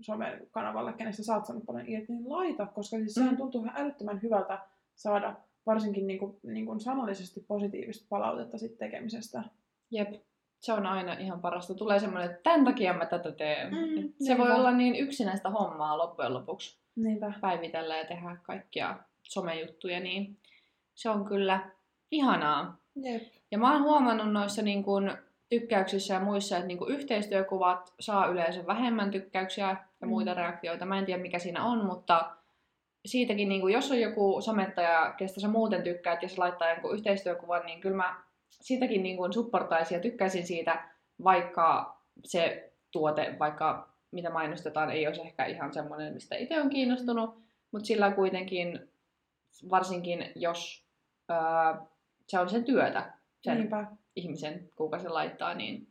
somekanavalle, 0.00 0.92
kenestä 0.92 1.22
sä 1.22 1.34
oot 1.34 1.46
saanut 1.46 1.66
paljon 1.66 1.88
irti, 1.88 2.12
niin 2.12 2.28
laita, 2.28 2.66
koska 2.66 2.96
siis 2.96 3.16
mm. 3.16 3.20
sehän 3.20 3.36
tuntuu 3.36 3.62
ihan 3.62 3.76
älyttömän 3.76 4.22
hyvältä 4.22 4.58
saada 4.94 5.36
varsinkin 5.66 6.06
niin 6.06 6.18
kuin, 6.18 6.36
niin 6.42 6.66
kuin 6.66 6.80
sanallisesti 6.80 7.40
positiivista 7.40 8.06
palautetta 8.08 8.58
sit 8.58 8.78
tekemisestä. 8.78 9.42
Jep, 9.90 10.14
se 10.60 10.72
on 10.72 10.86
aina 10.86 11.12
ihan 11.12 11.40
parasta. 11.40 11.74
Tulee 11.74 11.98
semmoinen, 11.98 12.30
että 12.30 12.42
tämän 12.42 12.64
takia 12.64 12.92
mä 12.92 13.06
tätä 13.06 13.32
teen. 13.32 13.74
Mm, 13.74 14.12
se 14.26 14.38
voi 14.38 14.52
olla 14.52 14.70
niin 14.70 14.96
yksinäistä 14.96 15.50
hommaa 15.50 15.98
loppujen 15.98 16.34
lopuksi. 16.34 16.78
Niinpä. 16.96 17.32
päivitellä 17.40 17.96
ja 17.96 18.04
tehdä 18.04 18.36
kaikkia 18.42 18.98
somejuttuja, 19.22 20.00
niin 20.00 20.36
se 20.94 21.10
on 21.10 21.24
kyllä 21.24 21.70
ihanaa. 22.10 22.78
Jep. 22.96 23.22
Ja 23.50 23.58
mä 23.58 23.72
oon 23.72 23.82
huomannut 23.82 24.32
noissa 24.32 24.62
niin 24.62 24.84
kun, 24.84 25.16
tykkäyksissä 25.48 26.14
ja 26.14 26.20
muissa, 26.20 26.56
että 26.56 26.66
niin 26.66 26.78
kun, 26.78 26.92
yhteistyökuvat 26.92 27.94
saa 28.00 28.26
yleensä 28.26 28.66
vähemmän 28.66 29.10
tykkäyksiä 29.10 29.68
ja 29.68 30.06
mm. 30.06 30.08
muita 30.08 30.34
reaktioita. 30.34 30.86
Mä 30.86 30.98
en 30.98 31.06
tiedä 31.06 31.22
mikä 31.22 31.38
siinä 31.38 31.64
on, 31.64 31.84
mutta 31.84 32.36
siitäkin, 33.06 33.48
niin 33.48 33.60
kun, 33.60 33.72
jos 33.72 33.90
on 33.90 34.00
joku 34.00 34.40
somettaja, 34.40 35.14
kestä 35.16 35.40
sä 35.40 35.48
muuten 35.48 35.82
tykkäät 35.82 36.22
ja 36.22 36.28
se 36.28 36.38
laittaa 36.38 36.70
jonkun 36.70 36.94
yhteistyökuvan, 36.94 37.66
niin 37.66 37.80
kyllä 37.80 37.96
mä 37.96 38.22
siitäkin 38.50 39.02
niin 39.02 39.16
kun, 39.16 39.32
supportaisin 39.32 39.96
ja 39.96 40.02
tykkäisin 40.02 40.46
siitä, 40.46 40.88
vaikka 41.24 41.98
se 42.24 42.72
tuote, 42.90 43.36
vaikka 43.38 43.88
mitä 44.10 44.30
mainostetaan, 44.30 44.90
ei 44.90 45.06
olisi 45.06 45.20
ehkä 45.20 45.44
ihan 45.44 45.72
semmoinen, 45.72 46.14
mistä 46.14 46.36
itse 46.36 46.60
on 46.60 46.70
kiinnostunut, 46.70 47.42
mutta 47.72 47.86
sillä 47.86 48.10
kuitenkin, 48.10 48.90
varsinkin 49.70 50.32
jos 50.34 50.86
ää, 51.28 51.86
se 52.28 52.38
on 52.38 52.48
sen 52.48 52.64
työtä, 52.64 53.12
sen 53.42 53.58
Niinpä. 53.58 53.86
Ihmisen, 54.16 54.70
kuka 54.76 54.98
se 54.98 55.08
laittaa, 55.08 55.54
niin, 55.54 55.88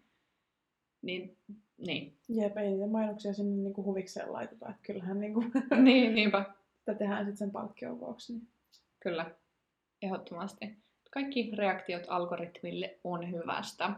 niin, 1.01 1.37
niin. 1.77 2.17
Jep, 2.29 2.57
ei 2.57 2.71
niitä 2.71 2.87
mainoksia 2.87 3.33
sinne 3.33 3.63
niinku 3.63 3.83
huvikseen 3.83 4.33
laiteta, 4.33 4.69
että 4.69 4.81
kyllähän 4.81 5.19
niinku 5.19 5.43
niin, 5.81 6.15
niinpä. 6.15 6.45
sitä 6.79 6.93
tehdään 6.93 7.25
sitten 7.25 7.37
sen 7.37 7.51
palkkion 7.51 7.99
vuoksi. 7.99 8.33
Niin. 8.33 8.47
Kyllä, 8.99 9.31
ehdottomasti. 10.01 10.77
Kaikki 11.11 11.51
reaktiot 11.53 12.03
algoritmille 12.07 12.97
on 13.03 13.31
hyvästä. 13.31 13.91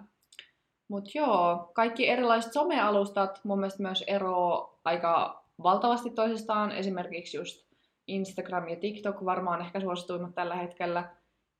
Mutta 0.87 1.11
joo, 1.13 1.71
kaikki 1.73 2.09
erilaiset 2.09 2.53
somealustat 2.53 3.41
mun 3.43 3.59
mielestä 3.59 3.83
myös 3.83 4.03
eroaa 4.07 4.79
aika 4.83 5.43
valtavasti 5.63 6.09
toisistaan. 6.09 6.71
Esimerkiksi 6.71 7.37
just 7.37 7.67
Instagram 8.07 8.67
ja 8.67 8.75
TikTok 8.75 9.25
varmaan 9.25 9.61
ehkä 9.61 9.79
suosituimmat 9.79 10.35
tällä 10.35 10.55
hetkellä. 10.55 11.09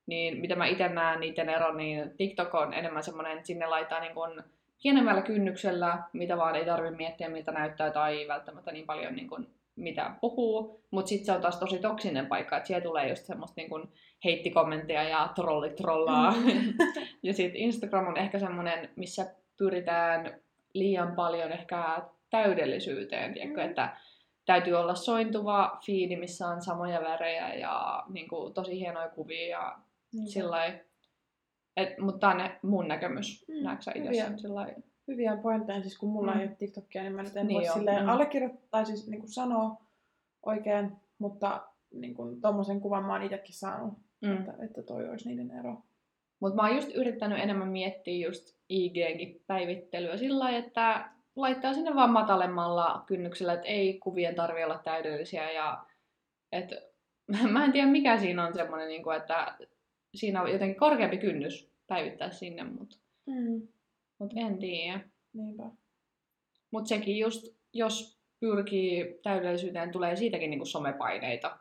Niin 0.07 0.37
mitä 0.37 0.55
mä 0.55 0.65
itse 0.65 0.89
näen 0.89 1.19
niiden 1.19 1.49
eron, 1.49 1.77
niin 1.77 2.11
TikTok 2.17 2.55
on 2.55 2.73
enemmän 2.73 3.03
semmoinen, 3.03 3.33
että 3.33 3.47
sinne 3.47 3.67
laittaa 3.67 3.99
niin 3.99 4.13
kun 4.13 4.43
pienemmällä 4.83 5.21
kynnyksellä, 5.21 5.97
mitä 6.13 6.37
vaan 6.37 6.55
ei 6.55 6.65
tarvitse 6.65 6.97
miettiä, 6.97 7.29
miltä 7.29 7.51
näyttää, 7.51 7.91
tai 7.91 8.27
välttämättä 8.27 8.71
niin 8.71 8.85
paljon 8.85 9.15
niin 9.15 9.29
kun 9.29 9.47
mitä 9.77 10.11
puhuu, 10.21 10.81
mutta 10.91 11.09
sitten 11.09 11.25
se 11.25 11.31
on 11.31 11.41
taas 11.41 11.59
tosi 11.59 11.79
toksinen 11.79 12.27
paikka, 12.27 12.57
että 12.57 12.67
siellä 12.67 12.83
tulee 12.83 13.09
just 13.09 13.25
semmoista 13.25 13.61
niin 13.61 13.69
kun 13.69 13.91
heittikommentteja 14.23 15.03
ja 15.03 15.29
trolli 15.35 15.69
trollaa. 15.69 16.31
Mm. 16.31 16.73
ja 17.23 17.33
sitten 17.33 17.61
Instagram 17.61 18.07
on 18.07 18.17
ehkä 18.17 18.39
semmoinen, 18.39 18.89
missä 18.95 19.35
pyritään 19.57 20.39
liian 20.73 21.15
paljon 21.15 21.51
ehkä 21.51 22.01
täydellisyyteen, 22.29 23.33
tiedätkö, 23.33 23.61
mm. 23.61 23.69
että 23.69 23.97
täytyy 24.45 24.73
olla 24.73 24.95
sointuva 24.95 25.77
fiidi, 25.85 26.15
missä 26.15 26.47
on 26.47 26.61
samoja 26.61 27.01
värejä 27.01 27.53
ja 27.53 28.03
niin 28.09 28.27
kuin, 28.27 28.53
tosi 28.53 28.79
hienoja 28.79 29.09
kuvia 29.09 29.47
ja 29.47 29.77
mm. 30.13 30.25
sillä 30.25 30.79
mutta 31.99 32.19
tämä 32.19 32.43
on 32.43 32.49
mun 32.61 32.87
näkemys. 32.87 33.45
Mm, 33.47 33.63
Näetkö 33.63 33.83
sä 33.83 33.91
itse 33.95 34.13
sen 34.13 34.39
sillä 34.39 34.67
Hyviä 35.07 35.37
pointteja, 35.37 35.81
siis 35.81 35.97
kun 35.97 36.09
mulla 36.09 36.33
mm. 36.33 36.39
ei 36.39 36.47
ole 36.47 36.55
TikTokia, 36.55 37.01
niin 37.03 37.13
mä 37.13 37.23
nyt 37.23 37.37
en 37.37 37.47
niin 37.47 37.61
voi 37.61 37.73
silleen 37.73 38.03
mm. 38.03 38.09
allekirjoittaa, 38.09 38.67
tai 38.71 38.85
siis 38.85 39.07
niin 39.07 39.19
kuin 39.19 39.31
sanoa 39.31 39.81
oikein, 40.45 40.91
mutta 41.19 41.67
niin 41.93 42.15
kuin, 42.15 42.41
tommosen 42.41 42.81
kuvan 42.81 43.03
mä 43.03 43.13
oon 43.13 43.23
itsekin 43.23 43.55
saanut, 43.55 43.93
mm. 44.21 44.37
että, 44.37 44.53
että 44.65 44.83
toi 44.83 45.09
olisi 45.09 45.27
niiden 45.29 45.51
ero. 45.51 45.81
Mutta 46.39 46.55
mä 46.55 46.67
oon 46.67 46.75
just 46.75 46.91
yrittänyt 46.95 47.39
enemmän 47.39 47.67
miettiä 47.67 48.27
just 48.27 48.57
IGnkin 48.69 49.43
päivittelyä 49.47 50.17
sillä 50.17 50.39
lailla, 50.39 50.59
että 50.59 51.09
laittaa 51.35 51.73
sinne 51.73 51.95
vaan 51.95 52.11
matalemmalla 52.11 53.03
kynnyksellä, 53.07 53.53
että 53.53 53.67
ei 53.67 53.99
kuvien 53.99 54.35
tarvi 54.35 54.63
olla 54.63 54.81
täydellisiä 54.83 55.51
ja 55.51 55.85
että 56.51 56.75
mä 57.51 57.65
en 57.65 57.71
tiedä 57.71 57.87
mikä 57.87 58.17
siinä 58.17 58.47
on 58.47 58.53
semmoinen, 58.53 58.87
niin 58.87 59.13
että 59.17 59.57
siinä 60.17 60.41
on 60.41 60.51
jotenkin 60.51 60.79
korkeampi 60.79 61.17
kynnys 61.17 61.71
päivittää 61.87 62.31
sinne, 62.31 62.63
mutta 62.63 62.97
mm. 63.25 63.67
mut 64.19 64.31
en 64.35 64.57
tiedä. 64.57 64.99
Niinpä. 65.33 65.63
Mutta 66.71 66.87
sekin 66.87 67.17
just, 67.17 67.55
jos 67.73 68.19
pyrkii 68.39 69.19
täydellisyyteen, 69.23 69.91
tulee 69.91 70.15
siitäkin 70.15 70.49
niinku 70.49 70.65
somepaineita. 70.65 71.57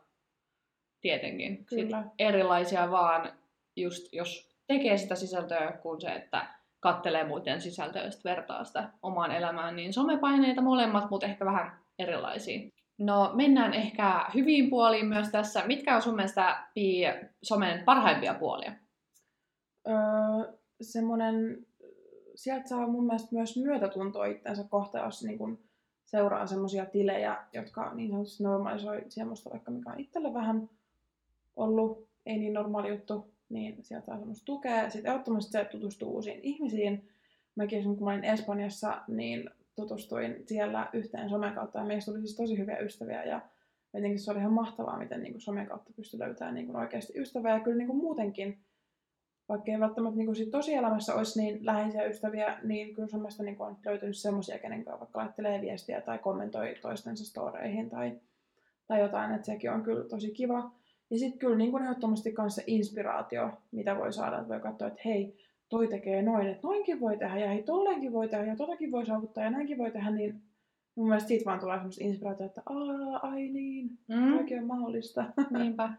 Tietenkin. 1.01 1.65
Kyllä. 1.65 2.03
Sit 2.03 2.13
erilaisia 2.19 2.91
vaan, 2.91 3.33
just 3.77 4.13
jos 4.13 4.57
tekee 4.67 4.99
sitä 4.99 5.15
sisältöä, 5.15 5.73
kuin 5.83 6.01
se, 6.01 6.09
että 6.09 6.47
kattelee 6.81 7.25
muiden 7.25 7.61
sisältöä 7.61 8.03
ja 8.03 8.11
vertaa 8.25 8.65
sitä 8.65 8.91
omaan 9.03 9.31
elämään, 9.31 9.77
niin 9.77 9.93
somepaineita 9.93 10.63
molemmat, 10.63 11.11
mutta 11.11 11.27
ehkä 11.27 11.45
vähän 11.45 11.79
erilaisia. 11.99 12.71
No 12.99 13.31
mennään 13.35 13.75
ehkä 13.75 14.27
hyviin 14.35 14.71
puoliin 14.71 15.07
myös 15.07 15.29
tässä. 15.29 15.67
Mitkä 15.67 15.97
on 15.97 16.03
sun 16.03 16.17
mielestä 16.17 16.67
pi- 16.75 17.29
somen 17.43 17.85
parhaimpia 17.85 18.35
puolia? 18.35 18.73
Öö, 19.89 20.53
semmoinen, 20.81 21.67
sieltä 22.35 22.69
saa 22.69 22.87
mun 22.87 23.07
mielestä 23.07 23.29
myös 23.33 23.57
myötätuntoa 23.57 24.27
itsensä 24.27 24.65
kohta, 24.71 24.99
jos 24.99 25.25
niin 25.25 25.39
kun 25.39 25.59
seuraa 26.05 26.47
semmoisia 26.47 26.87
tilejä, 26.87 27.37
jotka 27.53 27.95
niin 27.95 28.11
sanotusti 28.11 28.43
normalisoi 28.43 29.05
semmoista, 29.09 29.51
vaikka 29.51 29.71
mikä 29.71 29.91
on 29.91 30.01
itselle 30.01 30.35
vähän 30.35 30.71
ollut 31.57 32.07
ei 32.27 32.39
niin 32.39 32.53
normaali 32.53 32.89
juttu, 32.89 33.31
niin 33.49 33.85
sieltä 33.85 34.07
saa 34.07 34.19
semmoista 34.19 34.45
tukea. 34.45 34.91
Sitten 34.91 35.13
ehdottomasti 35.13 35.53
se, 35.53 35.65
tutustuu 35.65 36.15
uusiin 36.15 36.41
ihmisiin. 36.43 37.09
Mäkin 37.55 37.85
kun 37.85 38.05
mä 38.05 38.11
olin 38.11 38.25
Espanjassa, 38.25 39.03
niin 39.09 39.51
tutustuin 39.77 40.43
siellä 40.47 40.91
yhteen 40.93 41.29
somen 41.29 41.55
kautta. 41.55 41.79
Ja 41.79 41.85
meistä 41.85 42.11
tuli 42.11 42.21
siis 42.21 42.37
tosi 42.37 42.59
hyviä 42.59 42.79
ystäviä 42.79 43.25
ja 43.25 43.41
jotenkin 43.95 44.21
se 44.21 44.31
oli 44.31 44.39
ihan 44.39 44.53
mahtavaa, 44.53 44.99
miten 44.99 45.23
niin 45.23 45.33
kuin 45.33 45.41
somen 45.41 45.67
kautta 45.67 45.93
pystyi 45.97 46.21
löytämään 46.21 46.55
niin 46.55 46.67
kuin 46.67 46.77
oikeasti 46.77 47.13
ystäviä. 47.17 47.55
Ja 47.55 47.61
kyllä 47.61 47.77
niin 47.77 47.87
kuin 47.87 47.99
muutenkin, 47.99 48.59
vaikka 49.49 49.73
ei 49.73 49.81
välttämättä 49.81 50.17
niin 50.17 50.27
kuin 50.27 50.37
sit 50.37 50.51
tosielämässä 50.51 51.15
olisi 51.15 51.41
niin 51.41 51.67
läheisiä 51.67 52.05
ystäviä, 52.05 52.59
niin 52.63 52.95
kyllä 52.95 53.09
somesta 53.09 53.43
niin 53.43 53.57
kuin 53.57 53.69
on 53.69 53.77
löytynyt 53.85 54.17
semmoisia, 54.17 54.59
kenen 54.59 54.85
kanssa 54.85 55.01
vaikka 55.01 55.19
laittelee 55.21 55.61
viestiä 55.61 56.01
tai 56.01 56.19
kommentoi 56.19 56.75
toistensa 56.83 57.25
storeihin 57.25 57.91
tai, 57.91 58.21
tai 58.87 59.01
jotain, 59.01 59.35
että 59.35 59.47
sekin 59.47 59.71
on 59.71 59.83
kyllä 59.83 60.09
tosi 60.09 60.31
kiva. 60.31 60.71
Ja 61.11 61.19
sitten 61.19 61.39
kyllä 61.39 61.57
niin 61.57 61.71
kuin 61.71 61.83
ehdottomasti 61.83 62.33
kanssa 62.33 62.63
inspiraatio, 62.67 63.51
mitä 63.71 63.97
voi 63.97 64.13
saada, 64.13 64.37
että 64.37 64.49
voi 64.49 64.61
katsoa, 64.61 64.89
että 64.89 65.01
hei, 65.05 65.37
toi 65.69 65.89
tekee 65.89 66.23
noin, 66.23 66.47
että 66.47 66.67
noinkin 66.67 67.01
voi 67.01 67.17
tehdä 67.19 67.39
ja 67.39 67.49
hei, 67.49 67.63
tolleenkin 67.63 68.13
voi 68.13 68.29
tehdä 68.29 68.45
ja 68.45 68.57
totakin 68.57 68.93
voi 68.93 69.07
saavuttaa 69.07 69.45
ja 69.45 69.51
näinkin 69.51 69.79
voi 69.79 69.91
tehdä, 69.91 70.11
niin 70.11 70.43
mun 70.97 71.09
mielestä 71.09 71.29
siitä 71.29 71.45
vaan 71.45 71.61
tulee 71.61 71.77
semmoista 71.77 72.05
inspiraatiota, 72.05 72.45
että 72.51 72.63
Aa, 72.67 73.31
ai 73.31 73.49
niin, 73.49 73.91
mm. 74.09 74.35
toikin 74.37 74.59
on 74.59 74.67
mahdollista. 74.67 75.25
Niinpä. 75.59 75.93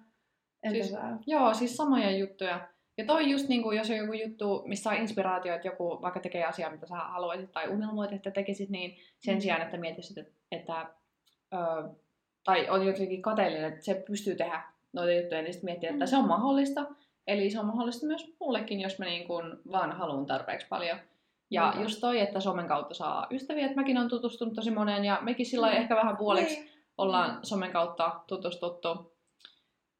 Entä 0.63 0.74
Siis- 0.80 0.91
sä? 0.91 1.18
Joo, 1.28 1.53
siis 1.53 1.76
samoja 1.78 2.18
juttuja. 2.18 2.68
Ja 2.97 3.05
toi 3.05 3.30
just 3.32 3.47
niin 3.49 3.63
kuin, 3.63 3.78
jos 3.78 3.89
on 3.89 3.97
joku 3.97 4.13
juttu, 4.13 4.63
missä 4.65 4.84
saa 4.84 4.93
inspiraatio, 4.93 5.55
että 5.55 5.68
joku 5.68 5.99
vaikka 6.01 6.20
tekee 6.20 6.43
asiaa, 6.45 6.72
mitä 6.72 6.88
sä 6.88 6.95
haluaisit 6.95 7.51
tai 7.51 7.68
unelmoit, 7.70 8.11
että 8.13 8.32
tekisit, 8.32 8.70
niin 8.70 8.95
sen 9.20 9.36
Mm. 9.36 9.41
sijaan, 9.41 9.61
että 9.61 9.78
mietisit, 9.78 10.18
että, 10.18 10.32
että 10.51 10.86
ö, 11.53 11.89
tai 12.43 12.70
on 12.70 12.86
jotenkin 12.88 13.22
kateellinen, 13.22 13.74
että 13.74 13.86
se 13.86 14.03
pystyy 14.07 14.36
tehdä 14.36 14.63
noita 14.93 15.13
juttuja, 15.13 15.41
niin 15.41 15.53
sitten 15.53 15.68
miettii, 15.68 15.89
että 15.89 16.05
Mm. 16.05 16.09
se 16.09 16.18
on 16.18 16.28
mahdollista. 16.28 16.86
Eli 17.28 17.49
se 17.49 17.59
on 17.59 17.65
mahdollista 17.65 18.05
myös 18.07 18.36
mullekin, 18.39 18.82
jos 18.82 18.99
mä 18.99 19.05
niin 19.05 19.28
kuin 19.28 19.57
vaan 19.71 19.91
haluan 19.91 20.25
tarpeeksi 20.25 20.67
paljon. 20.67 20.97
Ja 21.51 21.63
Niinpä. 21.63 21.82
just 21.84 21.99
toi, 21.99 22.19
että 22.19 22.39
somen 22.39 22.67
kautta 22.67 22.93
saa 22.93 23.28
ystäviä, 23.32 23.65
että 23.65 23.75
mäkin 23.75 23.97
on 23.97 24.09
tutustunut 24.09 24.53
tosi 24.53 24.71
moneen 24.71 25.05
ja 25.05 25.19
mekin 25.21 25.45
sillä 25.45 25.67
Mm. 25.71 25.73
ehkä 25.78 25.95
vähän 25.95 26.17
puoliksi 26.17 26.55
Niin. 26.59 26.69
ollaan 26.97 27.39
somen 27.43 27.71
kautta 27.71 28.19
tutustuttu. 28.28 29.17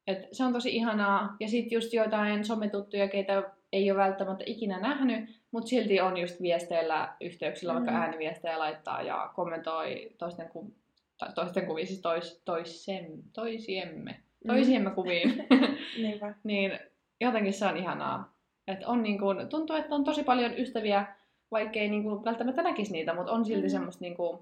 Et 0.06 0.28
se 0.32 0.44
on 0.44 0.52
tosi 0.52 0.76
ihanaa. 0.76 1.36
Ja 1.40 1.48
sitten 1.48 1.76
just 1.76 1.92
joitain 1.92 2.44
sometuttuja, 2.44 3.08
keitä 3.08 3.42
ei 3.72 3.90
ole 3.90 3.98
välttämättä 4.00 4.44
ikinä 4.46 4.80
nähnyt, 4.80 5.30
mutta 5.50 5.68
silti 5.68 6.00
on 6.00 6.16
just 6.16 6.42
viesteillä, 6.42 7.14
yhteyksillä, 7.20 7.74
vaikka 7.74 7.90
Mm. 7.90 7.96
ääniviestejä 7.96 8.58
laittaa 8.58 9.02
ja 9.02 9.30
kommentoi 9.34 10.10
toisten, 10.18 10.48
ku, 10.48 10.74
tai 11.18 11.32
toisten 11.34 11.66
kuviin, 11.66 11.86
siis 11.86 12.00
tois, 12.00 12.42
toisem, 12.44 13.04
toisiemme, 13.32 14.10
Mm. 14.44 14.48
toisiemme 14.48 14.90
kuviin. 14.90 15.46
Niin 16.44 16.78
jotenkin 17.20 17.52
se 17.52 17.66
on 17.66 17.76
ihanaa. 17.76 18.34
Et 18.66 18.84
on 18.86 19.02
niin 19.02 19.18
kun, 19.18 19.46
tuntuu, 19.50 19.76
että 19.76 19.94
on 19.94 20.04
tosi 20.04 20.22
paljon 20.22 20.58
ystäviä, 20.58 21.06
vaikkei 21.50 21.88
niin 21.90 22.02
kun 22.02 22.24
välttämättä 22.24 22.62
näkisi 22.62 22.92
niitä, 22.92 23.14
mutta 23.14 23.32
on 23.32 23.44
silti 23.44 23.66
Mm. 23.66 23.70
semmoista 23.70 24.00
niin 24.04 24.16
kun, 24.16 24.38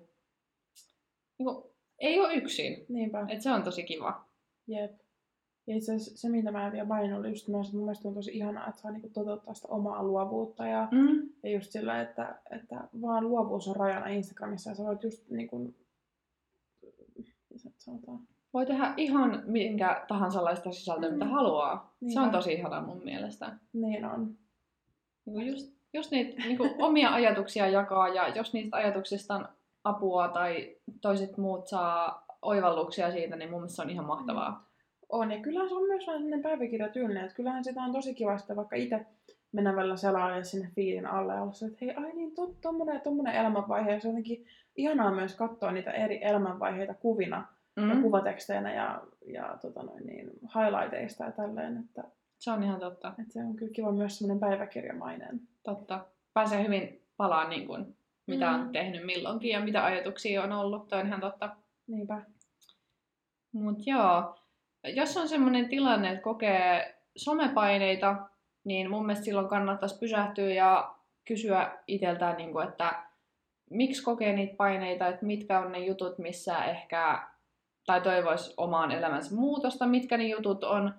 niin 1.38 1.46
kun, 1.46 1.70
ei 1.98 2.20
ole 2.20 2.34
yksin. 2.34 2.86
Niinpä. 2.88 3.26
Et 3.28 3.42
se 3.42 3.50
on 3.50 3.62
tosi 3.62 3.82
kiva. 3.82 4.24
Jep. 4.66 4.92
Ja 5.66 5.76
itse 5.76 5.94
asiassa 5.94 6.18
se, 6.18 6.28
mitä 6.28 6.50
mä 6.50 6.72
vielä 6.72 6.84
maininnut, 6.88 7.20
oli 7.20 7.28
just 7.28 7.48
myös, 7.48 7.66
että 7.66 7.76
mun 7.76 7.84
mielestä 7.86 8.08
on 8.08 8.14
tosi 8.14 8.30
ihanaa, 8.36 8.68
että 8.68 8.80
saa 8.80 8.90
niinku 8.90 9.08
toteuttaa 9.08 9.54
sitä 9.54 9.68
omaa 9.68 10.02
luovuutta. 10.04 10.66
Ja, 10.66 10.88
Mm. 10.92 11.28
ja 11.42 11.50
just 11.50 11.70
sillä, 11.72 12.00
että, 12.00 12.38
että 12.50 12.88
vaan 13.02 13.28
luovuus 13.28 13.68
on 13.68 13.76
rajana 13.76 14.06
Instagramissa. 14.06 14.70
Ja 14.70 14.74
sä 14.76 14.84
voit 14.84 15.02
just 15.02 15.30
niin 15.30 15.48
kuin, 15.48 15.74
sanotaan, 17.76 18.20
Voi 18.54 18.66
tehdä 18.66 18.94
ihan 18.96 19.42
minkä 19.46 20.04
tahansa 20.08 20.44
laista 20.44 20.72
sisältöä, 20.72 21.10
mitä 21.10 21.24
Mm. 21.24 21.30
haluaa. 21.30 21.94
Se 22.00 22.04
Niinpä. 22.06 22.22
on 22.22 22.30
tosi 22.30 22.52
ihanaa 22.52 22.82
mun 22.82 23.04
mielestä. 23.04 23.52
niin 23.72 24.04
on. 24.04 24.34
Niin 25.26 25.46
just, 25.46 25.72
just 25.92 26.10
niitä 26.10 26.42
niin 26.46 26.58
omia 26.78 27.10
ajatuksia 27.10 27.68
jakaa 27.68 28.08
ja 28.08 28.28
jos 28.28 28.52
niistä 28.52 28.76
ajatuksista 28.76 29.34
on 29.34 29.48
apua 29.84 30.28
tai 30.28 30.76
toiset 31.00 31.36
muut 31.36 31.66
saa 31.68 32.24
oivalluksia 32.42 33.10
siitä, 33.12 33.36
niin 33.36 33.50
mun 33.50 33.60
mielestä 33.60 33.76
se 33.76 33.82
on 33.82 33.90
ihan 33.90 34.06
mahtavaa. 34.06 34.66
On, 35.08 35.32
ja 35.32 35.40
kyllähän 35.40 35.68
se 35.68 35.74
on 35.74 35.86
myös 35.88 36.06
vähän 36.06 36.20
sellainen 36.20 36.42
päiväkirjatyylinen, 36.42 37.24
että 37.24 37.36
kyllähän 37.36 37.64
sitä 37.64 37.80
on 37.82 37.92
tosi 37.92 38.14
kiva 38.14 38.38
sitten 38.38 38.56
vaikka 38.56 38.76
itse 38.76 39.06
mennä 39.52 39.76
välillä 39.76 39.96
selaamaan 39.96 40.44
sinne 40.44 40.70
fiilin 40.74 41.06
alle 41.06 41.34
ja 41.34 41.42
olla 41.42 41.52
se, 41.52 41.66
että 41.66 41.78
hei, 41.80 41.94
ai 41.94 42.12
niin, 42.12 42.34
to, 42.34 42.54
tommonen 43.02 43.34
elämänvaihe. 43.34 43.92
Ja 43.92 44.00
se 44.00 44.08
on 44.08 44.12
jotenkin 44.12 44.46
ihanaa 44.76 45.10
myös 45.14 45.34
katsoa 45.34 45.72
niitä 45.72 45.90
eri 45.90 46.18
elämänvaiheita 46.24 46.94
kuvina 46.94 47.46
mm. 47.76 47.90
ja 47.90 47.96
kuvateksteinä 48.02 48.74
ja, 48.74 49.02
ja 49.26 49.58
tota 49.62 49.82
noin, 49.82 50.06
niin, 50.06 50.30
highlighteista 50.54 51.24
ja 51.24 51.32
tälleen, 51.32 51.76
että, 51.76 52.04
Se 52.38 52.50
on 52.50 52.62
ihan 52.62 52.80
totta. 52.80 53.08
että 53.20 53.32
se 53.32 53.40
on 53.40 53.56
kyllä 53.56 53.72
kiva 53.72 53.92
myös 53.92 54.18
semmoinen 54.18 54.40
päiväkirjamainen. 54.40 55.40
totta. 55.62 56.04
Pääsee 56.34 56.64
hyvin 56.64 57.02
palaan 57.16 57.50
niin 57.50 57.66
kuin, 57.66 57.96
mitä 58.26 58.50
on 58.50 58.60
Mm. 58.60 58.72
tehnyt 58.72 59.06
milloinkin 59.06 59.50
ja 59.50 59.60
mitä 59.60 59.84
ajatuksia 59.84 60.42
on 60.42 60.52
ollut. 60.52 60.88
Toi 60.88 61.00
on 61.00 61.06
ihan 61.06 61.20
totta. 61.20 61.56
Niinpä. 61.86 62.22
Mut 63.52 63.86
joo, 63.86 64.36
jos 64.84 65.16
on 65.16 65.28
semmoinen 65.28 65.68
tilanne, 65.68 66.10
että 66.10 66.22
kokee 66.22 66.94
somepaineita, 67.16 68.16
niin 68.64 68.90
mun 68.90 69.06
mielestä 69.06 69.24
silloin 69.24 69.48
kannattaisi 69.48 69.98
pysähtyä 69.98 70.52
ja 70.52 70.94
kysyä 71.24 71.78
itseltään, 71.86 72.36
niin 72.36 72.52
kuin, 72.52 72.68
että 72.68 73.02
miksi 73.70 74.02
kokee 74.02 74.32
niitä 74.32 74.56
paineita, 74.56 75.06
että 75.08 75.26
mitkä 75.26 75.60
on 75.60 75.72
ne 75.72 75.78
jutut, 75.78 76.18
missä 76.18 76.64
ehkä, 76.64 77.28
tai 77.86 78.00
toivoisi 78.00 78.54
omaan 78.56 78.92
elämänsä 78.92 79.34
muutosta, 79.34 79.86
mitkä 79.86 80.16
ne 80.16 80.24
jutut 80.26 80.64
on, 80.64 80.94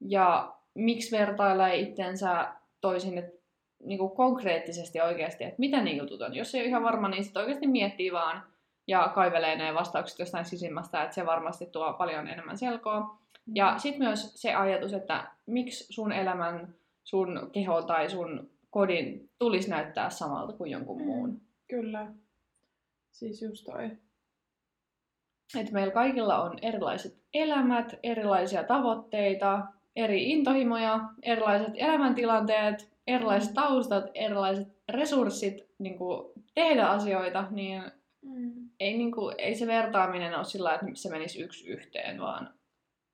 ja 0.00 0.54
miksi 0.74 1.18
vertailee 1.18 1.76
itsensä 1.76 2.52
toisin, 2.80 3.18
että 3.18 3.40
niin 3.84 3.98
kuin 3.98 4.10
konkreettisesti 4.10 5.00
oikeasti, 5.00 5.44
että 5.44 5.56
mitä 5.58 5.80
ne 5.80 5.92
jutut 5.92 6.22
on. 6.22 6.34
Jos 6.34 6.54
ei 6.54 6.60
ole 6.60 6.68
ihan 6.68 6.82
varma, 6.82 7.08
niin 7.08 7.24
sitten 7.24 7.40
oikeasti 7.40 7.66
miettii 7.66 8.12
vaan 8.12 8.42
ja 8.86 9.12
kaivelee 9.14 9.56
ne 9.56 9.74
vastaukset 9.74 10.18
jostain 10.18 10.44
sisimmästä, 10.44 11.02
että 11.02 11.14
se 11.14 11.26
varmasti 11.26 11.66
tuo 11.66 11.92
paljon 11.92 12.28
enemmän 12.28 12.58
selkoa. 12.58 13.18
Ja 13.54 13.78
sitten 13.78 14.02
myös 14.06 14.32
se 14.34 14.54
ajatus, 14.54 14.92
että 14.92 15.30
miksi 15.46 15.92
sun 15.92 16.12
elämän, 16.12 16.74
sun 17.04 17.50
keho 17.52 17.82
tai 17.82 18.10
sun 18.10 18.50
kodin 18.70 19.30
tulisi 19.38 19.70
näyttää 19.70 20.10
samalta 20.10 20.52
kuin 20.52 20.70
jonkun 20.70 21.00
Mm. 21.00 21.06
muun. 21.06 21.40
Kyllä. 21.68 22.12
Siis 23.12 23.42
just 23.42 23.64
toi. 23.64 23.90
Että 25.58 25.72
meillä 25.72 25.92
kaikilla 25.92 26.42
on 26.42 26.58
erilaiset 26.62 27.18
elämät, 27.34 27.98
erilaisia 28.02 28.64
tavoitteita, 28.64 29.62
eri 29.96 30.30
intohimoja, 30.30 31.00
erilaiset 31.22 31.72
elämäntilanteet, 31.74 32.90
erilaiset 33.06 33.54
taustat, 33.54 34.04
erilaiset 34.14 34.68
resurssit 34.88 35.66
niin 35.78 35.98
kuin 35.98 36.32
tehdä 36.54 36.86
asioita, 36.86 37.44
niin 37.50 37.82
Mm. 38.22 38.52
ei, 38.80 38.98
niin 38.98 39.12
kuin, 39.12 39.34
ei 39.38 39.54
se 39.54 39.66
vertaaminen 39.66 40.36
ole 40.36 40.44
sillä 40.44 40.74
että 40.74 40.86
se 40.94 41.10
menisi 41.10 41.42
yksi 41.42 41.68
yhteen, 41.68 42.20
vaan 42.20 42.54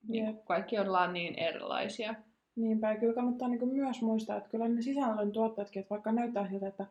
niin 0.09 0.25
kuin, 0.25 0.47
kaikki 0.47 0.79
ollaan 0.79 1.13
niin 1.13 1.35
erilaisia. 1.35 2.15
Niinpä, 2.57 2.93
ja 2.93 3.01
kyllä 3.01 3.15
kannattaa 3.15 3.49
niin 3.49 3.69
myös 3.69 4.03
muistaa, 4.03 4.37
että 4.37 4.49
kyllä 4.49 4.69
ne 4.69 4.83
sisällön 4.83 5.33
tuottajatkin, 5.33 5.81
että 5.81 5.91
vaikka 5.91 6.13
näyttää 6.13 6.49
siltä, 6.49 6.69
että 6.69 6.87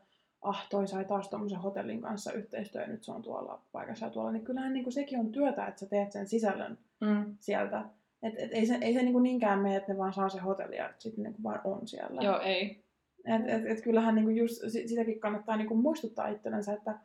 ah, 0.49 0.67
toi 0.69 0.87
sai 0.87 1.05
taas 1.05 1.29
tuommoisen 1.29 1.59
hotellin 1.59 2.01
kanssa 2.01 2.31
yhteistyö 2.31 2.81
ja 2.81 2.87
nyt 2.87 3.03
se 3.03 3.11
on 3.11 3.21
tuolla 3.21 3.61
paikassa 3.71 4.05
ja 4.05 4.11
tuolla, 4.11 4.31
niin 4.31 4.43
kyllähän 4.45 4.73
niin 4.73 4.91
sekin 4.91 5.19
on 5.19 5.31
työtä, 5.31 5.67
että 5.67 5.79
sä 5.79 5.85
teet 5.85 6.11
sen 6.11 6.27
sisällön 6.27 6.77
Mm. 7.01 7.37
sieltä. 7.39 7.85
Et, 8.23 8.33
et 8.37 8.51
ei 8.53 8.65
se, 8.65 8.77
ei 8.81 8.93
se 8.93 9.01
niin 9.03 9.23
niinkään 9.23 9.59
mene, 9.59 9.75
että 9.75 9.91
ne 9.93 9.97
vaan 9.97 10.13
saa 10.13 10.29
se 10.29 10.39
hotelli 10.39 10.75
ja 10.75 10.93
sitten 10.97 11.23
niin 11.23 11.43
vaan 11.43 11.61
on 11.63 11.87
siellä. 11.87 12.21
Joo, 12.21 12.39
ei. 12.39 12.83
Et, 13.25 13.41
et, 13.47 13.65
et 13.65 13.81
kyllähän 13.83 14.15
niin 14.15 14.35
just 14.35 14.61
si- 14.67 14.87
sitäkin 14.87 15.19
kannattaa 15.19 15.57
niin 15.57 15.77
muistuttaa 15.77 16.27
itsellensä, 16.27 16.73
että 16.73 16.95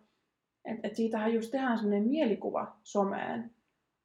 et, 0.64 0.78
et 0.82 0.97
siitähän 0.97 1.34
just 1.34 1.51
tehdään 1.51 1.78
semmoinen 1.78 2.09
mielikuva 2.09 2.76
someen. 2.82 3.51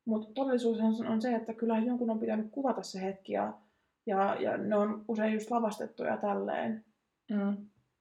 Mutta 0.06 0.34
todellisuus 0.34 0.80
on, 0.80 1.08
on 1.08 1.22
se, 1.22 1.36
että 1.36 1.54
kyllähän 1.54 1.86
jonkun 1.86 2.10
on 2.10 2.20
pitänyt 2.20 2.48
kuvata 2.52 2.84
se 2.84 3.02
hetki 3.02 3.34
ja, 3.34 3.54
ja, 4.06 4.36
ja 4.42 4.58
ne 4.58 4.76
on 4.76 5.06
usein 5.08 5.34
just 5.34 5.52
lavastettu 5.52 6.04
ja 6.04 6.18
tälleen. 6.18 6.86
Mm. 7.32 7.58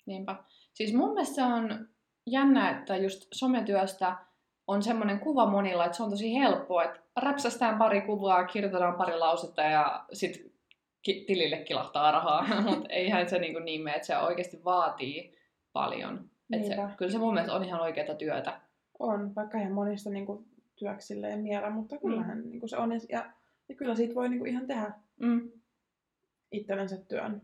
Niinpä. 0.07 0.37
Siis 0.75 0.95
mun 0.95 1.13
mielestä 1.13 1.35
se 1.35 1.43
on 1.43 1.89
jännä, 2.27 2.71
että 2.71 2.97
just 2.97 3.29
sometyöstä 3.33 4.17
on 4.67 4.83
semmoinen 4.83 5.21
kuva 5.21 5.47
monilla, 5.47 5.85
että 5.85 5.97
se 5.97 6.03
on 6.03 6.11
tosi 6.11 6.35
helppoa, 6.35 6.85
että 6.85 7.01
räpsästään 7.17 7.79
pari 7.79 8.01
kuvaa, 8.01 8.45
kirjoitetaan 8.45 8.95
pari 8.95 9.19
lausetta 9.19 9.63
ja 9.63 10.05
sitten 10.13 10.51
ki- 11.03 11.25
tilille 11.27 11.57
kilahtaa 11.57 12.11
rahaa. 12.13 12.47
Mutta 12.71 12.89
eihän 12.89 13.29
se 13.29 13.39
niin, 13.39 13.65
niin 13.65 13.83
mene, 13.83 13.97
että 13.97 14.07
se 14.07 14.19
oikeasti 14.19 14.65
vaatii 14.65 15.39
paljon. 15.73 16.31
Et 16.53 16.65
se, 16.65 16.77
kyllä 16.97 17.13
se 17.13 17.19
mun 17.19 17.35
mielestä 17.35 17.57
on 17.57 17.65
ihan 17.65 17.81
oikeaa 17.81 18.15
työtä. 18.15 18.61
On, 18.99 19.35
vaikka 19.35 19.59
ihan 19.59 19.73
monista 19.73 20.11
niin 20.11 20.27
kuin, 20.27 20.47
työksi 20.77 21.07
silleen 21.07 21.41
miele, 21.41 21.71
mutta 21.71 21.99
kyllähän 21.99 22.39
mm. 22.39 22.51
niin 22.51 22.69
se 22.69 22.77
on. 22.77 22.91
Ja, 23.09 23.33
ja 23.69 23.75
kyllä 23.75 23.95
siitä 23.95 24.15
voi 24.15 24.29
niin 24.29 24.39
kuin 24.39 24.51
ihan 24.51 24.67
tehdä 24.67 24.93
Mm. 25.21 25.51
itsellensä 26.53 26.97
työn, 26.97 27.43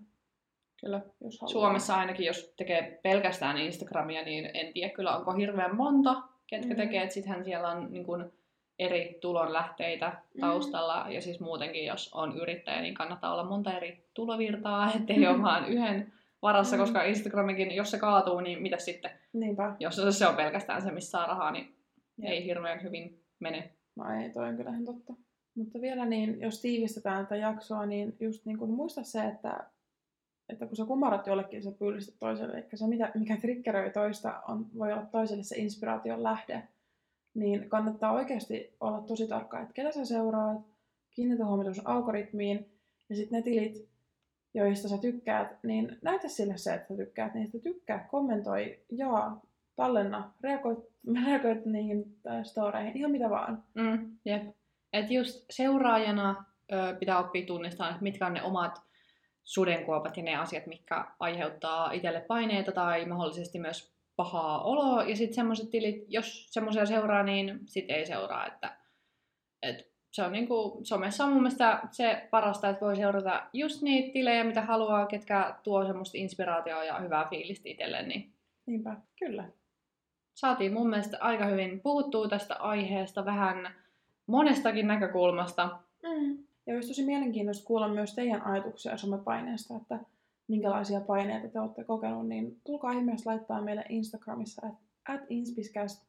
Kyllä. 0.81 1.01
jos 1.21 1.41
haluaa. 1.41 1.53
Suomessa 1.53 1.97
ainakin, 1.97 2.27
jos 2.27 2.55
tekee 2.57 3.01
pelkästään 3.03 3.59
Instagramia, 3.59 4.23
niin 4.25 4.51
en 4.55 4.73
tiedä 4.73 4.93
kyllä 4.95 5.17
onko 5.17 5.33
hirveän 5.33 5.77
monta, 5.77 6.23
ketkä 6.47 6.75
Mm. 6.75 6.77
tekee. 6.77 7.11
Sittenhän 7.11 7.45
siellä 7.45 7.69
on 7.69 7.93
niin 7.93 8.05
kuin 8.05 8.25
eri 8.79 9.19
tulonlähteitä 9.21 10.13
taustalla. 10.41 11.07
Ja 11.09 11.23
siis 11.23 11.41
muutenkin, 11.41 11.85
jos 11.87 12.11
on 12.15 12.37
yrittäjä, 12.39 12.81
niin 12.81 12.95
kannattaa 12.95 13.33
olla 13.33 13.45
monta 13.45 13.77
eri 13.77 14.05
tulovirtaa, 14.15 14.93
ettei 14.97 15.27
ole 15.27 15.43
vaan 15.43 15.69
yhden 15.69 16.13
varassa, 16.43 16.77
Mm. 16.77 16.81
koska 16.83 17.03
Instagramikin, 17.03 17.75
jos 17.75 17.91
se 17.91 17.99
kaatuu, 17.99 18.41
niin 18.41 18.63
mitä 18.63 18.79
sitten? 18.79 19.11
Niinpä. 19.33 19.77
Jos 19.81 20.01
se 20.11 20.27
on 20.27 20.37
pelkästään 20.37 20.83
se, 20.83 20.91
missä 20.91 21.11
saa 21.11 21.27
rahaa, 21.27 21.51
niin 21.51 21.75
Jep. 22.19 22.31
ei 22.31 22.45
hirveän 22.45 22.83
hyvin 22.83 23.23
mene. 23.41 23.71
No 23.97 24.05
ei, 24.23 24.31
toi 24.31 24.49
on 24.49 24.57
kyllä 24.57 24.71
ihan 24.71 24.85
totta. 24.85 25.13
Mutta 25.55 25.81
vielä 25.81 26.07
niin, 26.07 26.41
jos 26.41 26.61
tiivistetään 26.61 27.25
tätä 27.27 27.37
jaksoa, 27.37 27.87
niin 27.87 28.17
just 28.21 28.47
niin 28.47 28.59
kuin 28.59 28.71
muista 28.71 29.03
se, 29.03 29.25
että, 29.25 29.65
että 30.53 30.67
kun 30.67 30.77
sä 30.77 30.85
kumarat 30.85 31.27
jollekin, 31.27 31.63
sä 31.63 31.73
pyydistät 31.73 32.15
toiselle. 32.19 32.59
Eli 32.59 32.67
se, 32.75 32.87
mitä, 32.87 33.13
mikä 33.15 33.37
triggeröi 33.37 33.91
toista, 33.91 34.41
on, 34.49 34.67
voi 34.79 34.93
olla 34.93 35.07
toiselle 35.07 35.43
se 35.43 35.57
inspiraation 35.57 36.23
lähde. 36.23 36.69
Niin 37.35 37.69
kannattaa 37.69 38.13
oikeasti 38.13 38.77
olla 38.81 39.01
tosi 39.01 39.29
tarkka, 39.29 39.61
että 39.61 39.75
ketä 39.75 39.93
sä 39.93 40.05
seuraat, 40.05 40.61
kiinnitä 41.11 41.47
huomiota 41.47 41.75
sun 41.75 41.87
algoritmiin, 41.87 42.71
ja 43.09 43.17
sitten 43.17 43.37
ne 43.37 43.43
tilit, 43.43 43.89
joista 44.55 44.89
sä 44.89 44.99
tykkäät, 44.99 45.63
niin 45.63 45.99
näytä 46.03 46.29
sille 46.29 46.57
se, 46.57 46.75
että 46.75 46.89
sä 46.89 46.97
tykkäät 46.97 47.35
niistä. 47.35 47.59
Tykkää, 47.59 48.09
kommentoi, 48.11 48.79
jaa, 48.91 49.43
tallenna, 49.77 50.33
reagoit, 50.41 50.79
reagoit 51.27 51.67
niihin 51.67 52.17
äh, 52.27 52.45
storeihin, 52.45 52.97
ihan 52.97 53.11
mitä 53.11 53.31
vaan. 53.31 53.65
Mm, 53.75 54.17
jep. 54.25 54.43
Et 54.93 55.11
just 55.11 55.45
seuraajana 55.51 56.45
ö, 56.73 56.97
pitää 56.99 57.19
oppia 57.19 57.47
tunnistamaan, 57.47 57.93
että 57.93 58.03
mitkä 58.03 58.27
on 58.27 58.35
ne 58.35 58.43
omat 58.43 58.83
sudenkuopat 59.51 60.17
ja 60.17 60.23
ne 60.23 60.37
asiat, 60.37 60.67
mitkä 60.67 61.05
aiheuttaa 61.21 61.93
itselle 61.93 62.21
paineita 62.21 62.73
tai 62.73 63.05
mahdollisesti 63.05 63.59
myös 63.59 63.93
pahaa 64.17 64.63
oloa. 64.63 65.03
Ja 65.03 65.17
sitten 65.17 65.35
semmoiset 65.35 65.71
tilit, 65.71 66.05
jos 66.09 66.47
semmoisia 66.51 66.87
seuraa, 66.87 67.23
niin 67.23 67.61
sit 67.67 67.85
ei 67.89 68.07
seuraa. 68.07 68.47
Että, 68.47 68.77
et 69.63 69.91
se 70.11 70.23
on 70.23 70.33
niinku, 70.33 70.81
somessa 70.83 71.25
on 71.25 71.33
mun 71.33 71.43
mielestä 71.43 71.81
se 71.91 72.29
parasta, 72.31 72.69
että 72.69 72.87
voi 72.87 72.97
seurata 72.97 73.47
just 73.53 73.83
niitä 73.83 74.13
tilejä, 74.13 74.45
mitä 74.45 74.63
haluaa, 74.63 75.07
ketkä 75.07 75.55
tuo 75.63 75.85
semmoista 75.85 76.19
inspiraatiota 76.19 76.85
ja 76.85 76.99
hyvää 76.99 77.27
fiilistä 77.31 77.69
itselle, 77.69 78.03
niin 78.03 78.33
Niinpä, 78.67 78.97
kyllä. 79.19 79.45
saatiin 80.35 80.73
mun 80.73 80.91
mielestä 80.91 81.19
aika 81.21 81.45
hyvin 81.45 81.81
puhuttua 81.81 82.29
tästä 82.29 82.55
aiheesta 82.55 83.25
vähän 83.25 83.75
monestakin 84.27 84.87
näkökulmasta. 84.87 85.79
Mm. 86.03 86.50
Ja 86.67 86.75
olisi 86.75 86.89
tosi 86.89 87.07
mielenkiintoista 87.07 87.67
kuulla 87.67 87.89
myös 87.89 88.15
teidän 88.15 88.43
ajatuksia 88.43 88.97
somepaineesta, 88.97 89.77
että 89.77 90.01
minkälaisia 90.49 91.01
paineita 91.01 91.49
te 91.49 91.61
olette 91.61 91.85
kokenut, 91.85 92.29
niin 92.29 92.61
tulkaa 92.67 92.93
ihmeessä 92.93 93.31
laittaa 93.31 93.63
meille 93.63 93.85
Instagramissa 93.89 94.67
at, 94.67 94.75
at 95.09 95.21
inspiscast 95.29 96.07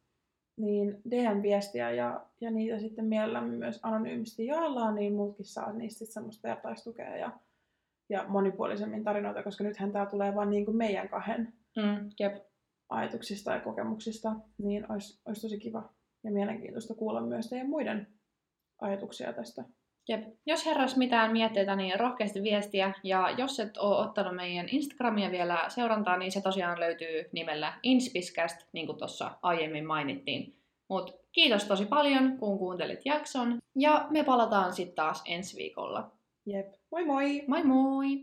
niin 0.58 1.02
DM-viestiä 1.10 1.92
ja, 1.92 2.26
ja 2.42 2.52
niitä 2.52 2.80
sitten 2.80 3.06
mielellämme 3.06 3.58
myös 3.58 3.80
anonyymisti 3.84 4.46
jaellaan, 4.46 4.96
niin 4.96 5.14
muutkin 5.14 5.46
saa 5.46 5.74
niistä 5.74 6.06
semmoista 6.06 6.48
vertaistukea 6.48 7.18
ja, 7.18 7.32
ja 8.10 8.26
monipuolisemmin 8.28 9.04
tarinoita, 9.04 9.44
koska 9.44 9.64
nythän 9.64 9.92
tämä 9.92 10.06
tulee 10.06 10.36
vaan 10.36 10.50
niin 10.50 10.66
kuin 10.66 10.78
meidän 10.78 11.10
kahden 11.10 11.54
Mm, 11.76 12.10
jep. 12.20 12.38
ajatuksista 12.90 13.52
ja 13.52 13.60
kokemuksista, 13.60 14.36
niin 14.58 14.92
olisi, 14.92 15.22
olisi 15.26 15.42
tosi 15.42 15.60
kiva 15.60 15.94
ja 16.24 16.32
mielenkiintoista 16.32 16.94
kuulla 16.94 17.22
myös 17.22 17.50
teidän 17.50 17.70
muiden 17.70 18.08
ajatuksia 18.82 19.34
tästä. 19.34 19.64
Jep. 20.08 20.24
Jos 20.46 20.66
herras 20.66 20.98
mitään 20.98 21.32
mietteitä, 21.32 21.76
niin 21.76 22.00
rohkeasti 22.00 22.44
viestiä. 22.44 22.94
Ja 23.04 23.30
jos 23.38 23.60
et 23.60 23.78
ole 23.78 23.98
ottanut 23.98 24.36
meidän 24.36 24.70
Instagramia 24.70 25.32
vielä 25.32 25.66
seurantaa, 25.68 26.18
niin 26.18 26.32
se 26.32 26.42
tosiaan 26.42 26.80
löytyy 26.80 27.30
nimellä 27.32 27.74
Inspiscast, 27.84 28.58
niin 28.74 28.86
kuin 28.86 28.98
tuossa 28.98 29.32
aiemmin 29.42 29.88
mainittiin. 29.88 30.56
Mut 30.88 31.22
kiitos 31.32 31.64
tosi 31.64 31.86
paljon, 31.86 32.38
kun 32.38 32.60
kuuntelit 32.60 33.06
jakson. 33.06 33.60
Ja 33.76 34.08
me 34.10 34.24
palataan 34.24 34.74
sitten 34.74 34.96
taas 34.96 35.24
ensi 35.26 35.58
viikolla. 35.58 36.12
Jep, 36.46 36.74
moi 36.92 37.06
moi! 37.06 37.44
Moi 37.48 37.64
moi! 37.64 38.22